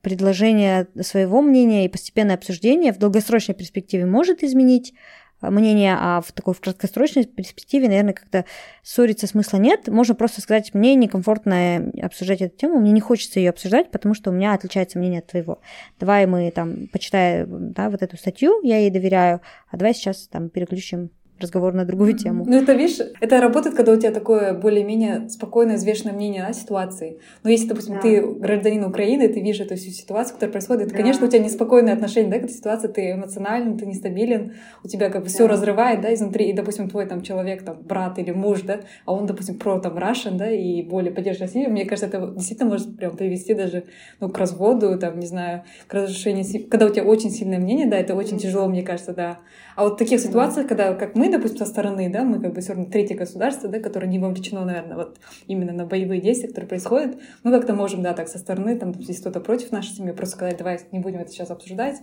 предложение 0.00 0.88
своего 1.02 1.42
мнения 1.42 1.84
и 1.84 1.88
постепенное 1.88 2.34
обсуждение 2.34 2.90
в 2.90 2.96
долгосрочной 2.96 3.54
перспективе 3.54 4.06
может 4.06 4.42
изменить 4.42 4.94
а, 5.42 5.50
мнение, 5.50 5.94
а 6.00 6.22
в 6.22 6.32
такой 6.32 6.54
в 6.54 6.60
краткосрочной 6.60 7.26
перспективе, 7.26 7.88
наверное, 7.88 8.14
как-то 8.14 8.46
ссориться 8.82 9.26
смысла 9.26 9.58
нет. 9.58 9.88
Можно 9.88 10.14
просто 10.14 10.40
сказать, 10.40 10.72
мне 10.72 10.94
некомфортно 10.94 11.92
обсуждать 12.00 12.40
эту 12.40 12.56
тему, 12.56 12.80
мне 12.80 12.92
не 12.92 13.02
хочется 13.02 13.40
ее 13.40 13.50
обсуждать, 13.50 13.90
потому 13.90 14.14
что 14.14 14.30
у 14.30 14.32
меня 14.32 14.54
отличается 14.54 14.98
мнение 14.98 15.18
от 15.18 15.26
твоего. 15.26 15.60
Давай 16.00 16.26
мы 16.26 16.50
там 16.52 16.88
почитаем 16.88 17.72
да, 17.72 17.90
вот 17.90 18.00
эту 18.00 18.16
статью, 18.16 18.62
я 18.62 18.78
ей 18.78 18.90
доверяю, 18.90 19.42
а 19.70 19.76
давай 19.76 19.92
сейчас 19.92 20.28
там 20.28 20.48
переключим 20.48 21.10
разговор 21.40 21.74
на 21.74 21.84
другую 21.84 22.14
тему. 22.14 22.44
Ну, 22.46 22.56
это, 22.56 22.72
видишь, 22.72 22.98
это 23.20 23.40
работает, 23.40 23.76
когда 23.76 23.92
у 23.92 23.96
тебя 23.96 24.10
такое 24.10 24.54
более-менее 24.54 25.28
спокойное, 25.28 25.76
взвешенное 25.76 26.14
мнение 26.14 26.44
о 26.44 26.52
ситуации. 26.52 27.18
Но 27.42 27.50
если, 27.50 27.68
допустим, 27.68 27.94
да. 27.94 28.00
ты 28.00 28.22
гражданин 28.22 28.84
Украины, 28.84 29.28
ты 29.28 29.40
видишь 29.40 29.60
эту 29.60 29.76
всю 29.76 29.90
ситуацию, 29.90 30.34
которая 30.34 30.52
происходит, 30.52 30.88
да. 30.88 30.96
конечно, 30.96 31.26
у 31.26 31.28
тебя 31.28 31.42
неспокойное 31.42 31.92
отношение 31.92 32.30
да, 32.30 32.38
к 32.38 32.44
этой 32.44 32.54
ситуации, 32.54 32.88
ты 32.88 33.12
эмоционален, 33.12 33.76
ты 33.76 33.86
нестабилен, 33.86 34.54
у 34.82 34.88
тебя 34.88 35.10
как 35.10 35.22
бы 35.22 35.28
да. 35.28 35.34
все 35.34 35.46
разрывает, 35.46 36.00
да, 36.00 36.14
изнутри, 36.14 36.48
и, 36.48 36.52
допустим, 36.52 36.88
твой 36.88 37.06
там 37.06 37.22
человек, 37.22 37.62
там, 37.62 37.82
брат 37.82 38.18
или 38.18 38.30
муж, 38.30 38.62
да, 38.62 38.80
а 39.04 39.12
он, 39.12 39.26
допустим, 39.26 39.58
про 39.58 39.78
там 39.78 39.98
Russian, 39.98 40.36
да, 40.36 40.50
и 40.50 40.82
более 40.82 41.12
поддерживает 41.12 41.52
Россию, 41.52 41.70
мне 41.70 41.84
кажется, 41.84 42.06
это 42.06 42.32
действительно 42.34 42.70
может 42.70 42.96
прям 42.96 43.16
привести 43.16 43.54
даже, 43.54 43.84
ну, 44.20 44.30
к 44.30 44.38
разводу, 44.38 44.98
там, 44.98 45.18
не 45.18 45.26
знаю, 45.26 45.64
к 45.86 45.94
разрушению, 45.94 46.44
когда 46.70 46.86
у 46.86 46.90
тебя 46.90 47.04
очень 47.04 47.30
сильное 47.30 47.58
мнение, 47.58 47.86
да, 47.86 47.98
это 47.98 48.14
очень 48.14 48.38
тяжело, 48.38 48.68
мне 48.68 48.82
кажется, 48.82 49.12
да. 49.12 49.38
А 49.76 49.84
вот 49.84 49.94
в 49.94 49.96
таких 49.98 50.20
ситуациях, 50.20 50.66
когда, 50.66 50.94
как 50.94 51.14
мы, 51.14 51.30
допустим, 51.30 51.58
со 51.58 51.66
стороны, 51.66 52.10
да, 52.10 52.24
мы 52.24 52.40
как 52.40 52.54
бы 52.54 52.62
все 52.62 52.72
равно 52.72 52.86
третье 52.86 53.14
государство, 53.14 53.68
да, 53.68 53.78
которое 53.78 54.06
не 54.06 54.18
вовлечено, 54.18 54.64
наверное, 54.64 54.96
вот 54.96 55.18
именно 55.46 55.72
на 55.72 55.84
боевые 55.84 56.22
действия, 56.22 56.48
которые 56.48 56.68
происходят, 56.68 57.18
мы 57.42 57.52
как-то 57.52 57.74
можем, 57.74 58.02
да, 58.02 58.14
так 58.14 58.28
со 58.28 58.38
стороны, 58.38 58.78
там, 58.78 58.94
здесь 58.94 59.20
кто-то 59.20 59.38
против 59.40 59.72
нашей 59.72 59.94
семьи, 59.94 60.12
просто 60.12 60.36
сказать, 60.36 60.56
давай 60.56 60.80
не 60.92 61.00
будем 61.00 61.20
это 61.20 61.30
сейчас 61.30 61.50
обсуждать, 61.50 61.96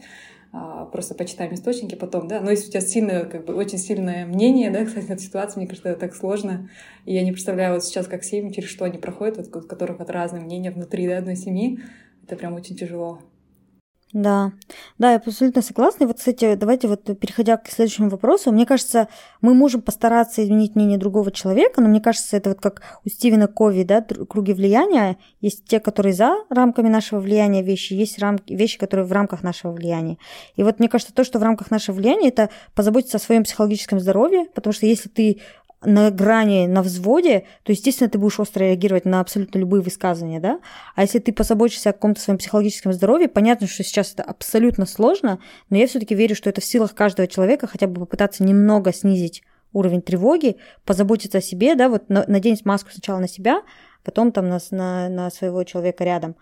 а, 0.51 0.85
просто 0.85 1.15
почитаем 1.15 1.55
источники 1.55 1.95
потом, 1.95 2.27
да. 2.27 2.41
Но 2.41 2.51
если 2.51 2.67
у 2.67 2.69
тебя 2.69 2.81
сильное, 2.81 3.25
как 3.25 3.45
бы 3.45 3.55
очень 3.55 3.79
сильное 3.79 4.27
мнение, 4.27 4.69
да, 4.69 4.85
кстати, 4.85 5.11
от 5.11 5.19
ситуации, 5.19 5.59
мне 5.59 5.67
кажется, 5.67 5.89
это 5.89 5.99
так 5.99 6.13
сложно. 6.13 6.69
И 7.05 7.15
я 7.15 7.23
не 7.23 7.31
представляю 7.31 7.73
вот 7.73 7.83
сейчас, 7.83 8.05
как 8.05 8.23
семьи, 8.23 8.53
через 8.53 8.69
что 8.69 8.85
они 8.85 8.99
проходят, 8.99 9.37
вот, 9.37 9.63
у 9.63 9.67
которых 9.67 9.97
вот 9.97 10.11
разные 10.11 10.43
мнения 10.43 10.69
внутри 10.69 11.07
да, 11.07 11.17
одной 11.17 11.35
семьи. 11.35 11.79
Это 12.23 12.35
прям 12.35 12.53
очень 12.53 12.75
тяжело. 12.75 13.19
Да, 14.13 14.51
да, 14.99 15.09
я 15.09 15.17
абсолютно 15.17 15.63
согласна. 15.63 16.03
И 16.03 16.07
вот, 16.07 16.19
кстати, 16.19 16.53
давайте 16.53 16.87
вот 16.87 17.05
переходя 17.19 17.57
к 17.57 17.67
следующему 17.67 18.09
вопросу, 18.09 18.51
мне 18.51 18.67
кажется, 18.67 19.07
мы 19.41 19.55
можем 19.55 19.81
постараться 19.81 20.43
изменить 20.43 20.75
мнение 20.75 20.99
другого 20.99 21.31
человека, 21.31 21.81
но 21.81 21.87
мне 21.87 21.99
кажется, 21.99 22.37
это 22.37 22.49
вот 22.49 22.59
как 22.61 22.83
у 23.03 23.09
Стивена 23.09 23.47
Кови, 23.47 23.83
да, 23.83 24.01
круги 24.01 24.53
влияния. 24.53 25.17
Есть 25.41 25.65
те, 25.65 25.79
которые 25.79 26.13
за 26.13 26.35
рамками 26.51 26.89
нашего 26.89 27.19
влияния 27.21 27.63
вещи, 27.63 27.93
есть 27.93 28.19
рамки, 28.19 28.53
вещи, 28.53 28.77
которые 28.77 29.07
в 29.07 29.11
рамках 29.11 29.41
нашего 29.41 29.71
влияния. 29.71 30.19
И 30.55 30.63
вот 30.63 30.77
мне 30.77 30.89
кажется, 30.89 31.13
то, 31.13 31.23
что 31.23 31.39
в 31.39 31.43
рамках 31.43 31.71
нашего 31.71 31.95
влияния, 31.95 32.29
это 32.29 32.51
позаботиться 32.75 33.17
о 33.17 33.19
своем 33.19 33.43
психологическом 33.43 33.99
здоровье, 33.99 34.45
потому 34.53 34.73
что 34.73 34.85
если 34.85 35.09
ты 35.09 35.41
на 35.85 36.11
грани, 36.11 36.65
на 36.67 36.81
взводе, 36.81 37.45
то, 37.63 37.71
естественно, 37.71 38.09
ты 38.09 38.17
будешь 38.17 38.39
остро 38.39 38.63
реагировать 38.63 39.05
на 39.05 39.19
абсолютно 39.19 39.59
любые 39.59 39.81
высказывания, 39.81 40.39
да? 40.39 40.59
А 40.95 41.01
если 41.01 41.19
ты 41.19 41.33
позаботишься 41.33 41.89
о 41.89 41.93
каком-то 41.93 42.21
своем 42.21 42.37
психологическом 42.37 42.93
здоровье, 42.93 43.27
понятно, 43.27 43.67
что 43.67 43.83
сейчас 43.83 44.13
это 44.13 44.23
абсолютно 44.23 44.85
сложно, 44.85 45.39
но 45.69 45.77
я 45.77 45.87
все 45.87 45.99
таки 45.99 46.15
верю, 46.15 46.35
что 46.35 46.49
это 46.49 46.61
в 46.61 46.65
силах 46.65 46.93
каждого 46.93 47.27
человека 47.27 47.67
хотя 47.67 47.87
бы 47.87 48.01
попытаться 48.01 48.43
немного 48.43 48.93
снизить 48.93 49.43
уровень 49.73 50.01
тревоги, 50.01 50.57
позаботиться 50.85 51.39
о 51.39 51.41
себе, 51.41 51.75
да, 51.75 51.89
вот 51.89 52.09
надеть 52.09 52.65
маску 52.65 52.91
сначала 52.91 53.19
на 53.19 53.27
себя, 53.27 53.63
потом 54.03 54.31
там 54.31 54.49
на, 54.49 54.59
на, 54.71 55.09
на 55.09 55.29
своего 55.29 55.63
человека 55.63 56.03
рядом. 56.03 56.35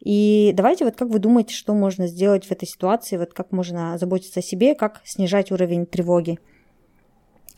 И 0.00 0.52
давайте 0.54 0.84
вот 0.84 0.96
как 0.96 1.08
вы 1.08 1.18
думаете, 1.18 1.54
что 1.54 1.74
можно 1.74 2.06
сделать 2.06 2.46
в 2.46 2.52
этой 2.52 2.68
ситуации, 2.68 3.16
вот 3.16 3.32
как 3.32 3.52
можно 3.52 3.96
заботиться 3.98 4.40
о 4.40 4.42
себе, 4.42 4.74
как 4.74 5.00
снижать 5.04 5.50
уровень 5.50 5.86
тревоги? 5.86 6.38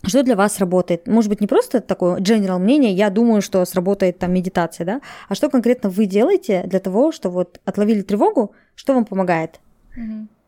Что 0.05 0.23
для 0.23 0.37
вас 0.37 0.59
работает? 0.59 1.07
Может 1.07 1.31
быть, 1.31 1.41
не 1.41 1.47
просто 1.47 1.81
такое 1.81 2.19
general 2.21 2.59
мнение, 2.59 2.93
я 2.93 3.11
думаю, 3.11 3.43
что 3.43 3.65
сработает 3.65 4.19
там 4.19 4.33
медитация, 4.33 4.85
да? 4.85 5.01
А 5.29 5.35
что 5.35 5.49
конкретно 5.51 5.89
вы 5.91 6.07
делаете 6.07 6.63
для 6.67 6.81
того, 6.81 7.13
что 7.13 7.31
вот 7.31 7.61
отловили 7.65 8.03
тревогу, 8.03 8.55
что 8.75 8.95
вам 8.95 9.05
помогает? 9.05 9.59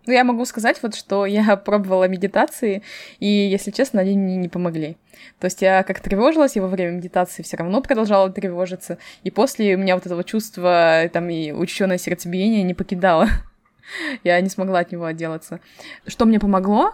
Ну, 0.08 0.14
я 0.14 0.24
могу 0.24 0.46
сказать 0.46 0.82
вот, 0.82 0.94
что 0.94 1.26
я 1.26 1.56
пробовала 1.64 2.08
медитации, 2.08 2.82
и, 3.18 3.26
если 3.26 3.70
честно, 3.70 4.00
они 4.00 4.16
мне 4.16 4.36
не 4.36 4.48
помогли. 4.48 4.96
То 5.38 5.46
есть 5.46 5.60
я 5.60 5.82
как 5.82 6.00
тревожилась, 6.00 6.56
и 6.56 6.60
во 6.60 6.68
время 6.68 6.92
медитации 6.92 7.42
все 7.42 7.56
равно 7.56 7.82
продолжала 7.82 8.30
тревожиться, 8.30 8.96
и 9.22 9.30
после 9.30 9.74
у 9.74 9.78
меня 9.78 9.96
вот 9.96 10.06
этого 10.06 10.24
чувства, 10.24 11.10
там, 11.12 11.28
и 11.28 11.52
учащенное 11.52 11.98
сердцебиение 11.98 12.62
не 12.62 12.74
покидало. 12.74 13.28
я 14.24 14.40
не 14.40 14.48
смогла 14.48 14.80
от 14.80 14.92
него 14.92 15.04
отделаться. 15.04 15.60
Что 16.06 16.24
мне 16.24 16.40
помогло? 16.40 16.92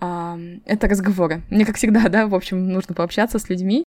Это 0.00 0.88
разговоры. 0.88 1.42
Мне, 1.50 1.64
как 1.64 1.76
всегда, 1.76 2.08
да, 2.08 2.26
в 2.26 2.34
общем, 2.34 2.68
нужно 2.68 2.94
пообщаться 2.94 3.38
с 3.38 3.48
людьми. 3.48 3.84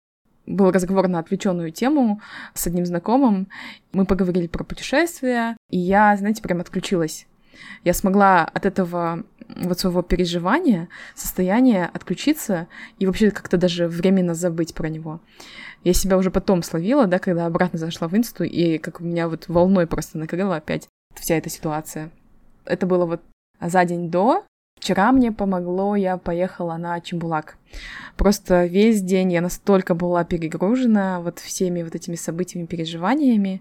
Был 0.47 0.73
разговор 0.73 1.07
на 1.07 1.21
отвлеченную 1.21 1.71
тему 1.71 2.21
с 2.55 2.67
одним 2.67 2.85
знакомым. 2.85 3.49
Мы 3.93 4.07
поговорили 4.07 4.47
про 4.47 4.65
путешествия, 4.65 5.57
и 5.71 5.79
я, 5.79 6.17
знаете, 6.17 6.43
прям 6.43 6.61
отключилась 6.61 7.27
я 7.85 7.95
смогла 7.95 8.45
от 8.45 8.67
этого 8.67 9.25
вот 9.57 9.81
своего 9.81 10.03
переживания, 10.03 10.89
состояния 11.15 11.91
отключиться 11.93 12.69
и 12.99 13.07
вообще 13.07 13.31
как-то 13.31 13.57
даже 13.57 13.89
временно 13.89 14.35
забыть 14.35 14.75
про 14.75 14.89
него. 14.89 15.21
Я 15.83 15.93
себя 15.93 16.19
уже 16.19 16.31
потом 16.31 16.63
словила, 16.63 17.07
да, 17.07 17.19
когда 17.19 17.47
обратно 17.47 17.79
зашла 17.79 18.07
в 18.07 18.17
инсту, 18.17 18.45
и 18.45 18.79
как 18.79 19.01
у 19.01 19.05
меня 19.05 19.29
вот 19.29 19.49
волной 19.49 19.87
просто 19.87 20.19
накрыла 20.19 20.57
опять 20.57 20.89
вся 21.15 21.37
эта 21.37 21.49
ситуация. 21.49 22.11
Это 22.65 22.87
было 22.87 23.07
вот 23.07 23.23
за 23.61 23.85
день 23.85 24.11
до. 24.11 24.45
Вчера 24.81 25.13
мне 25.13 25.31
помогло, 25.31 25.95
я 25.95 26.17
поехала 26.17 26.79
на 26.79 26.99
Чембулак. 27.03 27.59
Просто 28.17 28.65
весь 28.65 29.03
день 29.03 29.31
я 29.31 29.43
настолько 29.43 29.95
была 29.95 30.25
перегружена 30.25 31.21
вот 31.21 31.39
всеми 31.39 31.83
вот 31.83 31.95
этими 31.95 32.15
событиями, 32.15 32.65
переживаниями, 32.65 33.61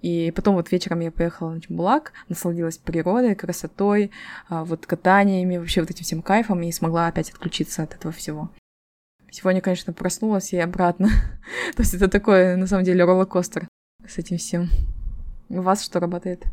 и 0.00 0.32
потом 0.34 0.54
вот 0.54 0.72
вечером 0.72 1.00
я 1.00 1.10
поехала 1.10 1.50
на 1.50 1.60
Чембулак, 1.60 2.14
насладилась 2.30 2.78
природой, 2.78 3.34
красотой, 3.34 4.10
а, 4.48 4.64
вот 4.64 4.86
катаниями, 4.86 5.58
вообще 5.58 5.82
вот 5.82 5.90
этим 5.90 6.04
всем 6.04 6.22
кайфом, 6.22 6.62
и 6.62 6.72
смогла 6.72 7.08
опять 7.08 7.30
отключиться 7.30 7.82
от 7.82 7.94
этого 7.94 8.14
всего. 8.14 8.50
Сегодня, 9.30 9.60
конечно, 9.60 9.92
проснулась 9.92 10.54
и 10.54 10.58
обратно. 10.58 11.08
То 11.76 11.82
есть 11.82 11.92
это 11.92 12.08
такой, 12.08 12.56
на 12.56 12.66
самом 12.66 12.84
деле, 12.84 13.04
роллер-костер 13.04 13.68
с 14.08 14.16
этим 14.16 14.38
всем. 14.38 14.70
У 15.50 15.60
вас 15.60 15.84
что 15.84 16.00
работает? 16.00 16.46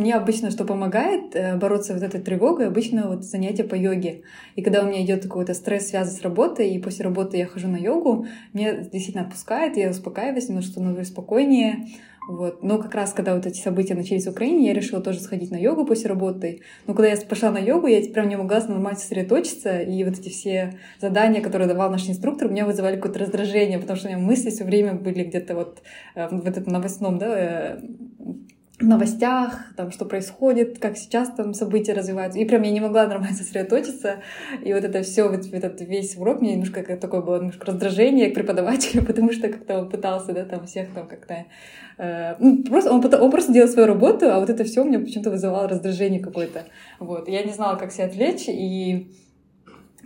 Мне 0.00 0.14
обычно 0.14 0.50
что 0.50 0.64
помогает 0.64 1.36
э, 1.36 1.56
бороться 1.56 1.92
вот 1.92 2.02
этой 2.02 2.22
тревогой, 2.22 2.68
обычно 2.68 3.06
вот 3.06 3.22
занятия 3.22 3.64
по 3.64 3.74
йоге. 3.74 4.22
И 4.56 4.62
когда 4.62 4.82
у 4.82 4.86
меня 4.86 5.04
идет 5.04 5.24
какой-то 5.24 5.52
стресс, 5.52 5.88
связан 5.88 6.14
с 6.14 6.22
работой, 6.22 6.70
и 6.70 6.78
после 6.78 7.04
работы 7.04 7.36
я 7.36 7.44
хожу 7.44 7.68
на 7.68 7.76
йогу, 7.76 8.26
мне 8.54 8.88
действительно 8.90 9.24
отпускает, 9.24 9.76
я 9.76 9.90
успокаиваюсь, 9.90 10.48
немножко 10.48 10.70
становлюсь 10.70 11.08
спокойнее, 11.08 11.84
вот. 12.26 12.62
Но 12.62 12.78
как 12.78 12.94
раз, 12.94 13.12
когда 13.12 13.34
вот 13.34 13.44
эти 13.44 13.60
события 13.60 13.94
начались 13.94 14.24
в 14.24 14.30
Украине, 14.30 14.68
я 14.68 14.72
решила 14.72 15.02
тоже 15.02 15.20
сходить 15.20 15.50
на 15.50 15.56
йогу 15.56 15.84
после 15.84 16.08
работы. 16.08 16.62
Но 16.86 16.94
когда 16.94 17.10
я 17.10 17.16
пошла 17.18 17.50
на 17.50 17.58
йогу, 17.58 17.86
я 17.86 18.00
прям 18.10 18.30
не 18.30 18.36
могла 18.36 18.60
нормально 18.60 18.98
сосредоточиться, 18.98 19.80
и 19.82 20.02
вот 20.02 20.18
эти 20.18 20.30
все 20.30 20.78
задания, 20.98 21.42
которые 21.42 21.68
давал 21.68 21.90
наш 21.90 22.08
инструктор, 22.08 22.48
у 22.48 22.50
меня 22.50 22.64
вызывали 22.64 22.96
какое-то 22.96 23.18
раздражение, 23.18 23.78
потому 23.78 23.98
что 23.98 24.08
у 24.08 24.12
меня 24.12 24.22
мысли 24.22 24.48
все 24.48 24.64
время 24.64 24.94
были 24.94 25.24
где-то 25.24 25.54
вот 25.54 25.82
э, 26.14 26.28
в 26.28 26.46
этом 26.46 26.64
новостном, 26.72 27.18
да, 27.18 27.26
э, 27.36 27.80
новостях, 28.86 29.60
там, 29.76 29.90
что 29.90 30.04
происходит, 30.04 30.78
как 30.78 30.96
сейчас 30.96 31.30
там 31.30 31.54
события 31.54 31.92
развиваются. 31.92 32.38
И 32.38 32.44
прям 32.44 32.62
я 32.62 32.70
не 32.70 32.80
могла 32.80 33.06
нормально 33.06 33.36
сосредоточиться. 33.36 34.16
И 34.62 34.72
вот 34.72 34.84
это 34.84 35.02
все, 35.02 35.28
вот 35.28 35.46
этот 35.46 35.80
весь 35.82 36.16
урок, 36.16 36.40
мне 36.40 36.52
немножко 36.52 36.82
как 36.82 37.00
такое 37.00 37.20
было 37.20 37.36
немножко 37.36 37.66
раздражение 37.66 38.30
к 38.30 38.34
преподавателю, 38.34 39.04
потому 39.06 39.32
что 39.32 39.48
как-то 39.48 39.80
он 39.80 39.90
пытался, 39.90 40.32
да, 40.32 40.44
там 40.44 40.66
всех 40.66 40.92
там 40.94 41.06
как-то... 41.06 41.44
Э, 41.98 42.36
ну, 42.38 42.62
просто, 42.64 42.92
он, 42.92 43.04
он 43.04 43.30
просто 43.30 43.52
делал 43.52 43.68
свою 43.68 43.86
работу, 43.86 44.30
а 44.30 44.40
вот 44.40 44.50
это 44.50 44.64
все 44.64 44.84
мне 44.84 44.98
почему-то 44.98 45.30
вызывало 45.30 45.68
раздражение 45.68 46.20
какое-то. 46.20 46.64
Вот. 46.98 47.28
Я 47.28 47.42
не 47.42 47.52
знала, 47.52 47.76
как 47.76 47.92
себя 47.92 48.06
отвлечь, 48.06 48.48
и 48.48 49.12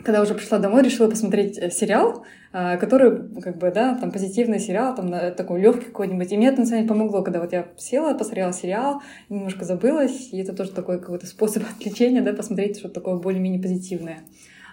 когда 0.04 0.22
уже 0.22 0.34
пришла 0.34 0.58
домой, 0.58 0.82
решила 0.82 1.08
посмотреть 1.08 1.58
э, 1.58 1.70
сериал, 1.70 2.24
а, 2.52 2.76
который, 2.76 3.40
как 3.40 3.58
бы, 3.58 3.70
да, 3.72 3.96
там 3.96 4.12
позитивный 4.12 4.60
сериал, 4.60 4.94
там 4.94 5.10
такой 5.34 5.60
легкий 5.60 5.86
какой-нибудь. 5.86 6.30
И 6.30 6.36
мне 6.36 6.48
это, 6.48 6.60
на 6.60 6.66
самом 6.66 6.82
деле, 6.82 6.88
помогло, 6.88 7.22
когда 7.22 7.40
вот 7.40 7.52
я 7.52 7.66
села, 7.76 8.16
посмотрела 8.16 8.52
сериал, 8.52 9.02
немножко 9.28 9.64
забылась, 9.64 10.28
и 10.30 10.38
это 10.38 10.52
тоже 10.52 10.70
такой 10.70 11.00
какой-то 11.00 11.26
способ 11.26 11.64
отвлечения, 11.78 12.22
да, 12.22 12.32
посмотреть 12.32 12.78
что-то 12.78 12.94
такое 12.94 13.16
более-менее 13.16 13.60
позитивное. 13.60 14.20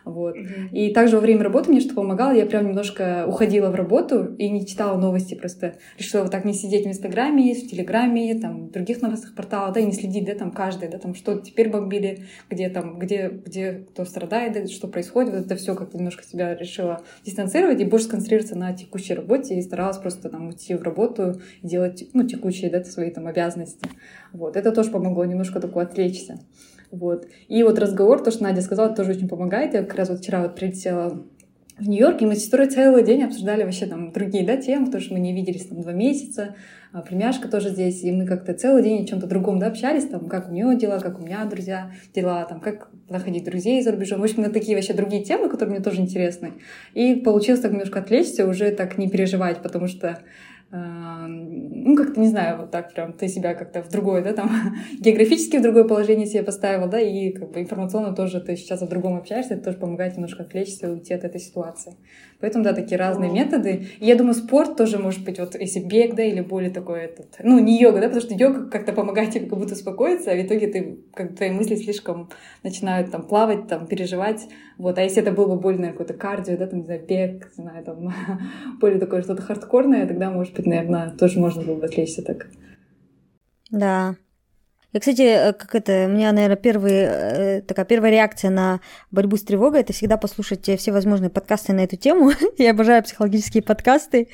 Вот. 0.05 0.35
Mm-hmm. 0.35 0.69
И 0.71 0.93
также 0.93 1.15
во 1.15 1.21
время 1.21 1.43
работы 1.43 1.71
мне 1.71 1.81
что 1.81 1.93
помогало, 1.93 2.31
я 2.31 2.45
прям 2.45 2.67
немножко 2.67 3.25
уходила 3.27 3.69
в 3.69 3.75
работу 3.75 4.35
и 4.37 4.49
не 4.49 4.65
читала 4.65 4.97
новости, 4.97 5.35
просто 5.35 5.75
решила 5.97 6.23
вот 6.23 6.31
так 6.31 6.45
не 6.45 6.53
сидеть 6.53 6.85
в 6.85 6.89
Инстаграме, 6.89 7.53
в 7.53 7.69
Телеграме, 7.69 8.35
там, 8.35 8.67
в 8.67 8.71
других 8.71 9.01
новостных 9.01 9.35
порталах, 9.35 9.73
да, 9.73 9.79
и 9.79 9.85
не 9.85 9.93
следить, 9.93 10.25
да, 10.25 10.35
там, 10.35 10.51
каждый, 10.51 10.89
да, 10.89 10.97
там, 10.97 11.15
что 11.15 11.39
теперь 11.39 11.69
бомбили, 11.69 12.25
где 12.49 12.69
там, 12.69 12.99
где, 12.99 13.29
где 13.29 13.85
кто 13.91 14.05
страдает, 14.05 14.53
да, 14.53 14.67
что 14.67 14.87
происходит, 14.87 15.33
вот 15.33 15.45
это 15.45 15.55
все 15.55 15.75
как-то 15.75 15.97
немножко 15.97 16.23
себя 16.23 16.55
решила 16.55 17.01
дистанцировать 17.25 17.81
и 17.81 17.85
больше 17.85 18.05
сконцентрироваться 18.05 18.57
на 18.57 18.73
текущей 18.73 19.13
работе 19.13 19.55
и 19.57 19.61
старалась 19.61 19.97
просто 19.97 20.29
там 20.29 20.47
уйти 20.47 20.75
в 20.75 20.83
работу 20.83 21.41
и 21.61 21.67
делать, 21.67 22.07
ну, 22.13 22.23
текущие, 22.23 22.69
да, 22.71 22.83
свои 22.83 23.11
там 23.11 23.27
обязанности. 23.27 23.87
Вот, 24.33 24.55
это 24.55 24.71
тоже 24.71 24.91
помогло 24.91 25.25
немножко 25.25 25.59
такое 25.59 25.85
отвлечься. 25.85 26.39
Вот. 26.91 27.27
И 27.47 27.63
вот 27.63 27.79
разговор, 27.79 28.21
то, 28.21 28.31
что 28.31 28.43
Надя 28.43 28.61
сказала, 28.61 28.93
тоже 28.93 29.11
очень 29.11 29.27
помогает. 29.27 29.73
Я 29.73 29.83
как 29.83 29.95
раз 29.95 30.09
вот 30.09 30.19
вчера 30.19 30.41
вот 30.43 30.55
прилетела 30.55 31.23
в 31.81 31.89
Нью-Йорк, 31.89 32.21
и 32.21 32.25
мы 32.25 32.35
с 32.35 32.39
сестрой 32.43 32.67
целый 32.67 33.03
день 33.03 33.23
обсуждали 33.23 33.63
вообще 33.63 33.87
там 33.87 34.11
другие 34.11 34.45
да, 34.45 34.57
темы, 34.57 34.85
потому 34.85 35.03
что 35.03 35.13
мы 35.13 35.19
не 35.19 35.33
виделись 35.33 35.65
там 35.65 35.81
два 35.81 35.93
месяца, 35.93 36.55
а 36.91 37.01
племяшка 37.01 37.47
тоже 37.47 37.69
здесь, 37.69 38.03
и 38.03 38.11
мы 38.11 38.27
как-то 38.27 38.53
целый 38.53 38.83
день 38.83 39.03
о 39.03 39.07
чем-то 39.07 39.25
другом 39.25 39.57
да, 39.57 39.67
общались, 39.67 40.05
там, 40.05 40.27
как 40.27 40.49
у 40.49 40.53
нее 40.53 40.75
дела, 40.77 40.99
как 40.99 41.19
у 41.19 41.23
меня 41.23 41.43
друзья 41.45 41.91
дела, 42.13 42.45
там, 42.45 42.59
как 42.59 42.89
находить 43.09 43.45
друзей 43.45 43.81
за 43.81 43.91
рубежом. 43.91 44.19
В 44.19 44.23
общем, 44.23 44.43
на 44.43 44.49
такие 44.51 44.75
вообще 44.75 44.93
другие 44.93 45.23
темы, 45.23 45.49
которые 45.49 45.75
мне 45.75 45.83
тоже 45.83 46.01
интересны. 46.01 46.53
И 46.93 47.15
получилось 47.15 47.61
так 47.61 47.71
немножко 47.71 47.99
отвлечься, 47.99 48.47
уже 48.47 48.71
так 48.71 48.97
не 48.97 49.09
переживать, 49.09 49.63
потому 49.63 49.87
что 49.87 50.19
ну, 50.73 51.95
как-то, 51.97 52.19
не 52.19 52.29
знаю, 52.29 52.59
вот 52.59 52.71
так 52.71 52.93
прям 52.93 53.11
ты 53.11 53.27
себя 53.27 53.53
как-то 53.53 53.83
в 53.83 53.89
другое, 53.89 54.23
да, 54.23 54.33
там, 54.33 54.49
географически 54.99 55.57
в 55.57 55.61
другое 55.61 55.83
положение 55.83 56.25
себе 56.25 56.43
поставил, 56.43 56.87
да, 56.87 56.99
и 56.99 57.31
как 57.31 57.51
бы 57.51 57.59
информационно 57.59 58.15
тоже 58.15 58.39
ты 58.39 58.55
сейчас 58.55 58.81
о 58.81 58.87
другом 58.87 59.17
общаешься, 59.17 59.55
это 59.55 59.65
тоже 59.65 59.77
помогает 59.77 60.15
немножко 60.15 60.43
отвлечься 60.43 60.87
и 60.87 60.91
уйти 60.91 61.13
от 61.13 61.25
этой 61.25 61.41
ситуации. 61.41 61.97
Поэтому, 62.41 62.63
да, 62.63 62.73
такие 62.73 62.97
разные 62.97 63.31
методы. 63.31 63.87
И 63.99 64.05
я 64.05 64.15
думаю, 64.15 64.33
спорт 64.33 64.75
тоже 64.75 64.97
может 64.97 65.23
быть, 65.23 65.39
вот 65.39 65.55
если 65.55 65.79
бег, 65.79 66.15
да, 66.15 66.23
или 66.23 66.41
более 66.41 66.71
такой 66.71 67.01
этот, 67.01 67.37
ну, 67.43 67.59
не 67.59 67.79
йога, 67.79 67.99
да, 67.99 68.07
потому 68.07 68.21
что 68.21 68.33
йога 68.33 68.69
как-то 68.69 68.93
помогает 68.93 69.31
тебе 69.31 69.45
как 69.45 69.59
будто 69.59 69.73
успокоиться, 69.73 70.31
а 70.31 70.35
в 70.35 70.41
итоге 70.41 70.67
ты, 70.67 70.99
как 71.13 71.35
твои 71.35 71.51
мысли 71.51 71.75
слишком 71.75 72.29
начинают 72.63 73.11
там 73.11 73.23
плавать, 73.23 73.67
там, 73.67 73.87
переживать, 73.87 74.47
вот, 74.77 74.97
а 74.97 75.03
если 75.03 75.21
это 75.21 75.31
было 75.31 75.55
бы 75.55 75.61
более, 75.61 75.91
какое-то 75.91 76.13
кардио, 76.13 76.57
да, 76.57 76.67
там, 76.67 76.79
не 76.79 76.85
знаю, 76.85 77.05
бег, 77.07 77.51
не 77.57 77.63
знаю, 77.63 77.85
там, 77.85 78.13
более 78.81 78.99
такое 78.99 79.21
что-то 79.21 79.41
хардкорное, 79.41 80.07
тогда, 80.07 80.31
может 80.31 80.55
быть, 80.55 80.65
наверное, 80.65 81.11
тоже 81.11 81.39
можно 81.39 81.61
было 81.63 81.75
бы 81.75 81.85
отвлечься 81.85 82.23
так. 82.23 82.47
Да, 83.69 84.15
я, 84.93 84.99
кстати, 84.99 85.21
э, 85.21 85.53
как 85.53 85.73
это, 85.73 86.05
у 86.07 86.09
меня, 86.09 86.31
наверное, 86.33 86.57
первый, 86.57 86.91
э, 86.93 87.61
такая 87.61 87.85
первая 87.85 88.11
реакция 88.11 88.49
на 88.49 88.81
борьбу 89.09 89.37
с 89.37 89.43
тревогой 89.43 89.81
это 89.81 89.93
всегда 89.93 90.17
послушать 90.17 90.69
все 90.77 90.91
возможные 90.91 91.29
подкасты 91.29 91.71
на 91.71 91.81
эту 91.81 91.95
тему. 91.95 92.31
Я 92.57 92.71
обожаю 92.71 93.01
психологические 93.01 93.63
подкасты. 93.63 94.27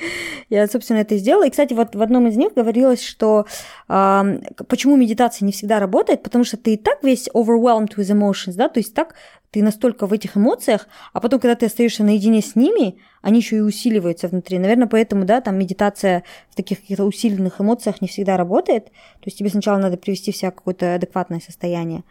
Я, 0.50 0.68
собственно, 0.68 0.98
это 0.98 1.16
и 1.16 1.20
сделала. 1.20 1.46
И, 1.46 1.52
кстати, 1.52 1.74
вот 1.74 1.96
в 1.96 2.02
одном 2.02 2.28
из 2.28 2.38
них 2.38 2.54
говорилось, 2.56 3.04
что 3.04 3.46
э, 3.88 4.40
почему 4.68 4.96
медитация 4.96 5.46
не 5.46 5.52
всегда 5.52 5.80
работает, 5.80 6.24
потому 6.24 6.44
что 6.44 6.58
ты 6.58 6.74
и 6.74 6.78
так 6.78 7.04
весь 7.04 7.30
overwhelmed 7.34 7.96
with 7.96 8.12
emotions, 8.12 8.56
да, 8.56 8.68
то 8.68 8.80
есть 8.80 8.96
так 8.96 9.14
ты 9.52 9.64
настолько 9.64 10.08
в 10.08 10.14
этих 10.14 10.36
эмоциях, 10.36 10.88
а 11.14 11.22
потом, 11.22 11.40
когда 11.40 11.56
ты 11.56 11.68
остаешься 11.68 12.04
наедине 12.04 12.42
с 12.42 12.56
ними, 12.56 12.98
они 13.22 13.40
еще 13.40 13.58
и 13.58 13.62
усиливаются 13.62 14.28
внутри. 14.28 14.60
Наверное, 14.60 14.88
поэтому, 14.88 15.26
да, 15.26 15.42
там 15.42 15.58
медитация 15.58 16.24
в 16.50 16.56
таких 16.56 16.82
каких-то 16.82 17.06
усиленных 17.06 17.62
эмоциях 17.62 18.02
не 18.02 18.08
всегда 18.08 18.36
работает. 18.38 18.86
То 18.86 19.26
есть 19.26 19.38
тебе 19.38 19.50
сначала 19.50 19.78
надо 19.78 19.98
привести 19.98 20.32
себя 20.32 20.52
в 20.52 20.56
какое-то 20.56 20.96
адекватное 20.96 21.40
состояние. 21.40 22.04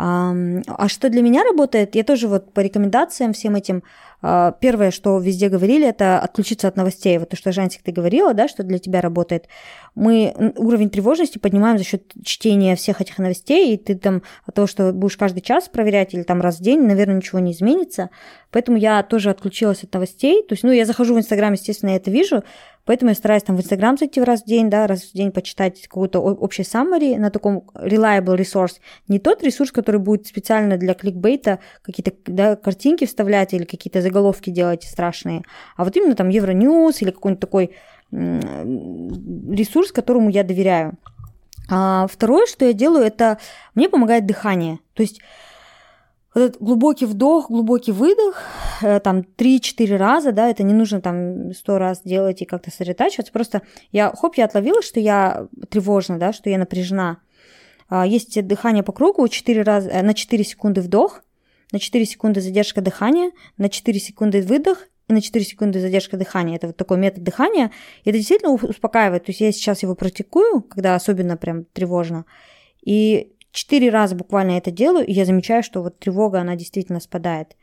А 0.00 0.88
что 0.88 1.08
для 1.10 1.22
меня 1.22 1.42
работает, 1.42 1.96
я 1.96 2.04
тоже 2.04 2.28
вот 2.28 2.52
по 2.52 2.60
рекомендациям 2.60 3.32
всем 3.32 3.56
этим, 3.56 3.82
первое, 4.20 4.90
что 4.90 5.18
везде 5.18 5.48
говорили, 5.48 5.86
это 5.86 6.18
отключиться 6.18 6.68
от 6.68 6.76
новостей. 6.76 7.18
Вот 7.18 7.28
то, 7.28 7.36
что, 7.36 7.52
Жансик, 7.52 7.82
ты 7.82 7.92
говорила, 7.92 8.34
да, 8.34 8.48
что 8.48 8.62
для 8.62 8.78
тебя 8.78 9.00
работает. 9.00 9.48
Мы 9.94 10.52
уровень 10.56 10.90
тревожности 10.90 11.38
поднимаем 11.38 11.78
за 11.78 11.84
счет 11.84 12.12
чтения 12.24 12.76
всех 12.76 13.00
этих 13.00 13.18
новостей, 13.18 13.74
и 13.74 13.76
ты 13.76 13.96
там 13.96 14.22
от 14.44 14.54
того, 14.54 14.66
что 14.66 14.92
будешь 14.92 15.16
каждый 15.16 15.40
час 15.40 15.68
проверять 15.68 16.14
или 16.14 16.22
там 16.22 16.40
раз 16.40 16.58
в 16.58 16.62
день, 16.62 16.82
наверное, 16.82 17.16
ничего 17.16 17.38
не 17.38 17.52
изменится. 17.52 18.10
Поэтому 18.50 18.78
я 18.78 19.02
тоже 19.02 19.30
отключилась 19.30 19.84
от 19.84 19.92
новостей. 19.92 20.42
То 20.42 20.54
есть, 20.54 20.64
ну, 20.64 20.72
я 20.72 20.84
захожу 20.84 21.14
в 21.14 21.18
Инстаграм, 21.18 21.52
естественно, 21.52 21.90
я 21.90 21.96
это 21.96 22.10
вижу, 22.10 22.42
Поэтому 22.88 23.10
я 23.10 23.14
стараюсь 23.14 23.42
там 23.42 23.54
в 23.54 23.60
Инстаграм 23.60 23.98
зайти 23.98 24.18
раз 24.22 24.44
в 24.44 24.46
день, 24.46 24.70
да, 24.70 24.86
раз 24.86 25.02
в 25.02 25.12
день 25.12 25.30
почитать 25.30 25.82
какую-то 25.82 26.20
общий 26.20 26.62
summary 26.62 27.18
на 27.18 27.30
таком 27.30 27.68
reliable 27.74 28.34
resource. 28.34 28.76
Не 29.08 29.18
тот 29.18 29.42
ресурс, 29.42 29.70
который 29.70 30.00
будет 30.00 30.26
специально 30.26 30.78
для 30.78 30.94
кликбейта 30.94 31.58
какие-то 31.82 32.12
да, 32.24 32.56
картинки 32.56 33.04
вставлять 33.04 33.52
или 33.52 33.64
какие-то 33.64 34.00
заголовки 34.08 34.50
делать 34.50 34.84
страшные, 34.84 35.42
а 35.76 35.84
вот 35.84 35.96
именно 35.96 36.14
там 36.14 36.28
Евроньюз 36.28 37.02
или 37.02 37.10
какой-нибудь 37.10 37.40
такой 37.40 37.76
ресурс, 38.10 39.92
которому 39.92 40.30
я 40.30 40.42
доверяю. 40.42 40.96
А 41.70 42.06
второе, 42.06 42.46
что 42.46 42.64
я 42.64 42.72
делаю, 42.72 43.04
это 43.04 43.38
мне 43.74 43.90
помогает 43.90 44.24
дыхание. 44.24 44.78
То 44.94 45.02
есть 45.02 45.20
этот 46.34 46.60
глубокий 46.60 47.06
вдох, 47.06 47.48
глубокий 47.50 47.92
выдох, 47.92 48.42
э, 48.82 49.00
там 49.00 49.24
3-4 49.36 49.96
раза, 49.96 50.32
да, 50.32 50.48
это 50.48 50.62
не 50.62 50.72
нужно 50.72 51.00
там 51.00 51.52
100 51.52 51.78
раз 51.78 52.00
делать 52.02 52.42
и 52.42 52.44
как-то 52.44 52.70
сосредотачиваться, 52.70 53.32
просто 53.32 53.62
я, 53.92 54.12
хоп, 54.14 54.36
я 54.36 54.44
отловила, 54.44 54.82
что 54.82 55.00
я 55.00 55.48
тревожна, 55.68 56.18
да, 56.18 56.32
что 56.32 56.48
я 56.48 56.58
напряжена. 56.58 57.18
А, 57.88 58.06
есть 58.06 58.46
дыхание 58.46 58.82
по 58.82 58.92
кругу, 58.92 59.26
4 59.26 59.62
раза, 59.62 59.90
э, 59.90 60.02
на 60.02 60.14
4 60.14 60.44
секунды 60.44 60.80
вдох, 60.80 61.22
на 61.72 61.78
4 61.78 62.04
секунды 62.06 62.40
задержка 62.40 62.80
дыхания, 62.80 63.32
на 63.56 63.68
4 63.68 63.98
секунды 63.98 64.42
выдох 64.42 64.86
и 65.08 65.12
на 65.12 65.20
4 65.20 65.44
секунды 65.44 65.80
задержка 65.80 66.16
дыхания. 66.16 66.56
Это 66.56 66.68
вот 66.68 66.76
такой 66.76 66.98
метод 66.98 67.22
дыхания. 67.22 67.70
И 68.04 68.10
это 68.10 68.18
действительно 68.18 68.52
успокаивает. 68.52 69.24
То 69.24 69.30
есть 69.30 69.40
я 69.40 69.52
сейчас 69.52 69.82
его 69.82 69.94
практикую, 69.94 70.62
когда 70.62 70.94
особенно 70.94 71.36
прям 71.36 71.64
тревожно. 71.64 72.24
И 72.82 73.32
Четыре 73.58 73.90
раза 73.90 74.14
буквально 74.14 74.52
это 74.52 74.70
делаю, 74.70 75.06
и 75.06 75.12
я 75.12 75.24
замечаю, 75.24 75.62
что 75.62 75.82
вот 75.82 75.98
тревога, 75.98 76.40
она 76.40 76.54
действительно 76.54 77.00
спадает. 77.00 77.56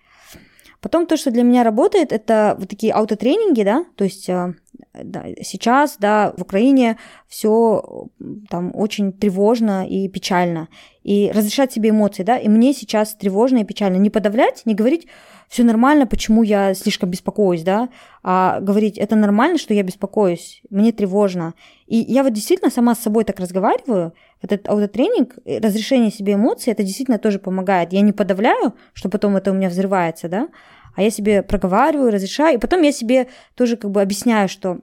Потом 0.86 1.08
то, 1.08 1.18
что 1.18 1.32
для 1.32 1.42
меня 1.42 1.64
работает, 1.64 2.14
это 2.14 2.56
вот 2.60 2.70
такие 2.70 2.94
аутотренинги, 2.94 3.64
да, 3.64 3.86
то 3.96 4.04
есть 4.04 4.30
э, 4.30 4.54
да, 4.94 5.26
сейчас, 5.42 5.98
да, 5.98 6.32
в 6.38 6.44
Украине 6.44 7.00
все 7.28 8.08
там 8.52 8.70
очень 8.76 9.12
тревожно 9.12 9.88
и 9.88 10.08
печально. 10.08 10.68
И 11.02 11.32
разрешать 11.34 11.74
себе 11.74 11.90
эмоции, 11.90 12.22
да, 12.22 12.38
и 12.38 12.48
мне 12.48 12.72
сейчас 12.72 13.16
тревожно 13.16 13.58
и 13.58 13.64
печально. 13.64 13.96
Не 13.96 14.12
подавлять, 14.12 14.62
не 14.66 14.76
говорить, 14.76 15.08
все 15.48 15.64
нормально, 15.64 16.06
почему 16.06 16.44
я 16.44 16.76
слишком 16.76 17.10
беспокоюсь, 17.10 17.64
да, 17.64 17.90
а 18.22 18.60
говорить, 18.60 19.00
это 19.00 19.16
нормально, 19.16 19.58
что 19.58 19.74
я 19.74 19.82
беспокоюсь, 19.82 20.62
мне 20.70 20.92
тревожно. 20.92 21.56
И 21.88 21.98
я 21.98 22.24
вот 22.24 22.34
действительно 22.34 22.70
сама 22.70 22.94
с 22.94 23.00
собой 23.00 23.24
так 23.24 23.40
разговариваю, 23.40 24.14
вот 24.44 24.52
этот 24.52 24.70
аутотренинг, 24.70 25.36
э, 25.46 25.58
разрешение 25.58 26.12
себе 26.12 26.34
эмоций, 26.34 26.72
это 26.72 26.84
действительно 26.84 27.18
тоже 27.18 27.40
помогает. 27.40 27.92
Я 27.92 28.02
не 28.02 28.12
подавляю, 28.12 28.76
что 28.94 29.10
потом 29.10 29.36
это 29.36 29.50
у 29.50 29.56
меня 29.56 29.70
взрывается, 29.70 30.30
да, 30.30 30.50
а 30.96 31.02
я 31.02 31.10
себе 31.10 31.44
проговариваю, 31.44 32.12
разрешаю, 32.12 32.58
и 32.58 32.60
потом 32.62 32.82
я 32.82 32.92
себе 32.92 33.28
тоже 33.56 33.78
как 33.78 33.92
бы 33.92 34.02
объясняю, 34.02 34.50
что 34.50 34.80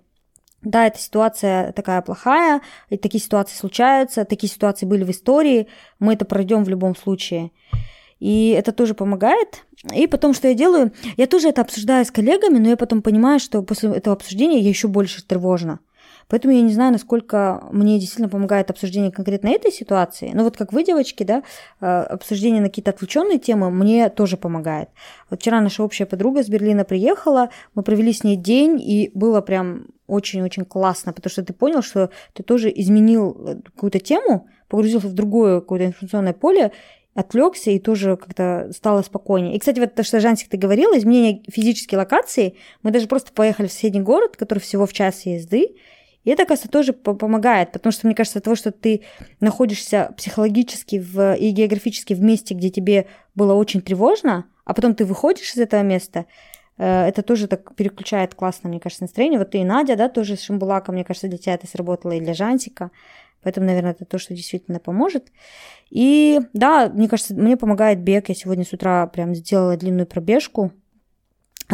да, 0.62 0.86
эта 0.86 0.98
ситуация 0.98 1.72
такая 1.72 2.02
плохая, 2.02 2.60
и 2.88 2.96
такие 2.96 3.20
ситуации 3.20 3.56
случаются, 3.56 4.24
такие 4.24 4.50
ситуации 4.50 4.86
были 4.86 5.02
в 5.04 5.10
истории, 5.10 5.66
мы 5.98 6.14
это 6.14 6.24
пройдем 6.24 6.64
в 6.64 6.68
любом 6.68 6.94
случае. 6.94 7.50
И 8.20 8.50
это 8.50 8.70
тоже 8.70 8.94
помогает. 8.94 9.64
И 9.92 10.06
потом, 10.06 10.32
что 10.32 10.46
я 10.46 10.54
делаю, 10.54 10.92
я 11.16 11.26
тоже 11.26 11.48
это 11.48 11.60
обсуждаю 11.60 12.04
с 12.04 12.12
коллегами, 12.12 12.58
но 12.58 12.68
я 12.68 12.76
потом 12.76 13.02
понимаю, 13.02 13.40
что 13.40 13.62
после 13.62 13.90
этого 13.90 14.14
обсуждения 14.14 14.60
я 14.60 14.68
еще 14.68 14.86
больше 14.86 15.26
тревожна. 15.26 15.80
Поэтому 16.28 16.54
я 16.54 16.62
не 16.62 16.72
знаю, 16.72 16.92
насколько 16.92 17.66
мне 17.72 17.98
действительно 17.98 18.28
помогает 18.28 18.70
обсуждение 18.70 19.10
конкретно 19.10 19.48
этой 19.48 19.72
ситуации. 19.72 20.30
Но 20.34 20.44
вот 20.44 20.56
как 20.56 20.72
вы, 20.72 20.84
девочки, 20.84 21.22
да, 21.22 21.42
э, 21.80 21.86
обсуждение 21.86 22.60
на 22.60 22.68
какие-то 22.68 22.90
отвлеченные 22.90 23.38
темы 23.38 23.70
мне 23.70 24.08
тоже 24.08 24.36
помогает. 24.36 24.88
Вот 25.30 25.40
вчера 25.40 25.60
наша 25.60 25.82
общая 25.82 26.06
подруга 26.06 26.42
с 26.42 26.48
Берлина 26.48 26.84
приехала, 26.84 27.50
мы 27.74 27.82
провели 27.82 28.12
с 28.12 28.24
ней 28.24 28.36
день, 28.36 28.80
и 28.80 29.10
было 29.14 29.40
прям 29.40 29.86
очень-очень 30.06 30.64
классно, 30.64 31.12
потому 31.12 31.30
что 31.30 31.42
ты 31.42 31.52
понял, 31.52 31.82
что 31.82 32.10
ты 32.34 32.42
тоже 32.42 32.72
изменил 32.74 33.36
э, 33.38 33.56
какую-то 33.62 33.98
тему, 33.98 34.48
погрузился 34.68 35.08
в 35.08 35.14
другое 35.14 35.60
какое-то 35.60 35.86
информационное 35.86 36.32
поле, 36.32 36.72
отвлекся 37.14 37.70
и 37.70 37.78
тоже 37.78 38.16
как-то 38.16 38.70
стало 38.74 39.02
спокойнее. 39.02 39.54
И, 39.54 39.58
кстати, 39.58 39.80
вот 39.80 39.94
то, 39.94 40.02
что, 40.02 40.20
Жансик, 40.20 40.48
ты 40.48 40.56
говорила, 40.56 40.96
изменение 40.96 41.42
физической 41.50 41.96
локации, 41.96 42.56
мы 42.82 42.90
даже 42.90 43.06
просто 43.06 43.32
поехали 43.32 43.66
в 43.66 43.72
соседний 43.72 44.00
город, 44.00 44.36
который 44.36 44.60
всего 44.60 44.86
в 44.86 44.92
час 44.92 45.26
езды, 45.26 45.76
и 46.24 46.30
это, 46.30 46.44
кажется, 46.44 46.68
тоже 46.68 46.92
помогает, 46.92 47.72
потому 47.72 47.92
что, 47.92 48.06
мне 48.06 48.14
кажется, 48.14 48.38
от 48.38 48.44
того, 48.44 48.54
что 48.54 48.70
ты 48.70 49.02
находишься 49.40 50.14
психологически 50.16 50.98
в, 50.98 51.34
и 51.34 51.50
географически 51.50 52.14
в 52.14 52.20
месте, 52.20 52.54
где 52.54 52.70
тебе 52.70 53.06
было 53.34 53.54
очень 53.54 53.80
тревожно, 53.80 54.46
а 54.64 54.74
потом 54.74 54.94
ты 54.94 55.04
выходишь 55.04 55.52
из 55.52 55.58
этого 55.58 55.82
места, 55.82 56.26
э, 56.78 57.06
это 57.06 57.22
тоже 57.22 57.48
так 57.48 57.74
переключает 57.74 58.34
классно, 58.34 58.68
мне 58.68 58.78
кажется, 58.78 59.04
настроение. 59.04 59.38
Вот 59.38 59.50
ты 59.50 59.58
и 59.58 59.64
Надя, 59.64 59.96
да, 59.96 60.08
тоже 60.08 60.36
с 60.36 60.42
Шамбулака, 60.42 60.92
мне 60.92 61.04
кажется, 61.04 61.28
для 61.28 61.38
тебя 61.38 61.54
это 61.54 61.66
сработало, 61.66 62.12
и 62.12 62.20
для 62.20 62.34
Жансика. 62.34 62.90
Поэтому, 63.42 63.66
наверное, 63.66 63.90
это 63.90 64.04
то, 64.04 64.18
что 64.18 64.34
действительно 64.34 64.78
поможет. 64.78 65.32
И 65.90 66.38
да, 66.52 66.88
мне 66.88 67.08
кажется, 67.08 67.34
мне 67.34 67.56
помогает 67.56 67.98
бег. 67.98 68.28
Я 68.28 68.36
сегодня 68.36 68.64
с 68.64 68.72
утра 68.72 69.08
прям 69.08 69.34
сделала 69.34 69.76
длинную 69.76 70.06
пробежку 70.06 70.72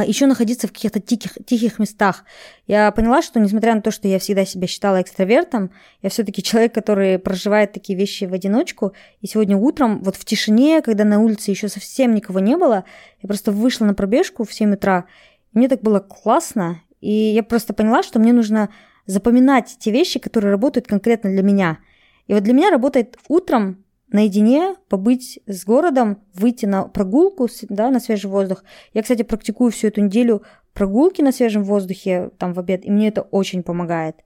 еще 0.04 0.26
находиться 0.26 0.68
в 0.68 0.72
каких-то 0.72 1.00
тихих, 1.00 1.38
тихих 1.46 1.78
местах. 1.78 2.24
Я 2.66 2.90
поняла, 2.90 3.22
что 3.22 3.40
несмотря 3.40 3.74
на 3.74 3.82
то, 3.82 3.90
что 3.90 4.08
я 4.08 4.18
всегда 4.18 4.44
себя 4.44 4.66
считала 4.66 5.00
экстравертом, 5.02 5.70
я 6.02 6.10
все-таки 6.10 6.42
человек, 6.42 6.74
который 6.74 7.18
проживает 7.18 7.72
такие 7.72 7.98
вещи 7.98 8.24
в 8.24 8.32
одиночку. 8.32 8.92
И 9.20 9.26
сегодня 9.26 9.56
утром, 9.56 10.02
вот 10.02 10.16
в 10.16 10.24
тишине, 10.24 10.82
когда 10.82 11.04
на 11.04 11.20
улице 11.20 11.50
еще 11.50 11.68
совсем 11.68 12.14
никого 12.14 12.40
не 12.40 12.56
было, 12.56 12.84
я 13.22 13.26
просто 13.26 13.52
вышла 13.52 13.84
на 13.84 13.94
пробежку 13.94 14.44
в 14.44 14.52
7 14.52 14.74
утра. 14.74 15.06
И 15.52 15.58
мне 15.58 15.68
так 15.68 15.82
было 15.82 16.00
классно. 16.00 16.82
И 17.00 17.12
я 17.12 17.42
просто 17.42 17.74
поняла, 17.74 18.02
что 18.02 18.18
мне 18.18 18.32
нужно 18.32 18.68
запоминать 19.06 19.76
те 19.78 19.90
вещи, 19.90 20.18
которые 20.18 20.50
работают 20.50 20.86
конкретно 20.86 21.30
для 21.30 21.42
меня. 21.42 21.78
И 22.26 22.34
вот 22.34 22.42
для 22.42 22.52
меня 22.52 22.70
работает 22.70 23.16
утром 23.28 23.84
наедине, 24.10 24.76
побыть 24.88 25.40
с 25.46 25.64
городом, 25.64 26.18
выйти 26.34 26.66
на 26.66 26.84
прогулку, 26.84 27.48
да, 27.68 27.90
на 27.90 28.00
свежий 28.00 28.30
воздух. 28.30 28.64
Я, 28.94 29.02
кстати, 29.02 29.22
практикую 29.22 29.70
всю 29.70 29.88
эту 29.88 30.00
неделю 30.00 30.42
прогулки 30.72 31.22
на 31.22 31.32
свежем 31.32 31.64
воздухе, 31.64 32.30
там, 32.38 32.52
в 32.52 32.60
обед, 32.60 32.84
и 32.84 32.90
мне 32.90 33.08
это 33.08 33.22
очень 33.22 33.62
помогает. 33.62 34.16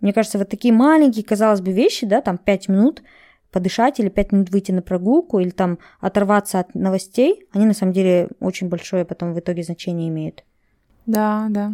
Мне 0.00 0.12
кажется, 0.12 0.38
вот 0.38 0.48
такие 0.48 0.72
маленькие, 0.72 1.24
казалось 1.24 1.60
бы, 1.60 1.72
вещи, 1.72 2.06
да, 2.06 2.20
там, 2.20 2.38
5 2.38 2.68
минут 2.68 3.02
подышать 3.50 3.98
или 3.98 4.08
5 4.08 4.32
минут 4.32 4.50
выйти 4.50 4.72
на 4.72 4.82
прогулку, 4.82 5.40
или 5.40 5.50
там 5.50 5.78
оторваться 6.00 6.60
от 6.60 6.74
новостей, 6.74 7.46
они 7.52 7.66
на 7.66 7.74
самом 7.74 7.92
деле 7.92 8.28
очень 8.40 8.68
большое 8.68 9.04
потом 9.04 9.34
в 9.34 9.38
итоге 9.40 9.62
значение 9.62 10.08
имеют. 10.08 10.44
Да, 11.06 11.46
да. 11.50 11.72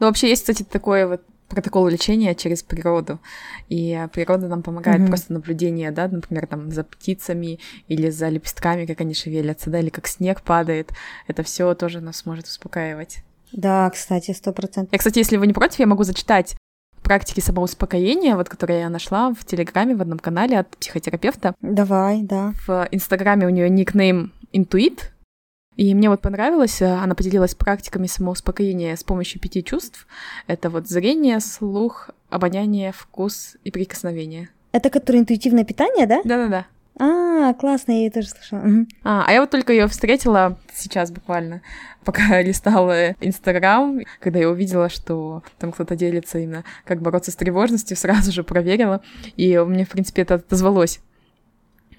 Ну, 0.00 0.06
вообще 0.06 0.28
есть, 0.28 0.42
кстати, 0.42 0.62
такое 0.62 1.06
вот 1.06 1.22
протокол 1.48 1.86
лечения 1.88 2.34
через 2.34 2.62
природу. 2.62 3.20
И 3.68 4.06
природа 4.12 4.48
нам 4.48 4.62
помогает 4.62 5.00
mm-hmm. 5.00 5.08
просто 5.08 5.32
наблюдение, 5.32 5.90
да, 5.90 6.08
например, 6.08 6.46
там 6.46 6.70
за 6.70 6.84
птицами 6.84 7.58
или 7.88 8.10
за 8.10 8.28
лепестками, 8.28 8.86
как 8.86 9.00
они 9.00 9.14
шевелятся, 9.14 9.70
да, 9.70 9.80
или 9.80 9.88
как 9.88 10.06
снег 10.08 10.42
падает. 10.42 10.92
Это 11.26 11.42
все 11.42 11.74
тоже 11.74 12.00
нас 12.00 12.26
может 12.26 12.46
успокаивать. 12.46 13.18
Да, 13.52 13.88
кстати, 13.90 14.32
сто 14.32 14.52
процентов. 14.52 14.92
Я, 14.92 14.98
кстати, 14.98 15.18
если 15.18 15.36
вы 15.36 15.46
не 15.46 15.52
против, 15.52 15.78
я 15.78 15.86
могу 15.86 16.02
зачитать 16.02 16.56
практики 17.02 17.38
самоуспокоения, 17.38 18.34
вот 18.34 18.48
которые 18.48 18.80
я 18.80 18.90
нашла 18.90 19.32
в 19.32 19.44
Телеграме 19.44 19.94
в 19.94 20.02
одном 20.02 20.18
канале 20.18 20.58
от 20.58 20.76
психотерапевта. 20.76 21.54
Давай, 21.60 22.22
да. 22.22 22.52
В 22.66 22.88
Инстаграме 22.90 23.46
у 23.46 23.50
нее 23.50 23.70
никнейм 23.70 24.32
Интуит, 24.52 25.12
и 25.76 25.94
мне 25.94 26.08
вот 26.08 26.20
понравилось, 26.22 26.80
э, 26.80 26.86
она 26.86 27.14
поделилась 27.14 27.54
практиками 27.54 28.06
самоуспокоения 28.06 28.96
с 28.96 29.04
помощью 29.04 29.40
пяти 29.40 29.62
чувств. 29.62 30.06
Это 30.46 30.70
вот 30.70 30.88
зрение, 30.88 31.40
слух, 31.40 32.10
обоняние, 32.30 32.92
вкус 32.92 33.56
и 33.62 33.70
прикосновение. 33.70 34.48
Это 34.72 34.90
которое 34.90 35.18
интуитивное 35.18 35.64
питание, 35.64 36.06
да? 36.06 36.20
Да-да-да. 36.24 36.66
А, 36.98 37.52
классно, 37.54 37.92
я 37.92 37.98
ее 37.98 38.10
тоже 38.10 38.28
слышала. 38.28 38.60
Угу. 38.60 38.86
А, 39.04 39.24
а 39.26 39.32
я 39.32 39.40
вот 39.42 39.50
только 39.50 39.72
ее 39.72 39.86
встретила 39.86 40.58
сейчас 40.72 41.10
буквально, 41.10 41.60
пока 42.04 42.40
листала 42.40 43.10
Инстаграм, 43.20 44.00
когда 44.20 44.38
я 44.38 44.48
увидела, 44.48 44.88
что 44.88 45.42
там 45.58 45.72
кто-то 45.72 45.94
делится 45.94 46.38
именно, 46.38 46.64
как 46.84 47.02
бороться 47.02 47.30
с 47.30 47.36
тревожностью, 47.36 47.96
сразу 47.98 48.32
же 48.32 48.44
проверила, 48.44 49.02
и 49.36 49.58
мне, 49.58 49.84
в 49.84 49.90
принципе, 49.90 50.22
это 50.22 50.36
отозвалось. 50.36 51.00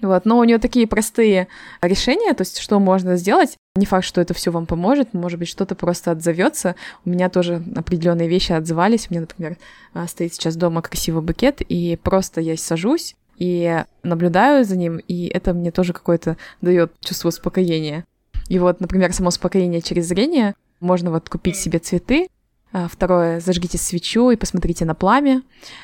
Вот. 0.00 0.24
Но 0.24 0.38
у 0.38 0.44
нее 0.44 0.58
такие 0.58 0.86
простые 0.86 1.48
решения, 1.80 2.32
то 2.34 2.42
есть 2.42 2.58
что 2.58 2.78
можно 2.78 3.16
сделать. 3.16 3.56
Не 3.78 3.86
факт, 3.86 4.04
что 4.04 4.20
это 4.20 4.34
все 4.34 4.50
вам 4.50 4.66
поможет, 4.66 5.14
может 5.14 5.38
быть, 5.38 5.46
что-то 5.46 5.76
просто 5.76 6.10
отзовется. 6.10 6.74
У 7.04 7.10
меня 7.10 7.28
тоже 7.28 7.62
определенные 7.76 8.28
вещи 8.28 8.50
отзывались. 8.50 9.06
У 9.08 9.14
меня, 9.14 9.20
например, 9.20 9.56
а, 9.94 10.08
стоит 10.08 10.34
сейчас 10.34 10.56
дома 10.56 10.82
красивый 10.82 11.22
букет, 11.22 11.60
и 11.60 11.96
просто 12.02 12.40
я 12.40 12.56
сажусь 12.56 13.14
и 13.36 13.84
наблюдаю 14.02 14.64
за 14.64 14.76
ним, 14.76 14.96
и 14.96 15.28
это 15.28 15.54
мне 15.54 15.70
тоже 15.70 15.92
какое-то 15.92 16.36
дает 16.60 16.92
чувство 16.98 17.28
успокоения. 17.28 18.04
И 18.48 18.58
вот, 18.58 18.80
например, 18.80 19.12
само 19.12 19.28
успокоение 19.28 19.80
через 19.80 20.08
зрение. 20.08 20.56
Можно 20.80 21.12
вот 21.12 21.28
купить 21.28 21.54
себе 21.54 21.78
цветы, 21.78 22.26
а, 22.72 22.88
второе, 22.88 23.38
зажгите 23.38 23.78
свечу 23.78 24.30
и 24.30 24.36
посмотрите 24.36 24.86
на 24.86 24.96
пламя, 24.96 25.42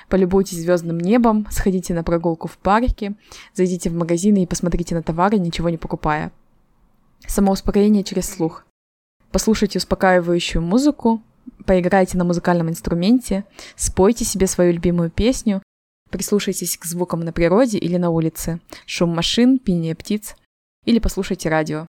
полюбуйтесь 0.09 0.59
звездным 0.59 0.99
небом, 0.99 1.47
сходите 1.49 1.95
на 1.95 2.03
прогулку 2.03 2.49
в 2.49 2.59
парке, 2.59 3.15
зайдите 3.55 3.89
в 3.89 3.95
магазины 3.95 4.43
и 4.43 4.47
посмотрите 4.47 4.97
на 4.97 5.03
товары, 5.05 5.39
ничего 5.39 5.69
не 5.69 5.79
покупая. 5.79 6.33
Самоуспокоение 7.27 8.05
через 8.05 8.29
слух. 8.29 8.65
Послушайте 9.33 9.79
успокаивающую 9.79 10.63
музыку, 10.63 11.23
поиграйте 11.67 12.17
на 12.17 12.25
музыкальном 12.25 12.71
инструменте, 12.71 13.45
спойте 13.77 14.25
себе 14.25 14.47
свою 14.47 14.73
любимую 14.73 15.11
песню, 15.11 15.63
прислушайтесь 16.11 16.77
к 16.77 16.85
звукам 16.85 17.21
на 17.21 17.33
природе 17.33 17.79
или 17.79 17.97
на 17.97 18.11
улице, 18.11 18.61
шум 18.87 19.11
машин, 19.11 19.59
пение 19.59 19.95
птиц, 19.95 20.37
или 20.85 20.99
послушайте 20.99 21.49
радио. 21.49 21.87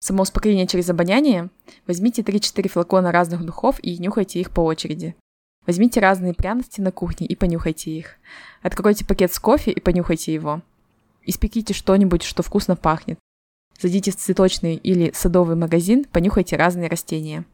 Самоуспокоение 0.00 0.66
через 0.66 0.90
обоняние. 0.90 1.48
Возьмите 1.86 2.20
3-4 2.20 2.68
флакона 2.68 3.10
разных 3.10 3.42
духов 3.42 3.82
и 3.82 3.96
нюхайте 3.96 4.38
их 4.38 4.50
по 4.50 4.60
очереди. 4.60 5.16
Возьмите 5.66 5.98
разные 5.98 6.34
пряности 6.34 6.82
на 6.82 6.92
кухне 6.92 7.26
и 7.26 7.34
понюхайте 7.34 7.90
их. 7.90 8.16
Откройте 8.60 9.06
пакет 9.06 9.32
с 9.32 9.38
кофе 9.38 9.70
и 9.70 9.80
понюхайте 9.80 10.34
его. 10.34 10.60
Испеките 11.22 11.72
что-нибудь, 11.72 12.22
что 12.22 12.42
вкусно 12.42 12.76
пахнет. 12.76 13.18
Зайдите 13.80 14.10
в 14.10 14.16
цветочный 14.16 14.76
или 14.76 15.12
садовый 15.14 15.56
магазин, 15.56 16.04
понюхайте 16.04 16.56
разные 16.56 16.88
растения. 16.88 17.44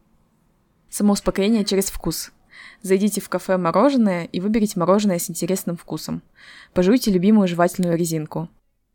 Самоуспокоение 0.89 1.65
через 1.65 1.85
вкус. 1.85 2.31
Зайдите 2.81 3.21
в 3.21 3.29
кафе 3.29 3.57
«Мороженое» 3.57 4.25
и 4.25 4.39
выберите 4.39 4.79
мороженое 4.79 5.19
с 5.19 5.29
интересным 5.29 5.77
вкусом. 5.77 6.21
Пожуйте 6.73 7.11
любимую 7.11 7.47
жевательную 7.47 7.97
резинку. 7.97 8.49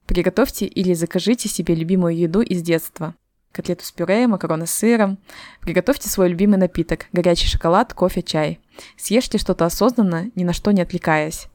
Приготовьте 0.07 0.67
или 0.67 0.95
закажите 0.95 1.49
себе 1.49 1.75
любимую 1.75 2.17
еду 2.17 2.41
из 2.41 2.63
детства. 2.63 3.15
Котлету 3.53 3.85
с 3.85 3.93
пюре, 3.93 4.27
макароны 4.27 4.67
с 4.67 4.71
сыром. 4.71 5.19
Приготовьте 5.63 6.09
свой 6.09 6.29
любимый 6.29 6.59
напиток– 6.59 7.07
горячий 7.13 7.49
шоколад, 7.49 7.95
кофе, 7.95 8.23
чай. 8.23 8.61
Съешьте 8.97 9.39
что-то 9.39 9.65
осознанно, 9.65 10.31
ни 10.35 10.45
на 10.45 10.53
что 10.53 10.73
не 10.73 10.83
отвлекаясь. 10.83 11.49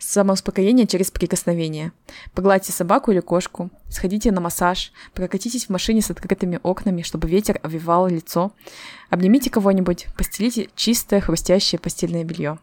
Самоуспокоение 0.00 0.86
через 0.86 1.10
прикосновение. 1.10 1.92
Погладьте 2.32 2.72
собаку 2.72 3.10
или 3.12 3.20
кошку, 3.20 3.70
сходите 3.90 4.32
на 4.32 4.40
массаж, 4.40 4.92
прокатитесь 5.12 5.66
в 5.66 5.68
машине 5.68 6.00
с 6.00 6.10
открытыми 6.10 6.58
окнами, 6.62 7.02
чтобы 7.02 7.28
ветер 7.28 7.60
овивал 7.62 8.08
лицо. 8.08 8.52
Обнимите 9.10 9.50
кого-нибудь, 9.50 10.06
постелите 10.16 10.70
чистое 10.74 11.20
хрустящее 11.20 11.78
постельное 11.78 12.24
белье. 12.24 12.58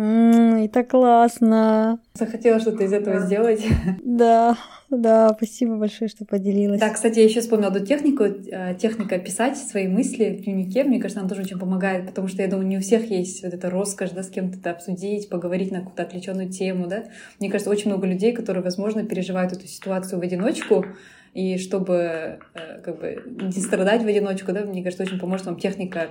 М, 0.00 0.64
Это 0.64 0.82
классно. 0.82 2.00
Захотела 2.14 2.58
что-то 2.58 2.84
из 2.84 2.92
этого 2.92 3.20
сделать. 3.20 3.62
Да, 4.02 4.56
да, 4.88 5.34
спасибо 5.36 5.76
большое, 5.76 6.08
что 6.08 6.24
поделилась. 6.24 6.80
Да, 6.80 6.88
кстати, 6.88 7.18
я 7.18 7.26
еще 7.26 7.40
вспомнила 7.40 7.70
эту 7.70 7.84
технику, 7.84 8.24
э, 8.24 8.74
техника 8.76 9.18
писать 9.18 9.58
свои 9.58 9.88
мысли 9.88 10.38
в 10.40 10.44
дневнике. 10.44 10.84
Мне 10.84 11.00
кажется, 11.00 11.20
она 11.20 11.28
тоже 11.28 11.42
очень 11.42 11.58
помогает, 11.58 12.06
потому 12.06 12.28
что 12.28 12.40
я 12.40 12.48
думаю, 12.48 12.66
не 12.66 12.78
у 12.78 12.80
всех 12.80 13.10
есть 13.10 13.42
вот 13.44 13.52
эта 13.52 13.68
роскошь, 13.68 14.10
да, 14.10 14.22
с 14.22 14.30
кем-то 14.30 14.58
это 14.58 14.70
обсудить, 14.70 15.28
поговорить 15.28 15.70
на 15.70 15.80
какую-то 15.80 16.02
отвлеченную 16.02 16.48
тему, 16.48 16.86
да. 16.86 17.04
Мне 17.38 17.50
кажется, 17.50 17.70
очень 17.70 17.90
много 17.90 18.06
людей, 18.06 18.32
которые, 18.32 18.64
возможно, 18.64 19.04
переживают 19.04 19.52
эту 19.52 19.66
ситуацию 19.66 20.18
в 20.18 20.22
одиночку, 20.22 20.86
и 21.34 21.58
чтобы 21.58 22.38
э, 22.54 22.80
как 22.82 23.00
бы 23.00 23.22
не 23.54 23.60
страдать 23.60 24.02
в 24.02 24.06
одиночку, 24.06 24.52
да, 24.52 24.62
мне 24.64 24.82
кажется, 24.82 25.04
очень 25.04 25.20
поможет 25.20 25.46
вам 25.46 25.56
техника 25.56 26.08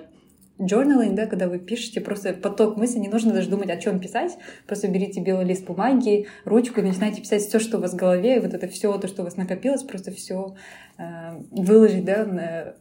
journaling, 0.59 1.13
да, 1.15 1.25
когда 1.25 1.47
вы 1.47 1.57
пишете 1.59 2.01
просто 2.01 2.33
поток 2.33 2.77
мыслей, 2.77 3.01
не 3.01 3.07
нужно 3.07 3.33
даже 3.33 3.49
думать, 3.49 3.69
о 3.69 3.77
чем 3.77 3.99
писать, 3.99 4.37
просто 4.67 4.87
берите 4.87 5.21
белый 5.21 5.45
лист 5.45 5.65
бумаги, 5.65 6.27
ручку 6.45 6.81
и 6.81 6.83
начинайте 6.83 7.21
писать 7.21 7.41
все, 7.43 7.59
что 7.59 7.77
у 7.77 7.81
вас 7.81 7.93
в 7.93 7.95
голове, 7.95 8.37
и 8.37 8.39
вот 8.39 8.53
это 8.53 8.67
все, 8.67 8.97
то, 8.97 9.07
что 9.07 9.21
у 9.21 9.25
вас 9.25 9.37
накопилось, 9.37 9.83
просто 9.83 10.11
все 10.11 10.55
э, 10.97 11.03
выложить, 11.51 12.05
да, 12.05 12.25
на, 12.25 12.73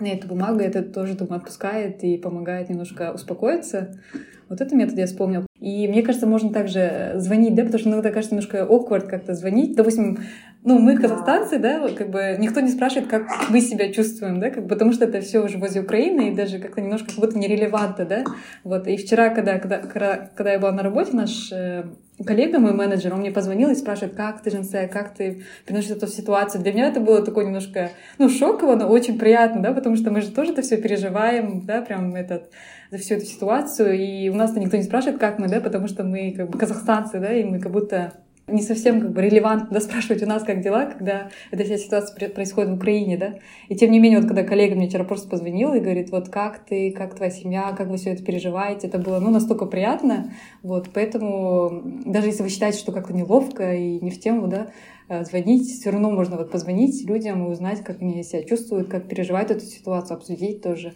на 0.00 0.06
эту 0.06 0.28
бумагу, 0.28 0.60
это 0.60 0.82
тоже, 0.82 1.14
думаю, 1.14 1.36
отпускает 1.36 2.02
и 2.02 2.16
помогает 2.16 2.70
немножко 2.70 3.12
успокоиться. 3.12 4.00
Вот 4.48 4.60
этот 4.60 4.72
метод 4.72 4.98
я 4.98 5.06
вспомнил. 5.06 5.46
И 5.60 5.86
мне 5.86 6.02
кажется, 6.02 6.26
можно 6.26 6.52
также 6.52 7.12
звонить, 7.16 7.54
да, 7.54 7.62
потому 7.62 7.78
что 7.78 7.90
иногда 7.90 8.10
кажется 8.10 8.34
немножко 8.34 8.66
awkward 8.68 9.06
как-то 9.06 9.34
звонить. 9.34 9.76
Допустим, 9.76 10.18
ну, 10.62 10.78
мы 10.78 10.96
казахстанцы, 10.96 11.58
да, 11.58 11.88
как 11.96 12.10
бы 12.10 12.36
никто 12.38 12.60
не 12.60 12.68
спрашивает, 12.68 13.08
как 13.08 13.22
мы 13.48 13.60
себя 13.60 13.90
чувствуем, 13.92 14.40
да, 14.40 14.50
как, 14.50 14.68
потому 14.68 14.92
что 14.92 15.06
это 15.06 15.20
все 15.22 15.42
уже 15.42 15.56
возле 15.56 15.80
Украины, 15.80 16.28
и 16.28 16.34
даже 16.34 16.58
как-то 16.58 16.82
немножко 16.82 17.08
как 17.08 17.16
будто 17.16 17.38
нерелевантно, 17.38 18.04
да. 18.04 18.24
Вот, 18.62 18.86
и 18.86 18.96
вчера, 18.96 19.30
когда, 19.30 19.58
когда, 19.58 19.78
когда, 19.78 20.16
когда 20.34 20.52
я 20.52 20.58
была 20.58 20.72
на 20.72 20.82
работе, 20.82 21.16
наш 21.16 21.50
э, 21.50 21.84
коллега, 22.26 22.58
мой 22.58 22.74
менеджер, 22.74 23.14
он 23.14 23.20
мне 23.20 23.30
позвонил 23.30 23.70
и 23.70 23.74
спрашивает, 23.74 24.14
как 24.14 24.42
ты, 24.42 24.50
Женсе, 24.50 24.86
как 24.86 25.14
ты 25.14 25.44
переносишь 25.66 25.92
эту 25.92 26.06
ситуацию. 26.06 26.62
Для 26.62 26.72
меня 26.72 26.88
это 26.88 27.00
было 27.00 27.24
такое 27.24 27.46
немножко, 27.46 27.90
ну, 28.18 28.28
шоково, 28.28 28.76
но 28.76 28.86
очень 28.88 29.18
приятно, 29.18 29.62
да, 29.62 29.72
потому 29.72 29.96
что 29.96 30.10
мы 30.10 30.20
же 30.20 30.30
тоже 30.30 30.52
это 30.52 30.60
все 30.60 30.76
переживаем, 30.76 31.64
да, 31.64 31.80
прям 31.80 32.14
этот, 32.14 32.50
за 32.90 32.98
всю 32.98 33.14
эту 33.14 33.24
ситуацию, 33.24 33.98
и 33.98 34.28
у 34.28 34.34
нас-то 34.34 34.60
никто 34.60 34.76
не 34.76 34.82
спрашивает, 34.82 35.18
как 35.18 35.38
мы, 35.38 35.48
да, 35.48 35.60
потому 35.60 35.88
что 35.88 36.04
мы 36.04 36.34
как 36.36 36.50
бы 36.50 36.58
казахстанцы, 36.58 37.18
да, 37.18 37.32
и 37.32 37.44
мы 37.44 37.60
как 37.60 37.72
будто 37.72 38.12
не 38.50 38.62
совсем 38.62 39.00
как 39.00 39.12
бы 39.12 39.22
релевантно 39.22 39.80
спрашивать 39.80 40.22
у 40.22 40.26
нас, 40.26 40.42
как 40.42 40.60
дела, 40.60 40.86
когда 40.86 41.30
эта 41.50 41.64
вся 41.64 41.78
ситуация 41.78 42.28
происходит 42.28 42.70
в 42.70 42.74
Украине, 42.74 43.16
да. 43.16 43.34
И 43.68 43.76
тем 43.76 43.90
не 43.90 43.98
менее, 43.98 44.20
вот 44.20 44.28
когда 44.28 44.42
коллега 44.42 44.74
мне 44.74 44.88
вчера 44.88 45.04
просто 45.04 45.28
позвонил 45.28 45.72
и 45.74 45.80
говорит, 45.80 46.10
вот 46.10 46.28
как 46.28 46.64
ты, 46.64 46.92
как 46.92 47.14
твоя 47.14 47.30
семья, 47.30 47.72
как 47.76 47.88
вы 47.88 47.96
все 47.96 48.10
это 48.10 48.24
переживаете, 48.24 48.88
это 48.88 48.98
было, 48.98 49.18
ну, 49.20 49.30
настолько 49.30 49.66
приятно, 49.66 50.32
вот, 50.62 50.90
поэтому 50.92 51.82
даже 52.04 52.28
если 52.28 52.42
вы 52.42 52.48
считаете, 52.48 52.78
что 52.78 52.92
как-то 52.92 53.12
неловко 53.12 53.74
и 53.74 54.00
не 54.00 54.10
в 54.10 54.20
тему, 54.20 54.48
да, 54.48 54.70
э, 55.08 55.24
звонить, 55.24 55.68
все 55.68 55.90
равно 55.90 56.10
можно 56.10 56.36
вот 56.36 56.50
позвонить 56.50 57.04
людям 57.06 57.46
и 57.46 57.50
узнать, 57.50 57.82
как 57.82 58.02
они 58.02 58.22
себя 58.22 58.42
чувствуют, 58.42 58.88
как 58.88 59.08
переживают 59.08 59.50
эту 59.50 59.64
ситуацию, 59.64 60.16
обсудить 60.16 60.62
тоже. 60.62 60.94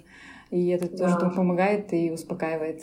И 0.50 0.68
это 0.68 0.88
да. 0.88 1.16
тоже 1.16 1.34
помогает 1.34 1.92
и 1.92 2.10
успокаивает. 2.10 2.82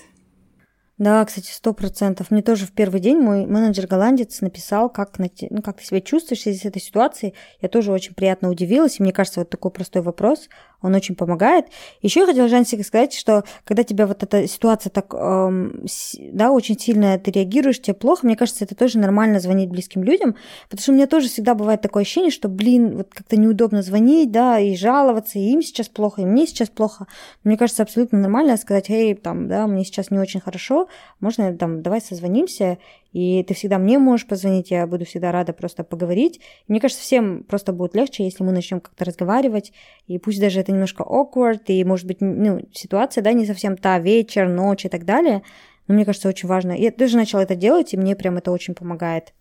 Да, 1.02 1.26
кстати, 1.26 1.49
сто 1.49 1.74
процентов. 1.74 2.30
Мне 2.30 2.43
тоже 2.43 2.68
в 2.68 2.74
первый 2.74 2.99
день 2.99 3.18
мой 3.18 3.47
менеджер-голландец 3.47 4.39
написал, 4.41 4.88
как, 4.88 5.18
ну, 5.18 5.64
как 5.64 5.80
ты 5.80 5.84
себя 5.84 5.99
чувствуешь 5.99 6.43
в 6.43 6.66
этой 6.66 6.80
ситуации. 6.80 7.34
Я 7.60 7.70
тоже 7.70 7.91
очень 7.91 8.14
приятно 8.14 8.52
удивилась, 8.52 8.99
и 8.99 9.02
мне 9.02 9.12
кажется, 9.12 9.39
вот 9.39 9.49
такой 9.49 9.72
простой 9.72 10.04
вопрос, 10.04 10.47
он 10.82 10.96
очень 10.96 11.16
помогает. 11.16 11.66
Еще 12.02 12.22
я 12.22 12.26
хотела, 12.26 12.48
Жансик, 12.48 12.86
сказать, 12.86 13.14
что 13.14 13.44
когда 13.64 13.84
тебя 13.84 14.08
вот 14.08 14.24
эта 14.24 14.48
ситуация 14.48 14.90
так, 14.90 15.14
эм, 15.14 15.86
да, 16.34 16.52
очень 16.52 16.80
сильно 16.80 17.18
ты 17.20 17.32
реагируешь, 17.32 17.82
тебе 17.82 17.94
плохо, 17.94 18.26
мне 18.26 18.36
кажется, 18.36 18.64
это 18.64 18.76
тоже 18.76 19.00
нормально 19.00 19.40
звонить 19.40 19.70
близким 19.70 20.04
людям, 20.04 20.36
потому 20.70 20.82
что 20.82 20.92
у 20.92 20.96
меня 20.96 21.08
тоже 21.08 21.28
всегда 21.28 21.56
бывает 21.56 21.82
такое 21.82 22.04
ощущение, 22.04 22.32
что, 22.32 22.50
блин, 22.50 22.98
вот 22.98 23.10
как-то 23.14 23.38
неудобно 23.38 23.82
звонить, 23.82 24.32
да, 24.32 24.60
и 24.60 24.76
жаловаться, 24.76 25.40
и 25.40 25.52
им 25.52 25.62
сейчас 25.62 25.88
плохо, 25.88 26.22
и 26.22 26.26
мне 26.26 26.48
сейчас 26.48 26.70
плохо. 26.70 27.08
Мне 27.44 27.58
кажется, 27.58 27.84
абсолютно 27.84 28.20
нормально 28.20 28.58
сказать, 28.58 28.90
эй, 28.90 29.16
там, 29.16 29.48
да, 29.48 29.68
мне 29.68 29.84
сейчас 29.84 30.12
не 30.12 30.20
очень 30.20 30.40
хорошо, 30.40 30.88
можно 31.20 31.56
там, 31.56 31.82
давай 31.82 32.02
созвонимся, 32.02 32.78
и 33.12 33.43
ты 33.43 33.53
всегда 33.53 33.78
мне 33.78 33.99
можешь 33.99 34.28
позвонить, 34.28 34.72
я 34.72 34.88
буду 34.88 35.05
всегда 35.05 35.32
рада 35.32 35.53
просто 35.53 35.84
поговорить. 35.84 36.39
Мне 36.68 36.80
кажется, 36.80 37.03
всем 37.03 37.43
просто 37.43 37.74
будет 37.74 37.95
легче, 37.95 38.24
если 38.24 38.43
мы 38.43 38.51
начнем 38.51 38.80
как-то 38.80 39.03
разговаривать, 39.03 39.74
и 40.07 40.18
пусть 40.18 40.39
даже 40.39 40.59
это 40.62 40.72
немножко 40.72 41.03
awkward, 41.03 41.64
и, 41.68 41.84
может 41.84 42.07
быть, 42.07 42.22
ну, 42.22 42.62
ситуация, 42.72 43.22
да, 43.22 43.34
не 43.34 43.45
совсем 43.45 43.76
та, 43.78 43.99
вечер, 43.99 44.47
ночь 44.47 44.86
и 44.86 44.89
так 44.89 45.05
далее, 45.05 45.43
но 45.88 45.95
мне 45.95 46.05
кажется, 46.05 46.30
очень 46.30 46.47
важно. 46.47 46.72
Я 46.72 46.91
тоже 46.91 47.18
начала 47.18 47.43
это 47.43 47.55
делать, 47.55 47.93
и 47.93 47.97
мне 47.97 48.16
прям 48.16 48.38
это 48.38 48.51
очень 48.51 48.76
помогает. 48.76 49.34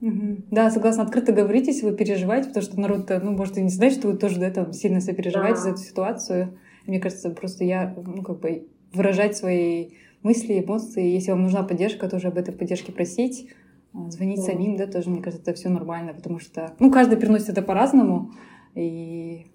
Да, 0.00 0.70
согласна, 0.70 1.04
открыто 1.04 1.32
говорите, 1.32 1.72
если 1.72 1.86
вы 1.86 1.96
переживаете, 1.96 2.48
потому 2.48 2.64
что 2.64 2.78
народ, 2.78 3.10
ну, 3.22 3.32
может, 3.32 3.56
и 3.58 3.62
не 3.62 3.70
знает, 3.70 3.94
что 3.94 4.08
вы 4.08 4.18
тоже 4.18 4.38
да, 4.38 4.50
там, 4.50 4.72
сильно 4.72 5.00
себя 5.00 5.14
переживаете 5.14 5.60
за 5.60 5.70
эту 5.70 5.78
ситуацию. 5.78 6.58
Мне 6.86 7.00
кажется, 7.00 7.30
просто 7.30 7.64
я, 7.64 7.94
ну, 7.96 8.22
как 8.22 8.40
бы 8.40 8.68
выражать 8.92 9.36
свои 9.36 9.90
мысли, 10.26 10.60
эмоции. 10.60 11.14
Если 11.14 11.30
вам 11.30 11.42
нужна 11.42 11.62
поддержка, 11.62 12.08
тоже 12.08 12.28
об 12.28 12.36
этой 12.36 12.52
поддержке 12.52 12.92
просить. 12.92 13.48
А, 13.94 14.10
звонить 14.10 14.40
да. 14.40 14.52
самим, 14.52 14.76
да, 14.76 14.86
тоже, 14.86 15.08
мне 15.08 15.22
кажется, 15.22 15.50
это 15.50 15.58
все 15.58 15.68
нормально, 15.68 16.12
потому 16.12 16.40
что, 16.40 16.74
ну, 16.80 16.90
каждый 16.90 17.16
приносит 17.16 17.50
это 17.50 17.62
по-разному, 17.62 18.32
и 18.74 19.46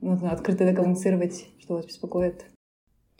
нужно 0.00 0.30
открыто 0.30 0.72
коммуницировать, 0.72 1.48
что 1.58 1.74
вас 1.74 1.86
беспокоит. 1.86 2.46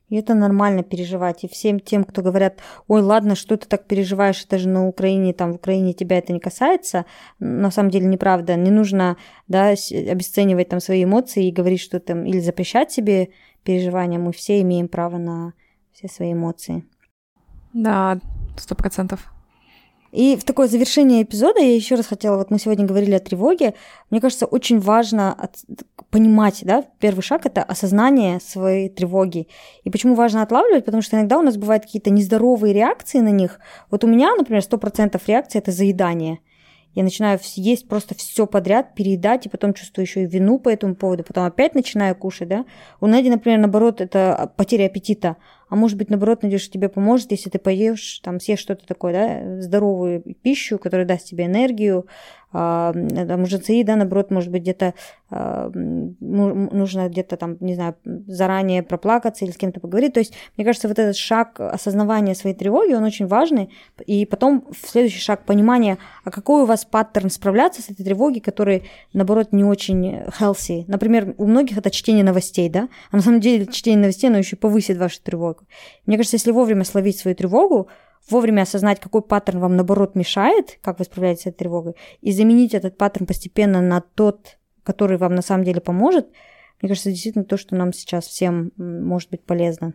И 0.09 0.17
это 0.17 0.33
нормально 0.33 0.83
переживать. 0.83 1.45
И 1.45 1.49
всем 1.49 1.81
тем, 1.81 2.05
кто 2.05 2.23
говорят, 2.23 2.61
ой, 2.87 3.03
ладно, 3.03 3.35
что 3.35 3.59
ты 3.59 3.69
так 3.69 3.87
переживаешь, 3.87 4.43
это 4.43 4.57
же 4.57 4.69
на 4.69 4.89
Украине, 4.89 5.35
там 5.35 5.53
в 5.53 5.57
Украине 5.57 5.93
тебя 5.93 6.17
это 6.17 6.33
не 6.33 6.41
касается, 6.41 7.05
на 7.41 7.71
самом 7.71 7.91
деле 7.91 8.07
неправда. 8.07 8.57
Не 8.57 8.71
нужно 8.71 9.19
да, 9.49 9.69
обесценивать 9.69 10.71
там 10.71 10.81
свои 10.81 11.05
эмоции 11.05 11.49
и 11.49 11.53
говорить, 11.53 11.81
что 11.81 12.01
там, 12.01 12.25
или 12.25 12.41
запрещать 12.41 12.91
себе 12.91 13.29
переживания. 13.65 14.19
Мы 14.19 14.33
все 14.33 14.63
имеем 14.63 14.89
право 14.89 15.19
на 15.19 15.53
все 15.99 16.09
свои 16.09 16.33
эмоции. 16.33 16.85
Да, 17.73 18.21
сто 18.57 18.77
процентов. 18.77 19.33
И 20.13 20.37
в 20.37 20.45
такое 20.45 20.69
завершение 20.69 21.23
эпизода 21.23 21.61
я 21.61 21.75
еще 21.75 21.97
раз 21.97 22.07
хотела, 22.07 22.39
вот 22.39 22.51
мы 22.51 22.59
сегодня 22.59 22.87
говорили 22.87 23.15
о 23.15 23.21
тревоге, 23.21 23.75
мне 24.09 24.23
кажется, 24.23 24.47
очень 24.47 24.79
важно 24.79 25.35
от, 25.35 25.57
понимать, 26.11 26.61
да, 26.63 26.85
первый 26.99 27.21
шаг 27.21 27.45
это 27.45 27.63
осознание 27.63 28.41
своей 28.41 28.89
тревоги. 28.89 29.49
И 29.85 29.91
почему 29.91 30.15
важно 30.15 30.43
отлавливать? 30.43 30.87
Потому 30.87 31.03
что 31.03 31.17
иногда 31.17 31.37
у 31.39 31.43
нас 31.43 31.59
бывают 31.59 31.85
какие-то 31.85 32.11
нездоровые 32.11 32.73
реакции 32.73 33.19
на 33.19 33.31
них. 33.31 33.59
Вот 33.91 34.03
у 34.03 34.07
меня, 34.07 34.35
например, 34.35 34.63
100% 34.63 35.21
реакции 35.27 35.59
это 35.59 35.73
заедание. 35.73 36.39
Я 36.95 37.05
начинаю 37.05 37.39
есть 37.55 37.87
просто 37.87 38.15
все 38.15 38.47
подряд, 38.47 38.95
переедать, 38.95 39.47
и 39.47 39.49
потом 39.49 39.75
чувствую 39.75 40.07
еще 40.07 40.23
и 40.23 40.27
вину 40.27 40.59
по 40.59 40.69
этому 40.69 40.95
поводу, 40.95 41.23
потом 41.23 41.45
опять 41.45 41.75
начинаю 41.75 42.17
кушать, 42.17 42.49
да. 42.49 42.65
У 43.01 43.07
Нади, 43.07 43.31
например, 43.31 43.59
наоборот, 43.61 44.01
это 44.01 44.53
потеря 44.57 44.87
аппетита. 44.87 45.37
А 45.69 45.77
может 45.77 45.99
быть, 45.99 46.11
наоборот, 46.11 46.43
найдешь, 46.43 46.71
тебе 46.71 46.89
поможет, 46.89 47.31
если 47.31 47.51
ты 47.51 47.59
поешь, 47.59 48.21
там, 48.23 48.41
съешь 48.41 48.59
что-то 48.59 48.87
такое, 48.87 49.13
да, 49.13 49.63
здоровую 49.63 50.23
пищу, 50.43 50.79
которая 50.79 51.07
даст 51.07 51.27
тебе 51.27 51.47
энергию, 51.47 52.07
а, 52.51 52.93
там, 52.93 53.47
ЖЦИ, 53.47 53.83
да, 53.85 53.97
наоборот, 53.97 54.31
может 54.31 54.51
быть, 54.51 54.63
где-то 54.63 54.95
а, 55.31 55.71
нужно 55.75 57.09
где-то 57.09 57.37
там, 57.37 57.59
не 57.61 57.75
знаю, 57.75 57.95
заранее 58.27 58.83
проплакаться 58.83 59.45
или 59.45 59.53
с 59.53 59.59
кем-то 59.59 59.81
поговорить. 59.81 60.15
То 60.15 60.21
есть, 60.21 60.35
мне 60.57 60.65
кажется, 60.65 60.89
вот 60.89 60.99
этот 60.99 61.17
шаг 61.17 61.61
осознавания 61.61 62.35
своей 62.35 62.57
тревоги, 62.57 62.95
он 62.95 63.05
очень 63.05 63.27
важный. 63.27 63.69
И 64.07 64.25
потом 64.25 64.67
следующий 64.87 65.21
шаг 65.21 65.45
понимания, 65.45 65.99
а 66.25 66.31
какой 66.31 66.63
у 66.63 66.67
вас 66.67 66.87
паттерн 66.87 67.29
справляться 67.29 67.83
с 67.83 67.91
этой 67.91 68.05
тревогой, 68.05 68.41
который, 68.41 68.85
наоборот, 69.13 69.53
не 69.53 69.65
очень 69.65 70.21
healthy. 70.41 70.85
Например, 70.87 71.35
у 71.37 71.47
многих 71.47 71.77
это 71.77 71.91
чтение 71.91 72.25
новостей, 72.25 72.71
да, 72.71 72.89
а 73.11 73.17
на 73.17 73.23
самом 73.23 73.41
деле 73.41 73.67
чтение 73.67 74.01
новостей, 74.01 74.29
оно 74.29 74.39
еще 74.39 74.57
повысит 74.57 74.97
вашу 74.97 75.21
тревогу. 75.23 75.58
Мне 76.07 76.17
кажется, 76.17 76.37
если 76.37 76.51
вовремя 76.51 76.85
словить 76.85 77.19
свою 77.19 77.37
тревогу, 77.37 77.89
вовремя 78.31 78.63
осознать, 78.63 79.01
какой 79.01 79.23
паттерн 79.23 79.61
вам, 79.61 79.77
наоборот, 79.77 80.15
мешает, 80.15 80.79
как 80.81 80.99
вы 80.99 81.05
справляетесь 81.05 81.43
с 81.43 81.47
этой 81.47 81.59
тревогой, 81.59 81.95
и 82.21 82.33
заменить 82.33 82.75
этот 82.75 82.97
паттерн 82.97 83.27
постепенно 83.27 83.81
на 83.81 84.01
тот, 84.01 84.59
который 84.83 85.17
вам 85.19 85.35
на 85.35 85.43
самом 85.43 85.65
деле 85.65 85.81
поможет, 85.81 86.29
мне 86.81 86.89
кажется, 86.89 87.11
действительно 87.11 87.45
то, 87.45 87.57
что 87.57 87.75
нам 87.75 87.93
сейчас 87.93 88.27
всем 88.27 88.73
может 88.77 89.31
быть 89.31 89.43
полезно. 89.43 89.95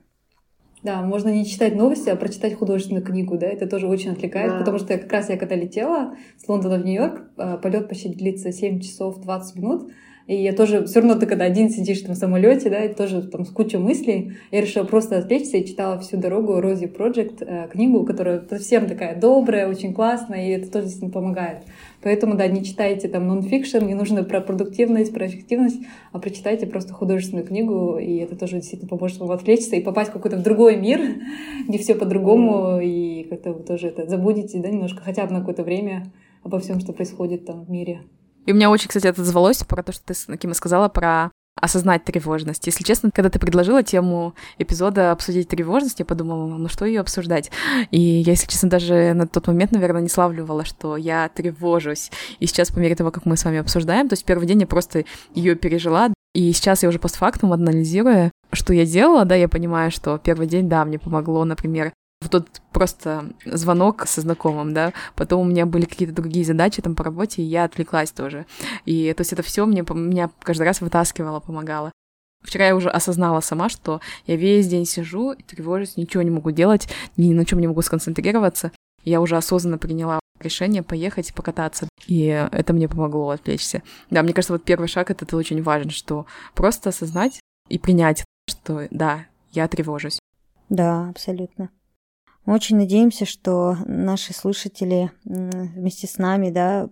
Да, 0.84 1.02
можно 1.02 1.30
не 1.30 1.46
читать 1.46 1.76
новости, 1.76 2.10
а 2.10 2.16
прочитать 2.18 2.56
художественную 2.56 3.06
книгу, 3.06 3.38
да, 3.38 3.48
это 3.48 3.68
тоже 3.68 3.88
очень 3.88 4.12
отвлекает, 4.12 4.52
да. 4.52 4.60
потому 4.60 4.80
что 4.80 4.98
как 4.98 5.12
раз 5.14 5.30
я 5.30 5.38
когда 5.38 5.56
летела 5.56 6.18
с 6.38 6.48
Лондона 6.50 6.78
в 6.78 6.86
Нью-Йорк, 6.86 7.22
а, 7.38 7.58
полет 7.58 7.88
почти 7.88 8.10
длится 8.10 8.52
7 8.52 8.82
часов 8.82 9.22
20 9.22 9.56
минут, 9.56 9.92
и 10.26 10.36
я 10.36 10.54
тоже, 10.54 10.86
все 10.86 11.02
равно 11.02 11.16
ты 11.16 11.26
когда 11.26 11.44
один 11.44 11.70
сидишь 11.70 12.02
там 12.02 12.16
в 12.16 12.18
самолете, 12.18 12.70
да, 12.70 12.86
и 12.86 12.94
тоже 12.94 13.24
там 13.24 13.46
с 13.46 13.50
кучей 13.50 13.78
мыслей, 13.78 14.38
я 14.52 14.62
решила 14.62 14.86
просто 14.86 15.18
отвлечься 15.18 15.58
и 15.58 15.66
читала 15.66 16.00
всю 16.00 16.18
дорогу 16.18 16.62
Рози 16.62 16.86
Project, 16.86 17.44
э, 17.46 17.68
книгу, 17.70 18.06
которая 18.06 18.42
совсем 18.50 18.88
такая 18.88 19.20
добрая, 19.20 19.68
очень 19.68 19.94
классная, 19.94 20.48
и 20.48 20.52
это 20.52 20.72
тоже 20.72 20.86
действительно 20.86 21.12
помогает. 21.12 21.64
Поэтому, 22.02 22.36
да, 22.36 22.48
не 22.48 22.64
читайте 22.64 23.10
там 23.10 23.28
нон-фикшн, 23.28 23.86
не 23.86 23.96
нужно 23.96 24.24
про 24.24 24.40
продуктивность, 24.40 25.14
про 25.14 25.28
эффективность, 25.28 25.82
а 26.14 26.20
прочитайте 26.20 26.68
просто 26.68 26.94
художественную 26.94 27.46
книгу, 27.46 27.98
и 27.98 28.18
это 28.18 28.38
тоже 28.38 28.58
действительно 28.58 28.90
поможет 28.90 29.20
вам 29.20 29.32
отвлечься 29.32 29.76
и 29.76 29.82
попасть 29.82 30.12
в 30.12 30.14
какой-то 30.14 30.38
другой 30.38 30.78
мир, 30.78 31.02
где 31.68 31.78
все 31.78 31.96
по-другому, 31.96 32.80
и 32.80 33.24
как-то 33.30 33.52
вы 33.52 33.64
тоже 33.64 33.88
это 33.88 34.08
забудете, 34.08 34.60
да, 34.60 34.70
немножко, 34.70 35.02
хотя 35.02 35.26
бы 35.26 35.34
на 35.34 35.40
какое-то 35.40 35.64
время 35.64 36.12
обо 36.44 36.60
всем, 36.60 36.80
что 36.80 36.94
происходит 36.94 37.46
там 37.46 37.66
в 37.66 37.70
мире. 37.70 38.02
И 38.46 38.52
у 38.52 38.56
меня 38.56 38.70
очень, 38.70 38.88
кстати, 38.88 39.08
это 39.08 39.22
отозвалось 39.22 39.64
про 39.64 39.84
то, 39.84 39.92
что 39.92 40.04
ты, 40.06 40.38
Кима, 40.38 40.54
сказала 40.54 40.90
про 40.90 41.32
осознать 41.56 42.04
тревожность. 42.04 42.66
Если 42.66 42.84
честно, 42.84 43.12
когда 43.12 43.30
ты 43.30 43.40
предложила 43.40 43.84
тему 43.84 44.34
эпизода 44.58 45.12
обсудить 45.12 45.48
тревожность, 45.48 46.00
я 46.00 46.06
подумала, 46.06 46.48
ну 46.48 46.68
что 46.68 46.86
ее 46.86 47.00
обсуждать? 47.00 47.52
И 47.92 48.00
я, 48.00 48.32
если 48.32 48.48
честно, 48.48 48.70
даже 48.70 49.14
на 49.14 49.28
тот 49.28 49.48
момент, 49.48 49.72
наверное, 49.72 50.02
не 50.02 50.10
славливала, 50.10 50.66
что 50.66 50.98
я 50.98 51.30
тревожусь. 51.30 52.12
И 52.40 52.48
сейчас, 52.48 52.72
по 52.72 52.80
мере 52.80 52.96
того, 52.96 53.12
как 53.12 53.26
мы 53.26 53.38
с 53.38 53.46
вами 53.46 53.60
обсуждаем, 53.60 54.10
то 54.10 54.14
есть 54.14 54.26
первый 54.26 54.48
день 54.48 54.62
я 54.62 54.68
просто 54.68 55.06
ее 55.36 55.56
пережила, 55.56 56.12
и 56.34 56.52
сейчас 56.54 56.82
я 56.82 56.90
уже 56.90 56.98
постфактум 56.98 57.54
анализируя, 57.54 58.32
что 58.52 58.74
я 58.74 58.86
делала, 58.86 59.24
да, 59.24 59.36
я 59.36 59.48
понимаю, 59.48 59.92
что 59.92 60.18
первый 60.18 60.48
день, 60.48 60.68
да, 60.68 60.84
мне 60.84 60.98
помогло, 60.98 61.46
например, 61.46 61.94
вот 62.24 62.32
тот 62.32 62.62
просто 62.72 63.34
звонок 63.46 64.08
со 64.08 64.22
знакомым, 64.22 64.74
да, 64.74 64.94
потом 65.16 65.42
у 65.42 65.46
меня 65.46 65.66
были 65.66 65.86
какие-то 65.86 66.14
другие 66.14 66.46
задачи 66.46 66.82
там 66.82 66.96
по 66.96 67.04
работе, 67.04 67.42
и 67.42 67.46
я 67.46 67.66
отвлеклась 67.66 68.12
тоже. 68.12 68.46
И 68.86 69.14
то 69.14 69.22
есть 69.22 69.34
это 69.34 69.44
все 69.44 69.66
мне 69.66 69.86
меня 69.94 70.30
каждый 70.42 70.64
раз 70.64 70.82
вытаскивало, 70.82 71.40
помогало. 71.40 71.92
Вчера 72.44 72.68
я 72.68 72.76
уже 72.76 72.90
осознала 72.90 73.40
сама, 73.40 73.70
что 73.70 74.02
я 74.28 74.36
весь 74.36 74.68
день 74.68 74.86
сижу 74.86 75.36
тревожусь, 75.36 75.98
ничего 75.98 76.24
не 76.24 76.30
могу 76.30 76.52
делать, 76.52 76.90
ни 77.16 77.34
на 77.34 77.46
чем 77.46 77.60
не 77.60 77.68
могу 77.68 77.82
сконцентрироваться. 77.82 78.72
Я 79.04 79.22
уже 79.22 79.38
осознанно 79.38 79.78
приняла 79.78 80.20
решение 80.40 80.84
поехать 80.84 81.30
и 81.30 81.34
покататься. 81.34 81.88
И 82.06 82.26
это 82.26 82.74
мне 82.74 82.90
помогло 82.90 83.30
отвлечься. 83.30 83.82
Да, 84.10 84.24
мне 84.24 84.34
кажется, 84.34 84.54
вот 84.54 84.64
первый 84.64 84.88
шаг 84.88 85.10
это 85.10 85.38
очень 85.38 85.62
важен, 85.64 85.90
что 85.90 86.26
просто 86.54 86.90
осознать 86.90 87.40
и 87.70 87.80
принять, 87.80 88.24
что 88.50 88.88
да, 88.92 89.26
я 89.52 89.68
тревожусь. 89.68 90.20
Да, 90.70 91.10
абсолютно. 91.10 91.70
Мы 92.46 92.56
очень 92.56 92.78
надеемся, 92.78 93.26
что 93.26 93.78
наши 93.86 94.34
слушатели 94.34 95.12
вместе 95.24 96.08
с 96.08 96.18
нами 96.18 96.50
да, 96.50 96.90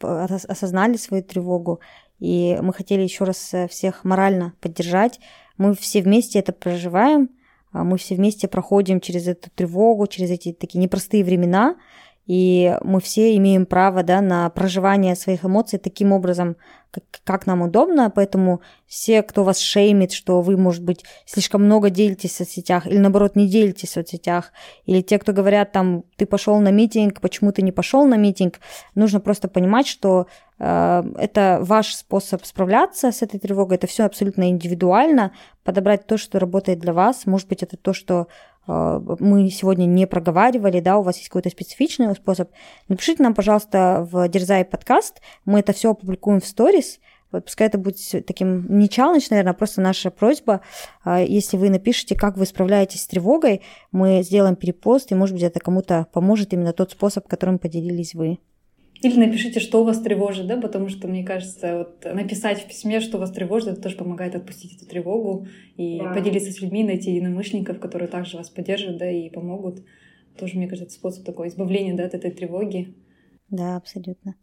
осознали 0.00 0.96
свою 0.96 1.22
тревогу, 1.22 1.80
и 2.18 2.58
мы 2.62 2.72
хотели 2.72 3.02
еще 3.02 3.24
раз 3.24 3.52
э, 3.52 3.68
всех 3.68 4.04
морально 4.04 4.54
поддержать. 4.60 5.20
Мы 5.58 5.74
все 5.74 6.00
вместе 6.00 6.38
это 6.38 6.52
проживаем, 6.52 7.28
а 7.72 7.84
мы 7.84 7.98
все 7.98 8.14
вместе 8.14 8.48
проходим 8.48 9.00
через 9.00 9.28
эту 9.28 9.50
тревогу, 9.50 10.06
через 10.06 10.30
эти 10.30 10.52
такие 10.52 10.78
непростые 10.78 11.24
времена, 11.24 11.76
и 12.26 12.76
мы 12.82 13.00
все 13.00 13.36
имеем 13.36 13.66
право 13.66 14.02
да, 14.02 14.20
на 14.20 14.50
проживание 14.50 15.14
своих 15.14 15.44
эмоций 15.44 15.78
таким 15.78 16.12
образом, 16.12 16.56
как, 16.90 17.04
как 17.24 17.46
нам 17.46 17.62
удобно, 17.62 18.10
поэтому 18.10 18.60
все, 18.86 19.22
кто 19.22 19.44
вас 19.44 19.58
шеймит, 19.58 20.12
что 20.12 20.40
вы, 20.40 20.56
может 20.56 20.82
быть, 20.82 21.04
слишком 21.24 21.64
много 21.64 21.88
делитесь 21.90 22.32
в 22.32 22.36
соцсетях, 22.36 22.86
или 22.86 22.98
наоборот 22.98 23.36
не 23.36 23.48
делитесь 23.48 23.90
в 23.90 23.92
соцсетях, 23.92 24.52
или 24.86 25.02
те, 25.02 25.18
кто 25.18 25.32
говорят 25.32 25.72
там, 25.72 26.04
ты 26.16 26.26
пошел 26.26 26.58
на 26.58 26.70
митинг, 26.70 27.20
почему 27.20 27.52
ты 27.52 27.62
не 27.62 27.72
пошел 27.72 28.04
на 28.04 28.16
митинг, 28.16 28.60
нужно 28.94 29.20
просто 29.20 29.46
понимать, 29.46 29.86
что 29.86 30.26
э, 30.58 31.02
это 31.18 31.58
ваш 31.62 31.94
способ 31.94 32.44
справляться 32.44 33.12
с 33.12 33.22
этой 33.22 33.38
тревогой, 33.38 33.76
это 33.76 33.86
все 33.86 34.04
абсолютно 34.04 34.48
индивидуально, 34.48 35.32
подобрать 35.62 36.06
то, 36.06 36.16
что 36.16 36.40
работает 36.40 36.80
для 36.80 36.92
вас, 36.92 37.26
может 37.26 37.48
быть, 37.48 37.62
это 37.62 37.76
то, 37.76 37.92
что 37.92 38.26
мы 38.66 39.48
сегодня 39.50 39.86
не 39.86 40.06
проговаривали, 40.06 40.80
да, 40.80 40.98
у 40.98 41.02
вас 41.02 41.16
есть 41.16 41.28
какой-то 41.28 41.50
специфичный 41.50 42.14
способ, 42.14 42.50
напишите 42.88 43.22
нам, 43.22 43.34
пожалуйста, 43.34 44.06
в 44.10 44.28
Дерзай 44.28 44.64
подкаст, 44.64 45.20
мы 45.44 45.60
это 45.60 45.72
все 45.72 45.90
опубликуем 45.92 46.40
в 46.40 46.46
сторис, 46.46 46.98
вот 47.32 47.44
пускай 47.44 47.66
это 47.66 47.78
будет 47.78 47.98
таким 48.26 48.78
не 48.78 48.88
челлендж, 48.88 49.26
наверное, 49.30 49.52
а 49.52 49.54
просто 49.54 49.80
наша 49.80 50.10
просьба. 50.10 50.60
А, 51.04 51.20
если 51.20 51.56
вы 51.56 51.70
напишите, 51.70 52.14
как 52.14 52.36
вы 52.36 52.46
справляетесь 52.46 53.02
с 53.02 53.06
тревогой, 53.06 53.62
мы 53.90 54.22
сделаем 54.22 54.56
перепост, 54.56 55.10
и, 55.10 55.14
может 55.14 55.34
быть, 55.34 55.42
это 55.42 55.60
кому-то 55.60 56.06
поможет 56.12 56.52
именно 56.52 56.72
тот 56.72 56.92
способ, 56.92 57.26
которым 57.26 57.58
поделились 57.58 58.14
вы. 58.14 58.38
Или 59.02 59.18
напишите, 59.18 59.60
что 59.60 59.84
вас 59.84 60.00
тревожит, 60.00 60.46
да, 60.46 60.56
потому 60.56 60.88
что, 60.88 61.06
мне 61.08 61.24
кажется, 61.24 61.78
вот 61.78 62.04
написать 62.04 62.62
в 62.62 62.68
письме, 62.68 63.00
что 63.00 63.18
вас 63.18 63.30
тревожит, 63.30 63.68
это 63.68 63.82
тоже 63.82 63.96
помогает 63.96 64.34
отпустить 64.34 64.76
эту 64.76 64.86
тревогу 64.86 65.46
и 65.76 65.98
да. 65.98 66.12
поделиться 66.12 66.50
с 66.50 66.60
людьми, 66.60 66.82
найти 66.82 67.12
единомышленников, 67.12 67.78
которые 67.78 68.08
также 68.08 68.36
вас 68.36 68.48
поддержат, 68.48 68.98
да, 68.98 69.10
и 69.10 69.28
помогут. 69.28 69.84
Тоже, 70.38 70.56
мне 70.56 70.68
кажется, 70.68 70.96
способ 70.96 71.24
такой 71.24 71.48
избавления, 71.48 71.94
да, 71.94 72.04
от 72.04 72.14
этой 72.14 72.30
тревоги. 72.30 72.94
Да, 73.50 73.76
абсолютно. 73.76 74.34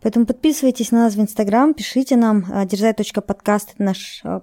Поэтому 0.00 0.26
подписывайтесь 0.26 0.92
на 0.92 1.04
нас 1.04 1.16
в 1.16 1.20
Инстаграм, 1.20 1.74
пишите 1.74 2.16
нам 2.16 2.44
а, 2.52 2.64
дерзай.подкаст, 2.64 3.74
это 3.74 3.82
наш 3.82 4.20
а, 4.22 4.42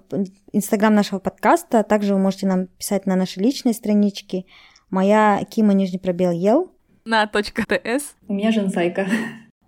Инстаграм 0.52 0.94
нашего 0.94 1.18
подкаста. 1.18 1.82
Также 1.82 2.14
вы 2.14 2.20
можете 2.20 2.46
нам 2.46 2.66
писать 2.66 3.06
на 3.06 3.16
наши 3.16 3.40
личные 3.40 3.72
странички. 3.72 4.46
Моя 4.90 5.42
Кима 5.48 5.72
Нижний 5.72 5.98
пробел 5.98 6.30
Ел. 6.30 6.75
На 7.06 7.24
.тс. 7.28 8.16
У 8.26 8.34
меня 8.34 8.50
Женсайка. 8.50 9.06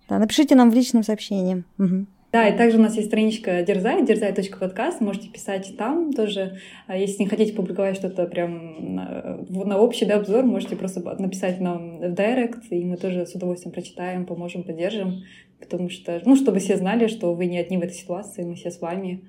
Да, 0.09 0.19
напишите 0.19 0.55
нам 0.55 0.69
в 0.69 0.73
личном 0.73 1.03
сообщении. 1.03 1.63
Угу. 1.77 2.05
Да, 2.33 2.49
и 2.49 2.57
также 2.57 2.77
у 2.77 2.81
нас 2.81 2.95
есть 2.95 3.07
страничка 3.07 3.63
Дерзай, 3.63 4.05
дерзай.подкаст, 4.05 4.99
можете 4.99 5.29
писать 5.29 5.73
там 5.77 6.11
тоже. 6.11 6.59
А 6.85 6.97
если 6.97 7.23
не 7.23 7.29
хотите 7.29 7.53
публиковать 7.53 7.95
что-то 7.95 8.27
прям 8.27 8.93
на, 8.95 9.39
на 9.47 9.77
общий 9.79 10.05
да, 10.05 10.17
обзор, 10.17 10.43
можете 10.43 10.75
просто 10.75 10.99
написать 11.17 11.61
нам 11.61 11.99
в 11.99 12.13
директ, 12.13 12.65
и 12.71 12.83
мы 12.83 12.97
тоже 12.97 13.25
с 13.25 13.33
удовольствием 13.33 13.73
прочитаем, 13.73 14.25
поможем, 14.25 14.63
поддержим, 14.63 15.23
потому 15.61 15.89
что, 15.89 16.21
ну, 16.25 16.35
чтобы 16.35 16.59
все 16.59 16.75
знали, 16.75 17.07
что 17.07 17.33
вы 17.33 17.45
не 17.45 17.57
одни 17.57 17.77
в 17.77 17.81
этой 17.81 17.93
ситуации, 17.93 18.43
мы 18.43 18.55
все 18.55 18.69
с 18.69 18.81
вами. 18.81 19.23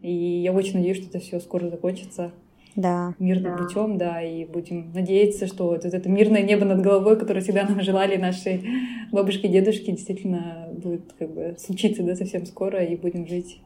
И 0.00 0.12
я 0.12 0.52
очень 0.52 0.78
надеюсь, 0.78 0.96
что 0.96 1.06
это 1.06 1.20
все 1.20 1.38
скоро 1.38 1.70
закончится 1.70 2.32
да. 2.76 3.14
мирным 3.18 3.56
да. 3.56 3.62
путем, 3.62 3.98
да, 3.98 4.22
и 4.22 4.44
будем 4.44 4.92
надеяться, 4.92 5.46
что 5.46 5.68
вот 5.68 5.84
это 5.84 6.08
мирное 6.08 6.42
небо 6.42 6.64
над 6.64 6.80
головой, 6.82 7.18
которое 7.18 7.40
всегда 7.40 7.64
нам 7.64 7.80
желали 7.80 8.16
наши 8.16 8.62
бабушки 9.10 9.46
и 9.46 9.48
дедушки, 9.48 9.90
действительно 9.90 10.68
будет 10.72 11.12
как 11.18 11.32
бы 11.32 11.56
случиться, 11.58 12.02
да, 12.02 12.14
совсем 12.14 12.46
скоро, 12.46 12.84
и 12.84 12.96
будем 12.96 13.26
жить 13.26 13.60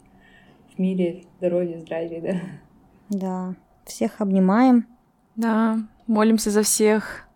в 0.74 0.78
мире, 0.78 1.24
здоровье, 1.38 1.80
здравии, 1.80 2.20
да. 2.20 2.40
Да, 3.08 3.54
всех 3.84 4.20
обнимаем. 4.20 4.86
Да, 5.36 5.78
молимся 6.06 6.50
за 6.50 6.62
всех, 6.62 7.28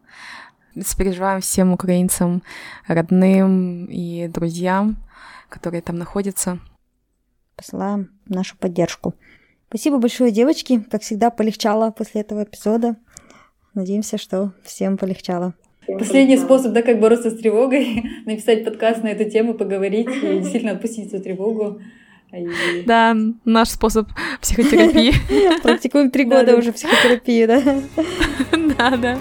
сопереживаем 0.80 1.40
всем 1.40 1.72
украинцам, 1.72 2.42
родным 2.86 3.84
и 3.86 4.26
друзьям, 4.28 4.96
которые 5.48 5.82
там 5.82 5.98
находятся. 5.98 6.58
Посылаем 7.56 8.10
нашу 8.26 8.56
поддержку. 8.56 9.14
Спасибо 9.70 9.98
большое, 9.98 10.32
девочки. 10.32 10.84
Как 10.90 11.02
всегда, 11.02 11.30
полегчало 11.30 11.92
после 11.92 12.22
этого 12.22 12.42
эпизода. 12.42 12.96
Надеемся, 13.72 14.18
что 14.18 14.52
всем 14.64 14.98
полегчало. 14.98 15.54
Последний 15.86 16.38
способ, 16.38 16.72
да, 16.72 16.82
как 16.82 16.98
бороться 16.98 17.30
с 17.30 17.38
тревогой, 17.38 18.02
написать 18.26 18.64
подкаст 18.64 19.04
на 19.04 19.08
эту 19.08 19.30
тему, 19.30 19.54
поговорить 19.54 20.08
и 20.08 20.40
действительно 20.40 20.72
отпустить 20.72 21.12
эту 21.12 21.22
тревогу. 21.22 21.80
Да, 22.84 23.16
наш 23.44 23.68
способ 23.68 24.08
психотерапии. 24.40 25.14
Практикуем 25.62 26.10
три 26.10 26.24
года 26.24 26.56
уже 26.56 26.72
психотерапию, 26.72 27.46
да? 27.48 27.62
Да, 28.76 28.96
да. 28.96 29.18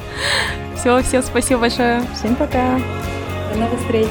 Все, 0.75 0.99
всем 1.03 1.21
спасибо 1.21 1.61
большое. 1.61 2.01
Всем 2.15 2.35
пока. 2.35 2.79
До 3.53 3.59
новых 3.59 3.79
встреч. 3.81 4.09